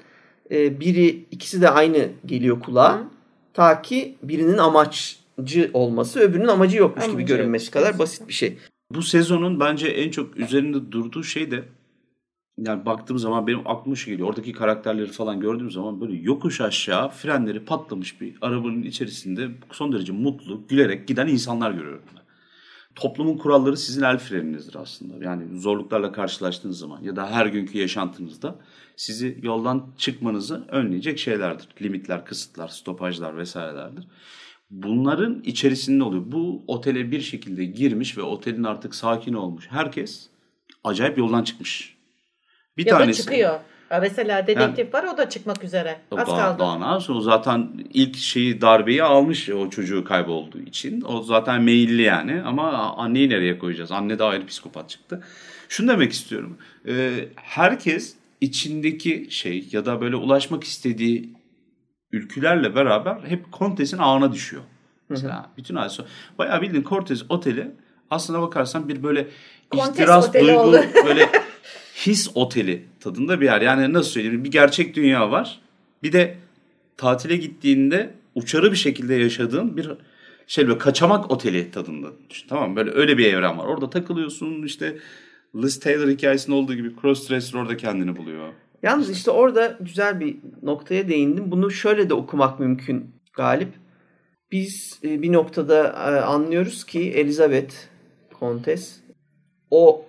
[0.52, 2.94] e, biri ikisi de aynı geliyor kulağa.
[3.00, 3.04] Hı.
[3.54, 7.74] Ta ki birinin amacı olması öbürünün amacı yokmuş gibi Amacı görünmesi yok.
[7.74, 8.58] kadar basit bir şey.
[8.92, 11.64] Bu sezonun bence en çok üzerinde durduğu şey de
[12.58, 14.30] yani baktığım zaman benim aklıma şu geliyor.
[14.30, 20.14] Oradaki karakterleri falan gördüğüm zaman böyle yokuş aşağı frenleri patlamış bir arabanın içerisinde son derece
[20.14, 22.04] mutlu, gülerek giden insanlar görüyorum.
[22.16, 22.22] ben.
[22.96, 25.26] Toplumun kuralları sizin el freninizdir aslında.
[25.26, 28.56] Yani zorluklarla karşılaştığınız zaman ya da her günkü yaşantınızda
[28.96, 31.68] sizi yoldan çıkmanızı önleyecek şeylerdir.
[31.82, 34.08] Limitler, kısıtlar, stopajlar vesairelerdir.
[34.70, 36.24] Bunların içerisinde oluyor.
[36.26, 39.68] Bu otele bir şekilde girmiş ve otelin artık sakin olmuş.
[39.70, 40.30] Herkes
[40.84, 41.98] acayip yoldan çıkmış.
[42.78, 43.60] Bir ya da tanesi çıkıyor.
[43.90, 46.02] Ha, mesela dedektif var o da çıkmak üzere.
[46.12, 46.60] Az daha, kaldı.
[46.60, 47.16] daha ne yapsın?
[47.16, 51.02] O zaten ilk şeyi darbeyi almış o çocuğu kaybolduğu için.
[51.02, 53.92] O zaten meyilli yani ama anneyi nereye koyacağız?
[53.92, 55.24] Anne de ayrı psikopat çıktı.
[55.70, 56.58] Şunu demek istiyorum.
[56.88, 61.34] Ee, herkes içindeki şey ya da böyle ulaşmak istediği
[62.12, 64.64] ülkülerle beraber hep Kontes'in ağına düşüyor.
[65.10, 66.08] Mesela bütün ay sonra.
[66.38, 67.72] Bayağı bildiğin Cortez oteli
[68.10, 69.28] aslına bakarsan bir böyle
[69.70, 70.82] Kontes ihtiras duygu oldu.
[71.06, 71.30] böyle
[71.96, 73.62] his oteli tadında bir yer.
[73.62, 75.60] Yani nasıl söyleyeyim bir gerçek dünya var.
[76.04, 76.38] Bir de
[76.98, 79.92] tatile gittiğinde uçarı bir şekilde yaşadığın bir
[80.48, 82.08] şey böyle kaçamak oteli tadında.
[82.50, 82.76] Tamam?
[82.76, 83.66] Böyle öyle bir evren var.
[83.66, 84.98] Orada takılıyorsun işte
[85.56, 88.54] Liz Taylor hikayesinde olduğu gibi crossdresser orada kendini buluyor.
[88.84, 91.52] Yalnız işte orada güzel bir noktaya değindim.
[91.52, 93.74] Bunu şöyle de okumak mümkün Galip.
[94.52, 97.74] Biz e, bir noktada e, anlıyoruz ki Elizabeth
[98.34, 99.02] Kontes
[99.72, 100.06] o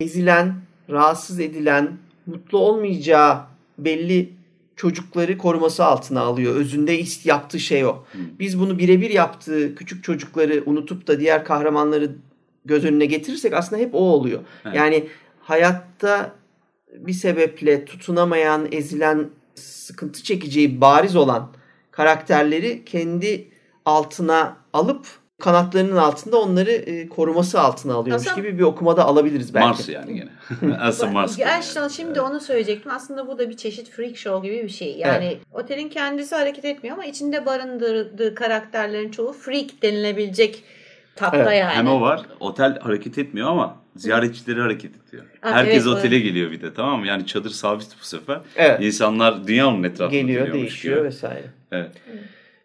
[0.00, 0.54] ezilen,
[0.90, 3.40] rahatsız edilen, mutlu olmayacağı
[3.78, 4.32] belli
[4.76, 6.54] çocukları koruması altına alıyor.
[6.54, 8.04] Özünde yaptığı şey o.
[8.38, 12.16] Biz bunu birebir yaptığı küçük çocukları unutup da diğer kahramanları
[12.66, 14.40] göz önüne getirirsek aslında hep o oluyor.
[14.64, 14.76] Evet.
[14.76, 15.08] Yani
[15.40, 16.32] hayatta
[16.92, 21.52] bir sebeple tutunamayan, ezilen, sıkıntı çekeceği bariz olan
[21.90, 23.48] karakterleri kendi
[23.84, 25.06] altına alıp
[25.40, 29.66] kanatlarının altında onları e, koruması altına alıyormuş Aslında- gibi bir okumada alabiliriz belki.
[29.66, 30.76] Mars yani gene.
[30.80, 31.36] Aslında Mars.
[31.36, 32.92] Gerçekten şimdi onu söyleyecektim.
[32.92, 34.96] Aslında bu da bir çeşit freak show gibi bir şey.
[34.96, 40.64] Yani otelin kendisi hareket etmiyor ama içinde barındırdığı karakterlerin çoğu freak denilebilecek
[41.16, 41.74] tatlı Evet, yani.
[41.74, 42.20] Hem o var.
[42.40, 45.24] Otel hareket etmiyor ama ziyaretçileri hareket ediyor.
[45.40, 47.06] Ha, Herkes evet, otele geliyor bir de tamam mı?
[47.06, 48.40] Yani çadır sabit bu sefer.
[48.56, 48.82] Evet.
[48.82, 51.04] İnsanlar dünya onun etrafında Geliyor, değişiyor gibi.
[51.06, 51.44] vesaire.
[51.72, 51.90] Evet.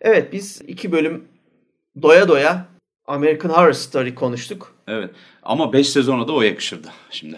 [0.01, 1.23] Evet biz iki bölüm
[2.01, 2.65] doya doya
[3.07, 4.75] American Horror Story konuştuk.
[4.87, 5.09] Evet.
[5.43, 7.37] Ama 5 sezona da o yakışırdı şimdi.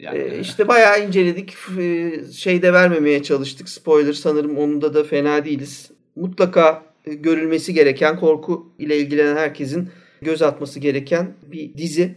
[0.00, 1.54] Yani Ee, işte bayağı inceledik.
[1.78, 3.68] Ee, Şey de vermemeye çalıştık.
[3.68, 5.90] Spoiler sanırım onda da fena değiliz.
[6.16, 9.90] Mutlaka e, görülmesi gereken korku ile ilgilenen herkesin
[10.24, 12.14] göz atması gereken bir dizi.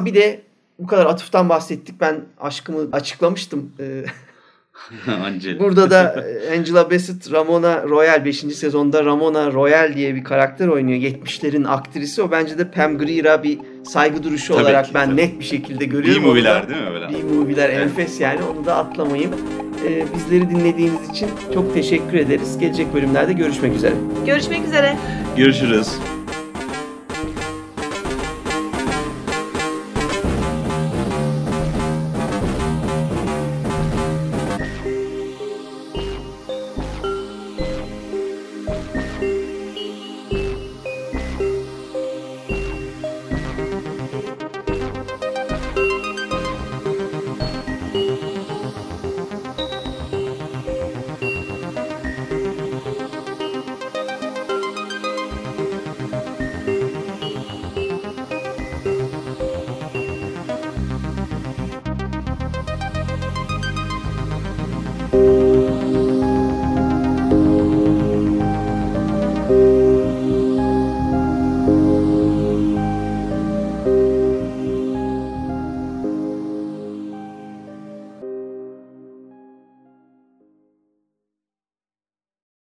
[0.00, 0.40] Bir de
[0.78, 2.00] bu kadar atıftan bahsettik.
[2.00, 3.72] Ben aşkımı açıklamıştım.
[3.80, 4.04] Ee.
[5.60, 8.36] Burada da e, Angela Bassett Ramona Royal 5.
[8.38, 10.98] sezonda Ramona Royal diye bir karakter oynuyor.
[11.00, 12.22] 70'lerin aktrisi.
[12.22, 15.16] O bence de Pam Grier'a bir saygı duruşu Tabii olarak ki, ben tabii.
[15.16, 16.22] net bir şekilde görüyorum.
[16.22, 17.08] B-movie'ler değil mi böyle?
[17.08, 17.78] B-movie'ler Evet.
[17.82, 19.32] enfes yani onu da atlamayın.
[19.88, 22.58] Ee, bizleri dinlediğiniz için çok teşekkür ederiz.
[22.58, 23.94] Gelecek bölümlerde görüşmek üzere.
[24.26, 24.96] Görüşmek üzere.
[25.36, 25.88] Görüşürüz.